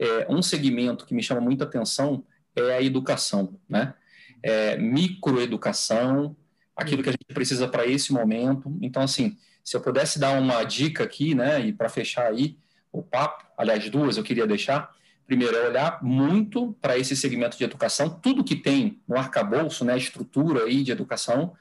[0.00, 2.24] É, um segmento que me chama muita atenção
[2.56, 3.94] é a educação, né?
[4.42, 6.36] É, microeducação,
[6.78, 8.72] aquilo que a gente precisa para esse momento.
[8.80, 12.56] Então, assim, se eu pudesse dar uma dica aqui, né, e para fechar aí
[12.92, 14.94] o papo, aliás, duas eu queria deixar,
[15.26, 19.98] primeiro, é olhar muito para esse segmento de educação, tudo que tem no arcabouço, né,
[19.98, 21.52] estrutura aí de educação,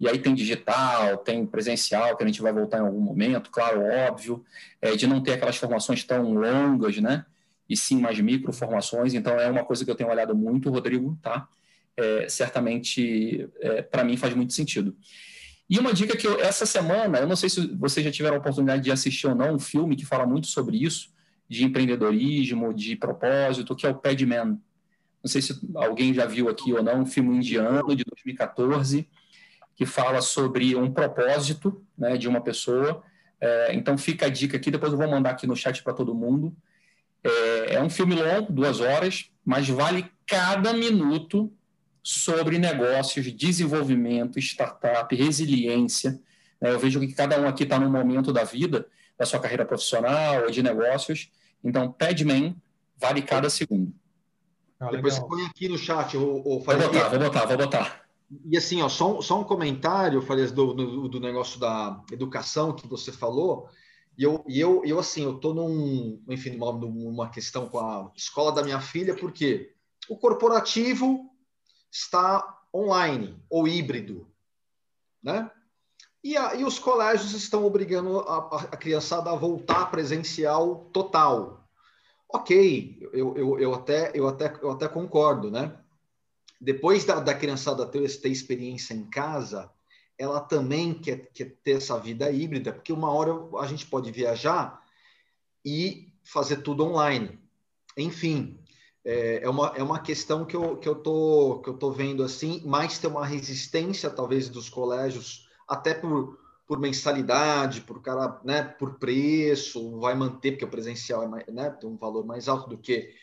[0.00, 3.80] e aí tem digital, tem presencial, que a gente vai voltar em algum momento, claro,
[3.80, 4.44] óbvio,
[4.82, 7.24] é, de não ter aquelas formações tão longas, né,
[7.68, 11.16] e sim mais micro formações, então é uma coisa que eu tenho olhado muito, Rodrigo,
[11.22, 11.48] tá?
[11.98, 14.96] É, certamente, é, para mim, faz muito sentido.
[15.68, 18.38] E uma dica que eu, essa semana, eu não sei se vocês já tiveram a
[18.38, 21.10] oportunidade de assistir ou não, um filme que fala muito sobre isso,
[21.48, 24.60] de empreendedorismo, de propósito, que é o Padman.
[25.22, 29.08] Não sei se alguém já viu aqui ou não, um filme indiano de 2014,
[29.74, 33.02] que fala sobre um propósito né, de uma pessoa.
[33.40, 36.14] É, então fica a dica aqui, depois eu vou mandar aqui no chat para todo
[36.14, 36.56] mundo.
[37.24, 41.52] É, é um filme longo, duas horas, mas vale cada minuto
[42.10, 46.18] sobre negócios, desenvolvimento, startup, resiliência.
[46.58, 46.72] Né?
[46.72, 50.44] Eu vejo que cada um aqui está num momento da vida, da sua carreira profissional
[50.44, 51.30] ou de negócios,
[51.62, 52.56] então, Padman
[52.96, 53.92] vale cada segundo.
[54.80, 56.16] Ah, Depois você põe aqui no chat.
[56.16, 58.08] O, o vou botar, vou botar, vou botar.
[58.46, 62.88] E assim, ó, só, só um comentário, Farias, do, do, do, negócio da educação que
[62.88, 63.68] você falou.
[64.16, 68.10] E eu, e eu, eu assim, eu estou num, enfim, numa, numa questão com a
[68.16, 69.74] escola da minha filha, porque
[70.08, 71.30] o corporativo
[71.90, 74.28] está online ou híbrido,
[75.22, 75.50] né?
[76.22, 81.68] E, a, e os colégios estão obrigando a, a criançada a voltar presencial total.
[82.28, 85.78] Ok, eu, eu, eu, até, eu, até, eu até concordo, né?
[86.60, 89.72] Depois da, da criançada ter, ter experiência em casa,
[90.18, 94.82] ela também quer, quer ter essa vida híbrida, porque uma hora a gente pode viajar
[95.64, 97.38] e fazer tudo online.
[97.96, 98.60] Enfim,
[99.08, 102.22] é, é uma, é uma questão que eu, que, eu tô, que eu tô vendo
[102.22, 108.62] assim, mais ter uma resistência, talvez, dos colégios até por, por mensalidade, por cara, né,
[108.62, 112.68] por preço, vai manter, porque o presencial é mais, né, tem um valor mais alto
[112.68, 113.14] do que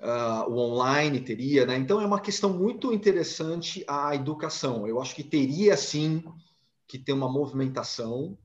[0.00, 1.76] uh, o online teria, né?
[1.76, 4.88] Então é uma questão muito interessante a educação.
[4.88, 6.24] Eu acho que teria sim
[6.88, 8.36] que ter uma movimentação.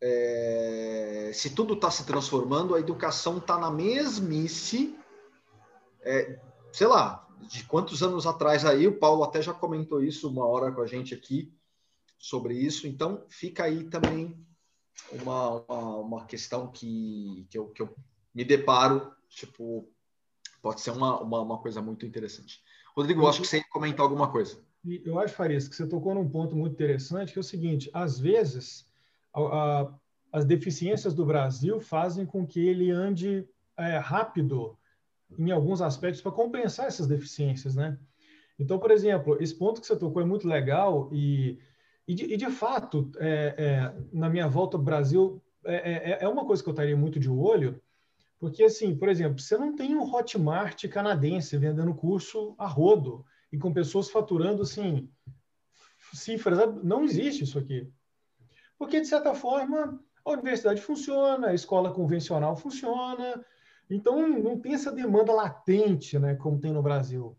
[0.00, 4.96] É, se tudo está se transformando, a educação está na mesmice,
[6.02, 6.40] é,
[6.72, 10.70] sei lá, de quantos anos atrás aí, o Paulo até já comentou isso uma hora
[10.72, 11.52] com a gente aqui,
[12.18, 12.86] sobre isso.
[12.86, 14.36] Então, fica aí também
[15.10, 17.94] uma, uma, uma questão que, que, eu, que eu
[18.34, 19.88] me deparo, tipo,
[20.62, 22.62] pode ser uma, uma, uma coisa muito interessante.
[22.96, 24.62] Rodrigo, acho que você ia comentar alguma coisa.
[25.04, 28.18] Eu acho, Farias, que você tocou num ponto muito interessante, que é o seguinte, às
[28.18, 28.86] vezes,
[29.32, 29.94] a, a,
[30.32, 34.78] as deficiências do Brasil fazem com que ele ande é, rápido
[35.38, 37.98] em alguns aspectos para compensar essas deficiências, né?
[38.58, 41.58] Então, por exemplo, esse ponto que você tocou é muito legal e
[42.06, 46.28] e de, e de fato, é, é, na minha volta ao Brasil, é, é, é,
[46.28, 47.80] uma coisa que eu estaria muito de olho,
[48.38, 53.58] porque, assim, por exemplo, você não tem um Hotmart canadense vendendo curso a rodo e
[53.58, 55.08] com pessoas faturando, assim,
[56.12, 56.58] cifras.
[56.82, 57.88] Não existe isso aqui.
[58.76, 63.44] Porque, de certa forma, a universidade funciona, a escola convencional funciona,
[63.94, 67.36] então não tem essa demanda latente, né, como tem no Brasil.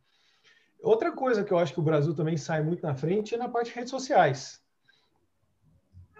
[0.81, 3.47] Outra coisa que eu acho que o Brasil também sai muito na frente é na
[3.47, 4.61] parte de redes sociais.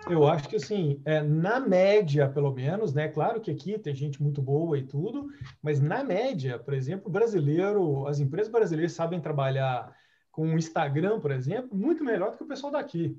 [0.10, 3.08] Eu acho que, assim, é, na média, pelo menos, né?
[3.08, 5.30] Claro que aqui tem gente muito boa e tudo,
[5.62, 9.96] mas na média, por exemplo, o brasileiro, as empresas brasileiras sabem trabalhar
[10.30, 13.18] com o Instagram, por exemplo, muito melhor do que o pessoal daqui.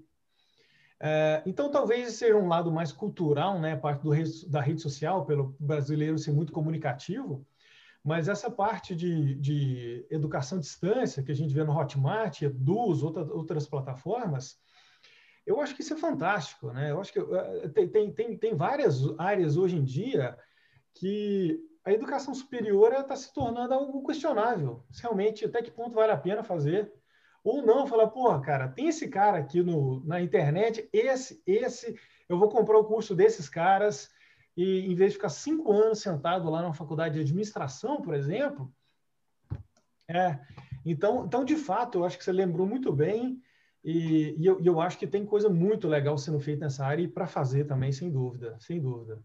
[1.01, 3.77] É, então, talvez seja um lado mais cultural, né?
[3.77, 4.11] Parte do,
[4.51, 7.47] da rede social, pelo brasileiro ser muito comunicativo,
[8.03, 13.03] mas essa parte de, de educação à distância, que a gente vê no Hotmart, Eduz,
[13.03, 14.59] outra, outras plataformas,
[15.47, 16.71] eu acho que isso é fantástico.
[16.73, 16.91] Né?
[16.91, 20.37] Eu acho que uh, tem, tem, tem várias áreas hoje em dia
[20.95, 24.85] que a educação superior está se tornando algo questionável.
[25.01, 26.93] Realmente, até que ponto vale a pena fazer
[27.45, 31.95] Ou não, falar, porra, cara, tem esse cara aqui no, na internet, esse, esse,
[32.27, 34.11] eu vou comprar o curso desses caras,
[34.57, 38.73] e em vez de ficar cinco anos sentado lá na faculdade de administração, por exemplo,
[40.09, 40.41] é.
[40.87, 43.43] Então, então, de fato, eu acho que você lembrou muito bem,
[43.85, 47.09] e, e eu, eu acho que tem coisa muito legal sendo feita nessa área e
[47.09, 49.23] para fazer também, sem dúvida, sem dúvida.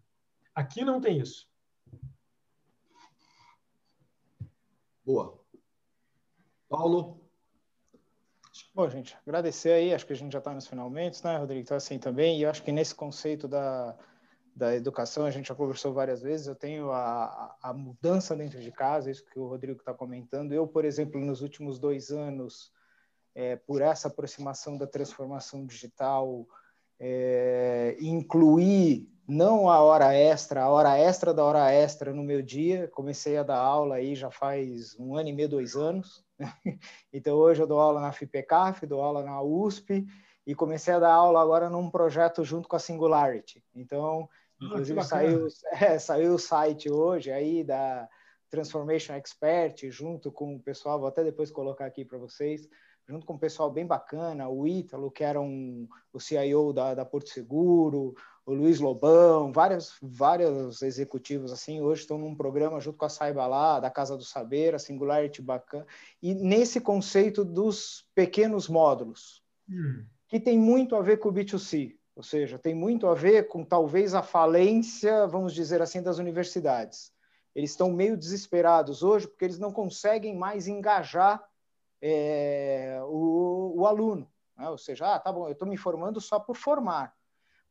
[0.53, 1.47] Aqui não tem isso.
[5.05, 5.39] Boa.
[6.67, 7.28] Paulo?
[8.79, 11.59] Bom, gente, agradecer aí, acho que a gente já está nos finalmente, né, Rodrigo?
[11.59, 13.93] Então, assim, também, e eu acho que nesse conceito da,
[14.55, 18.71] da educação, a gente já conversou várias vezes, eu tenho a, a mudança dentro de
[18.71, 20.53] casa, isso que o Rodrigo está comentando.
[20.53, 22.71] Eu, por exemplo, nos últimos dois anos,
[23.35, 26.47] é, por essa aproximação da transformação digital,
[26.97, 32.87] é, incluir não a hora extra, a hora extra da hora extra no meu dia.
[32.87, 36.25] Comecei a dar aula aí já faz um ano e meio, dois anos.
[37.13, 40.07] então hoje eu dou aula na FIPECAF, dou aula na USP
[40.47, 43.63] e comecei a dar aula agora num projeto junto com a Singularity.
[43.75, 44.27] Então,
[44.59, 45.47] ah, inclusive saiu,
[45.79, 48.09] é, saiu o site hoje aí da
[48.49, 52.67] Transformation Expert junto com o pessoal, vou até depois colocar aqui para vocês
[53.09, 57.03] junto com um pessoal bem bacana, o Ítalo, que era um, o CIO da, da
[57.03, 58.13] Porto Seguro,
[58.49, 63.45] o Luiz Lobão, vários, vários executivos assim, hoje estão num programa junto com a Saiba
[63.45, 65.85] lá, da Casa do Saber, a Singularity Bacana,
[66.19, 70.03] e nesse conceito dos pequenos módulos, hum.
[70.27, 73.63] que tem muito a ver com o B2C, ou seja, tem muito a ver com
[73.63, 77.13] talvez a falência, vamos dizer assim, das universidades.
[77.53, 81.43] Eles estão meio desesperados hoje porque eles não conseguem mais engajar
[82.01, 84.27] é, o, o, aluno.
[84.57, 84.67] Né?
[84.69, 87.15] Ou seja, ah, tá bom, eu estou me formando só por formar,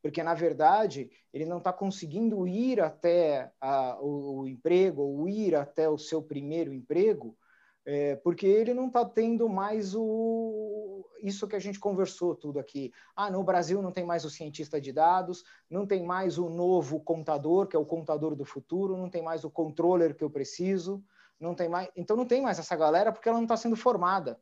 [0.03, 5.55] porque na verdade ele não está conseguindo ir até a, o, o, emprego ou ir
[5.55, 7.37] até o seu primeiro emprego,
[7.85, 12.93] é, porque ele não está tendo mais o isso que a gente conversou tudo aqui.
[13.17, 17.01] Ah, no Brasil não tem mais o cientista de dados, não tem mais o novo
[17.01, 21.03] contador, que é o contador do futuro, não tem mais o controller que eu preciso
[21.41, 24.41] não tem mais, então não tem mais essa galera porque ela não está sendo formada.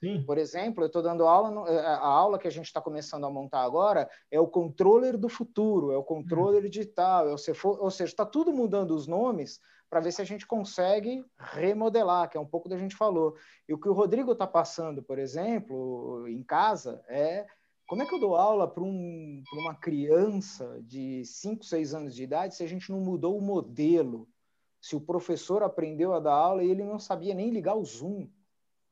[0.00, 0.22] Sim.
[0.24, 3.30] Por exemplo, eu estou dando aula, eh, a aula que a gente está começando a
[3.30, 6.68] montar agora é o controller do futuro, é o controller hum.
[6.70, 9.60] digital, é o, ou seja, está tudo mudando os nomes
[9.90, 13.34] para ver se a gente consegue remodelar, que é um pouco da gente falou.
[13.68, 17.44] E o que o Rodrigo está passando, por exemplo, em casa, é
[17.86, 22.22] como é que eu dou aula para um, uma criança de 5, 6 anos de
[22.22, 24.28] idade se a gente não mudou o modelo
[24.80, 28.28] se o professor aprendeu a dar aula e ele não sabia nem ligar o Zoom,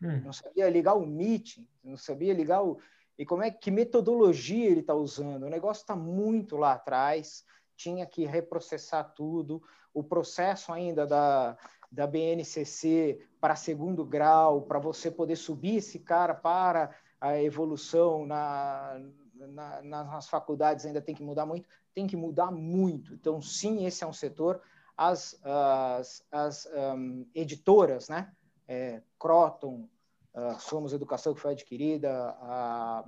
[0.03, 0.21] hum.
[0.25, 2.79] não sabia ligar o Meet, não sabia ligar o.
[3.19, 5.45] E como é que metodologia ele está usando?
[5.45, 7.45] O negócio está muito lá atrás,
[7.77, 9.63] tinha que reprocessar tudo.
[9.93, 11.57] O processo ainda da,
[11.91, 19.01] da BNCC para segundo grau, para você poder subir esse cara para a evolução na,
[19.35, 23.15] na, nas faculdades ainda tem que mudar muito, tem que mudar muito.
[23.15, 24.61] Então, sim, esse é um setor
[24.99, 28.33] as, as, as um, editoras, né?
[28.69, 29.89] É, Croton,
[30.35, 33.05] uh, Somos Educação, que foi adquirida, a,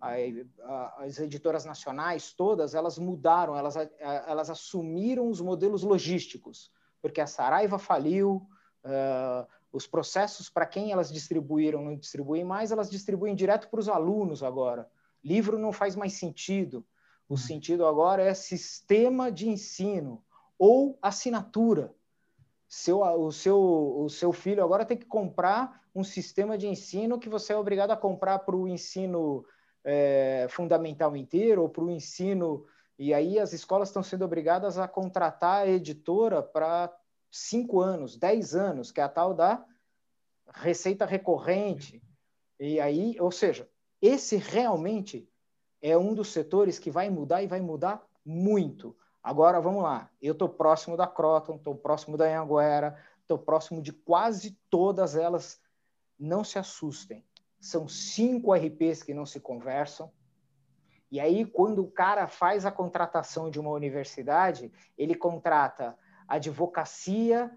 [0.00, 0.14] a,
[0.64, 7.26] a, as editoras nacionais todas, elas mudaram, elas, elas assumiram os modelos logísticos, porque a
[7.26, 8.48] Saraiva faliu,
[8.84, 13.88] uh, os processos para quem elas distribuíram não distribuem mais, elas distribuem direto para os
[13.88, 14.88] alunos agora.
[15.24, 16.84] Livro não faz mais sentido.
[17.28, 17.38] O uhum.
[17.38, 20.22] sentido agora é sistema de ensino
[20.58, 21.94] ou assinatura.
[22.74, 23.60] Seu, o, seu,
[23.98, 27.90] o seu filho agora tem que comprar um sistema de ensino que você é obrigado
[27.90, 29.44] a comprar para o ensino
[29.84, 32.64] é, fundamental inteiro ou para o ensino.
[32.98, 36.90] E aí as escolas estão sendo obrigadas a contratar a editora para
[37.30, 39.62] cinco anos, dez anos, que é a tal da
[40.54, 42.02] receita recorrente.
[42.58, 43.68] E aí, ou seja,
[44.00, 45.28] esse realmente
[45.82, 48.96] é um dos setores que vai mudar e vai mudar muito.
[49.22, 50.10] Agora, vamos lá.
[50.20, 55.60] Eu estou próximo da Croton, estou próximo da Anhanguera, estou próximo de quase todas elas.
[56.18, 57.24] Não se assustem.
[57.60, 60.10] São cinco RPs que não se conversam.
[61.10, 65.96] E aí, quando o cara faz a contratação de uma universidade, ele contrata
[66.26, 67.50] advocacia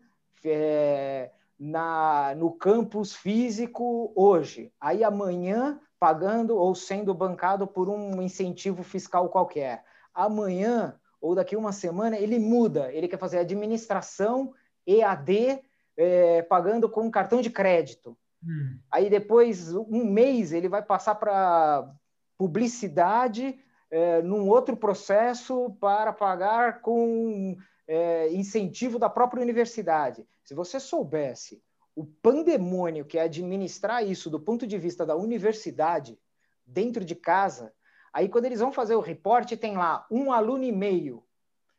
[0.43, 4.71] é, na, no campus físico hoje.
[4.79, 9.83] Aí, amanhã, pagando ou sendo bancado por um incentivo fiscal qualquer.
[10.13, 14.53] Amanhã, ou daqui uma semana ele muda, ele quer fazer administração
[14.85, 15.59] EAD
[15.97, 18.15] é, pagando com cartão de crédito.
[18.43, 18.77] Hum.
[18.91, 21.91] Aí depois, um mês, ele vai passar para
[22.37, 27.57] publicidade é, num outro processo para pagar com
[27.87, 30.27] é, incentivo da própria universidade.
[30.43, 31.59] Se você soubesse
[31.95, 36.19] o pandemônio que é administrar isso do ponto de vista da universidade,
[36.63, 37.73] dentro de casa,
[38.15, 41.21] aí quando eles vão fazer o reporte, tem lá um aluno e meio.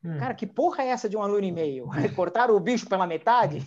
[0.05, 0.19] Hum.
[0.19, 1.89] Cara, que porra é essa de um aluno e meio?
[2.15, 3.67] Cortaram o bicho pela metade?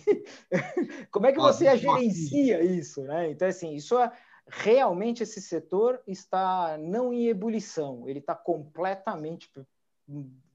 [1.10, 3.02] Como é que você gerencia isso?
[3.02, 3.32] Né?
[3.32, 4.12] Então, assim, isso é,
[4.46, 9.50] realmente esse setor está não em ebulição, ele está completamente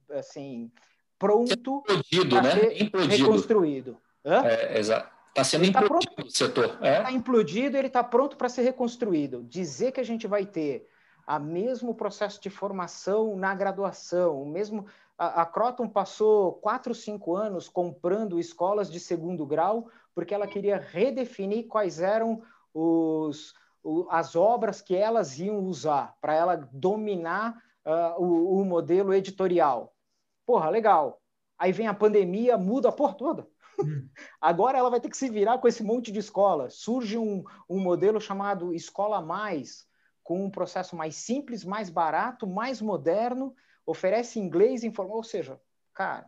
[0.10, 0.72] assim
[1.20, 1.84] pronto
[2.30, 2.52] para né?
[2.52, 3.24] ser implodido.
[3.24, 3.98] reconstruído.
[4.24, 5.14] É, exato.
[5.30, 6.66] Está sendo tá implodido tá pronto, o setor.
[6.66, 7.04] Está é?
[7.04, 9.44] Tá implodido, ele está pronto para ser reconstruído.
[9.44, 10.88] Dizer que a gente vai ter
[11.26, 14.86] a mesmo processo de formação na graduação, o mesmo
[15.18, 20.78] a, a Croton passou quatro, cinco anos comprando escolas de segundo grau porque ela queria
[20.78, 22.42] redefinir quais eram
[22.74, 23.54] os,
[24.10, 27.54] as obras que elas iam usar para ela dominar
[27.86, 29.94] uh, o, o, modelo editorial.
[30.46, 31.22] Porra, legal.
[31.58, 33.48] Aí vem a pandemia, muda a porra toda.
[33.80, 34.08] Hum.
[34.40, 36.70] Agora ela vai ter que se virar com esse monte de escola.
[36.70, 39.86] Surge um, um modelo chamado Escola Mais,
[40.26, 45.62] com um processo mais simples, mais barato, mais moderno, oferece inglês informal, ou seja,
[45.94, 46.26] cara,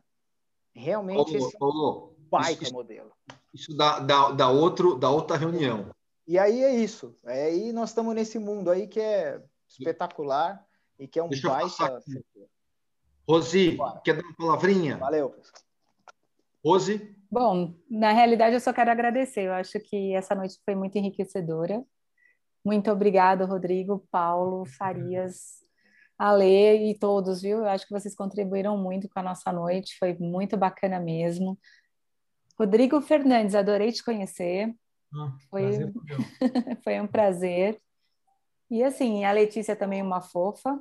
[0.72, 3.12] realmente esse é um baita isso, modelo.
[3.52, 5.90] Isso dá, dá, dá, outro, dá outra reunião.
[6.28, 7.18] E aí é isso.
[7.26, 10.64] É aí nós estamos nesse mundo aí que é espetacular
[11.00, 12.00] e que é um Deixa baita.
[13.28, 14.98] Rosi, quer dar uma palavrinha?
[14.98, 15.36] Valeu.
[16.64, 17.16] Rose?
[17.32, 19.48] Bom, na realidade eu só quero agradecer.
[19.48, 21.84] Eu acho que essa noite foi muito enriquecedora.
[22.68, 25.64] Muito obrigada, Rodrigo, Paulo, Farias,
[26.20, 27.60] Ale e todos, viu?
[27.60, 31.58] Eu acho que vocês contribuíram muito com a nossa noite, foi muito bacana mesmo.
[32.60, 34.76] Rodrigo Fernandes, adorei te conhecer.
[35.16, 35.94] Ah, foi...
[36.84, 37.80] foi um prazer.
[38.70, 40.78] E assim, a Letícia também uma fofa.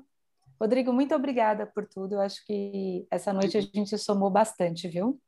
[0.60, 2.16] Rodrigo, muito obrigada por tudo.
[2.16, 5.20] Eu acho que essa noite a gente somou bastante, viu?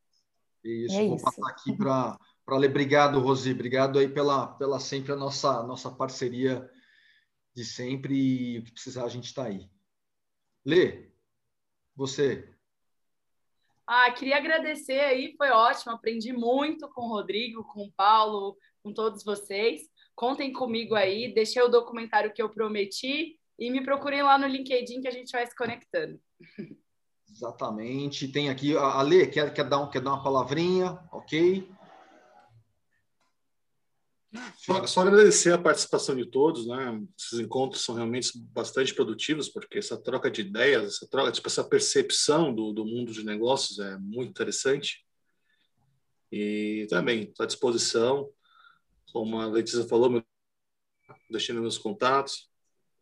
[0.65, 1.25] Isso, é vou isso.
[1.25, 2.19] passar aqui para
[2.49, 2.71] para ler.
[2.71, 3.53] Obrigado, Rosi.
[3.53, 6.67] Obrigado aí pela, pela sempre a nossa, nossa parceria
[7.55, 9.69] de sempre e o que precisar a gente está aí.
[10.65, 11.11] Lê,
[11.95, 12.51] você.
[13.87, 18.95] Ah, queria agradecer aí, foi ótimo, aprendi muito com o Rodrigo, com o Paulo, com
[18.95, 19.83] todos vocês.
[20.15, 25.03] Contem comigo aí, deixei o documentário que eu prometi e me procurem lá no LinkedIn
[25.03, 26.19] que a gente vai se conectando.
[27.31, 28.29] Exatamente.
[28.29, 31.71] Tem aqui a Lê, quer, quer, dar um, quer dar uma palavrinha, ok?
[34.59, 37.01] Só, só, agradecer a participação de todos, né?
[37.19, 41.65] Esses encontros são realmente bastante produtivos, porque essa troca de ideias, essa troca, tipo, essa
[41.65, 45.07] percepção do, do mundo de negócios é muito interessante.
[46.31, 48.29] E também estou à disposição,
[49.13, 50.23] como a Letícia falou, meu,
[51.31, 52.51] deixando meus contatos.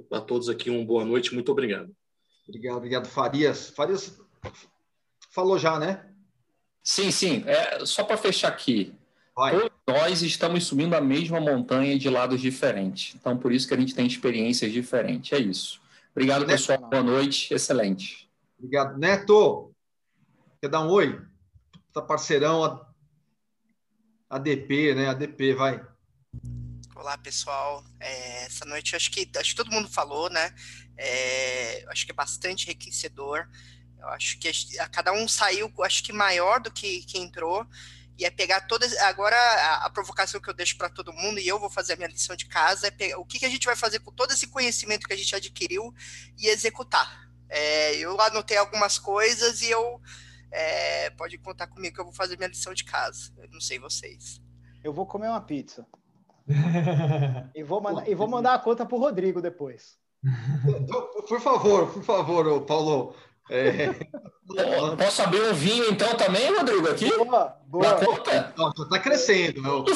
[0.08, 1.92] Para todos aqui, uma boa noite, muito obrigado.
[2.46, 3.70] Obrigado, obrigado, Farias.
[3.70, 4.16] Farias
[5.32, 6.14] falou já, né?
[6.84, 7.42] Sim, sim.
[7.46, 8.94] É, só para fechar aqui,
[9.34, 13.14] Todos nós estamos subindo a mesma montanha de lados diferentes.
[13.14, 15.32] Então, por isso que a gente tem experiências diferentes.
[15.32, 15.80] É isso.
[16.10, 16.50] Obrigado, Neto.
[16.50, 16.78] pessoal.
[16.78, 17.54] Boa noite.
[17.54, 18.28] Excelente.
[18.58, 18.98] Obrigado.
[18.98, 19.72] Neto,
[20.60, 21.22] quer dar um oi?
[21.92, 22.84] Tá parceirão,
[24.28, 25.08] ADP, né?
[25.08, 25.80] ADP, vai.
[26.96, 27.84] Olá, pessoal.
[28.00, 30.52] É, essa noite acho que acho que todo mundo falou, né?
[30.98, 33.46] É, acho que é bastante enriquecedor.
[34.00, 34.50] Eu acho que
[34.80, 37.64] a, cada um saiu, acho que maior do que, que entrou
[38.18, 38.96] e é pegar todas.
[38.98, 41.96] Agora, a, a provocação que eu deixo para todo mundo, e eu vou fazer a
[41.96, 44.32] minha lição de casa, é pegar, o que, que a gente vai fazer com todo
[44.32, 45.92] esse conhecimento que a gente adquiriu
[46.38, 47.26] e executar.
[47.48, 50.00] É, eu anotei algumas coisas e eu.
[50.50, 53.32] É, pode contar comigo que eu vou fazer minha lição de casa.
[53.36, 54.40] Eu não sei vocês.
[54.82, 55.86] Eu vou comer uma pizza.
[57.54, 59.98] e, vou mandar, e vou mandar a conta pro Rodrigo depois.
[61.28, 63.14] Por favor, por favor, Paulo.
[63.48, 63.92] É...
[64.96, 67.08] Posso abrir um vinho então também, Rodrigo, aqui?
[67.16, 67.98] Boa, boa.
[68.78, 69.62] Está crescendo.
[69.62, 69.84] Meu.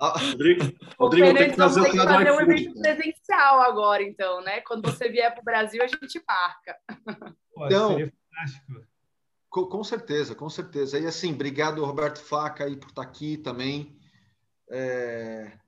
[0.00, 4.60] Rodrigo, Rodrigo tem que trazer, tem que fazer um evento presencial agora, então, né?
[4.60, 6.76] Quando você vier para o Brasil, a gente marca.
[7.60, 7.96] Então,
[9.50, 10.96] com, com, certeza, com certeza.
[10.96, 13.98] E assim, obrigado, Roberto Faca, aí, por estar aqui também.
[14.70, 15.58] É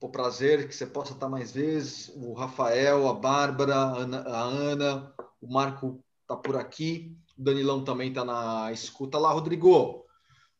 [0.00, 2.10] o prazer que você possa estar mais vezes.
[2.14, 7.84] O Rafael, a Bárbara, a Ana, a Ana o Marco está por aqui, o Danilão
[7.84, 9.32] também está na escuta lá.
[9.32, 10.04] Rodrigo,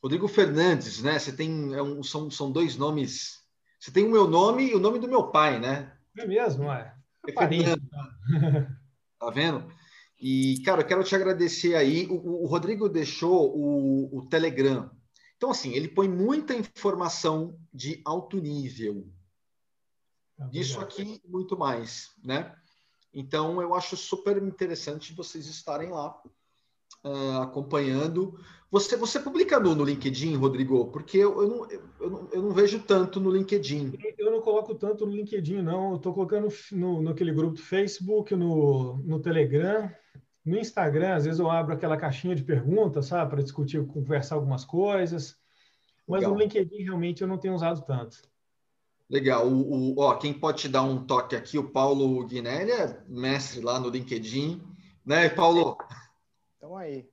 [0.02, 1.18] Rodrigo Fernandes, né?
[1.18, 3.42] Você tem é um, são, são dois nomes.
[3.78, 5.92] Você tem o meu nome e o nome do meu pai, né?
[6.16, 6.94] É mesmo, é.
[7.26, 7.82] é Fernando,
[9.18, 9.72] tá vendo?
[10.20, 12.06] E, cara, eu quero te agradecer aí.
[12.06, 14.90] O, o Rodrigo deixou o, o Telegram.
[15.36, 19.06] Então, assim, ele põe muita informação de alto nível
[20.50, 22.54] disso aqui e muito mais, né?
[23.12, 26.20] Então, eu acho super interessante vocês estarem lá.
[27.04, 28.38] uh, acompanhando.
[28.70, 30.90] Você, você publica no, no LinkedIn, Rodrigo?
[30.90, 33.92] Porque eu, eu, não, eu, não, eu não vejo tanto no LinkedIn.
[34.18, 35.90] Eu não coloco tanto no LinkedIn, não.
[35.90, 39.90] Eu estou colocando no, no aquele grupo do Facebook, no, no Telegram.
[40.44, 44.64] No Instagram, às vezes eu abro aquela caixinha de perguntas, sabe, para discutir, conversar algumas
[44.64, 45.36] coisas.
[46.06, 46.34] Mas Legal.
[46.34, 48.22] no LinkedIn, realmente, eu não tenho usado tanto.
[49.10, 49.46] Legal.
[49.46, 53.60] O, o, ó, quem pode te dar um toque aqui, o Paulo Guinelli é mestre
[53.60, 54.62] lá no LinkedIn.
[55.04, 55.78] Né, Paulo?
[56.56, 57.06] Então aí.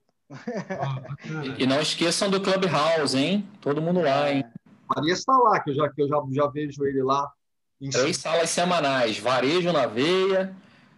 [1.58, 3.48] e, e, não esqueçam do Clubhouse, hein?
[3.62, 4.44] Todo mundo lá, hein?
[4.94, 7.32] Maria está lá, que eu já, que eu já, já vejo ele lá.
[7.92, 10.56] Três salas semanais, varejo na veia,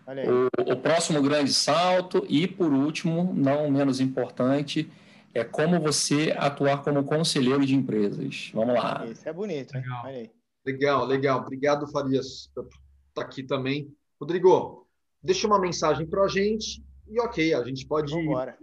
[0.08, 4.90] o, o, próximo grande salto e, por último, não menos importante,
[5.34, 8.52] é como você atuar como conselheiro de empresas.
[8.54, 9.06] Vamos lá.
[9.10, 9.74] Isso é bonito.
[9.74, 10.06] Legal,
[10.68, 11.06] legal.
[11.06, 11.42] legal.
[11.42, 12.68] Obrigado, Farias, por
[13.10, 13.96] estar aqui também.
[14.20, 14.88] Rodrigo,
[15.24, 18.58] deixa uma mensagem para a gente e ok, a gente pode Vamos embora.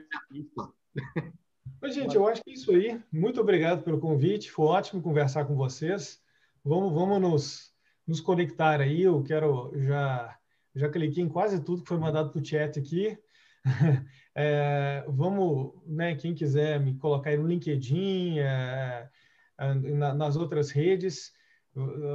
[1.83, 3.01] Oi, gente, eu acho que é isso aí.
[3.11, 4.51] Muito obrigado pelo convite.
[4.51, 6.21] Foi ótimo conversar com vocês.
[6.63, 7.75] Vamos, vamos nos,
[8.07, 9.03] nos conectar aí.
[9.03, 10.39] Eu quero já
[10.75, 13.19] já cliquei em quase tudo que foi mandado para o chat aqui.
[14.37, 19.09] É, vamos, né, quem quiser me colocar aí no LinkedIn, é,
[19.57, 21.33] é, nas outras redes,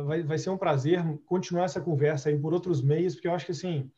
[0.06, 3.45] vai, vai ser um prazer continuar essa conversa aí por outros meios, porque eu acho
[3.45, 3.91] que assim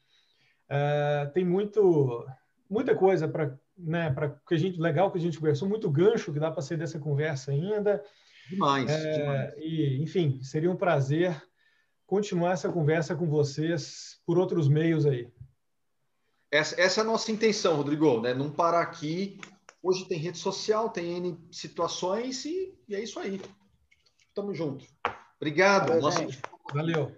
[0.69, 2.25] é, tem muito,
[2.69, 6.31] muita coisa para né, para que a gente legal que a gente conversou, muito gancho
[6.31, 8.03] que dá para ser dessa conversa ainda.
[8.49, 9.53] Demais, é, demais.
[9.57, 11.41] E, enfim, seria um prazer
[12.05, 15.27] continuar essa conversa com vocês por outros meios aí.
[16.51, 18.33] Essa, essa é a nossa intenção, Rodrigo, né?
[18.33, 19.39] Não parar aqui.
[19.81, 23.41] Hoje tem rede social, tem N situações e, e é isso aí.
[24.35, 24.85] Tamo junto.
[25.41, 25.87] Obrigado.
[25.87, 26.01] Valeu.
[26.01, 26.19] Nossa...
[26.71, 27.11] Valeu.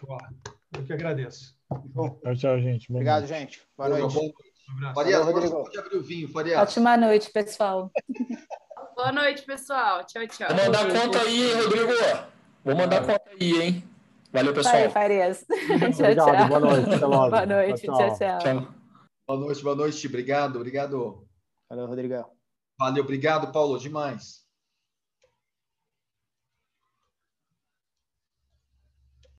[0.00, 0.28] Valeu.
[0.76, 1.56] Eu que agradeço.
[1.68, 2.10] Bom.
[2.22, 2.88] Tchau, tchau, gente.
[2.88, 3.34] Bom Obrigado, noite.
[3.34, 3.62] gente.
[3.76, 4.14] Boa noite.
[4.14, 6.60] Bom, um Farias, agora pode abrir o vinho, Farias.
[6.60, 7.90] Ótima noite, pessoal.
[8.94, 10.04] Boa noite, pessoal.
[10.06, 10.48] Tchau, tchau.
[10.48, 11.92] Vou mandar conta aí, Rodrigo.
[12.64, 13.84] Vou mandar conta aí, hein?
[14.32, 14.74] Valeu, pessoal.
[14.74, 15.44] Vai, Farias.
[15.48, 16.48] tchau, Obrigado, tchau.
[16.48, 16.94] Boa noite.
[16.94, 17.30] Até logo.
[17.30, 17.82] Boa noite.
[17.82, 18.18] Tchau, tchau.
[18.18, 18.38] tchau.
[18.38, 18.74] tchau.
[19.26, 20.06] Boa noite, boa noite.
[20.06, 21.28] Obrigado, obrigado.
[21.68, 22.24] Valeu, Rodrigo.
[22.78, 23.78] Valeu, obrigado, Paulo.
[23.78, 24.47] Demais.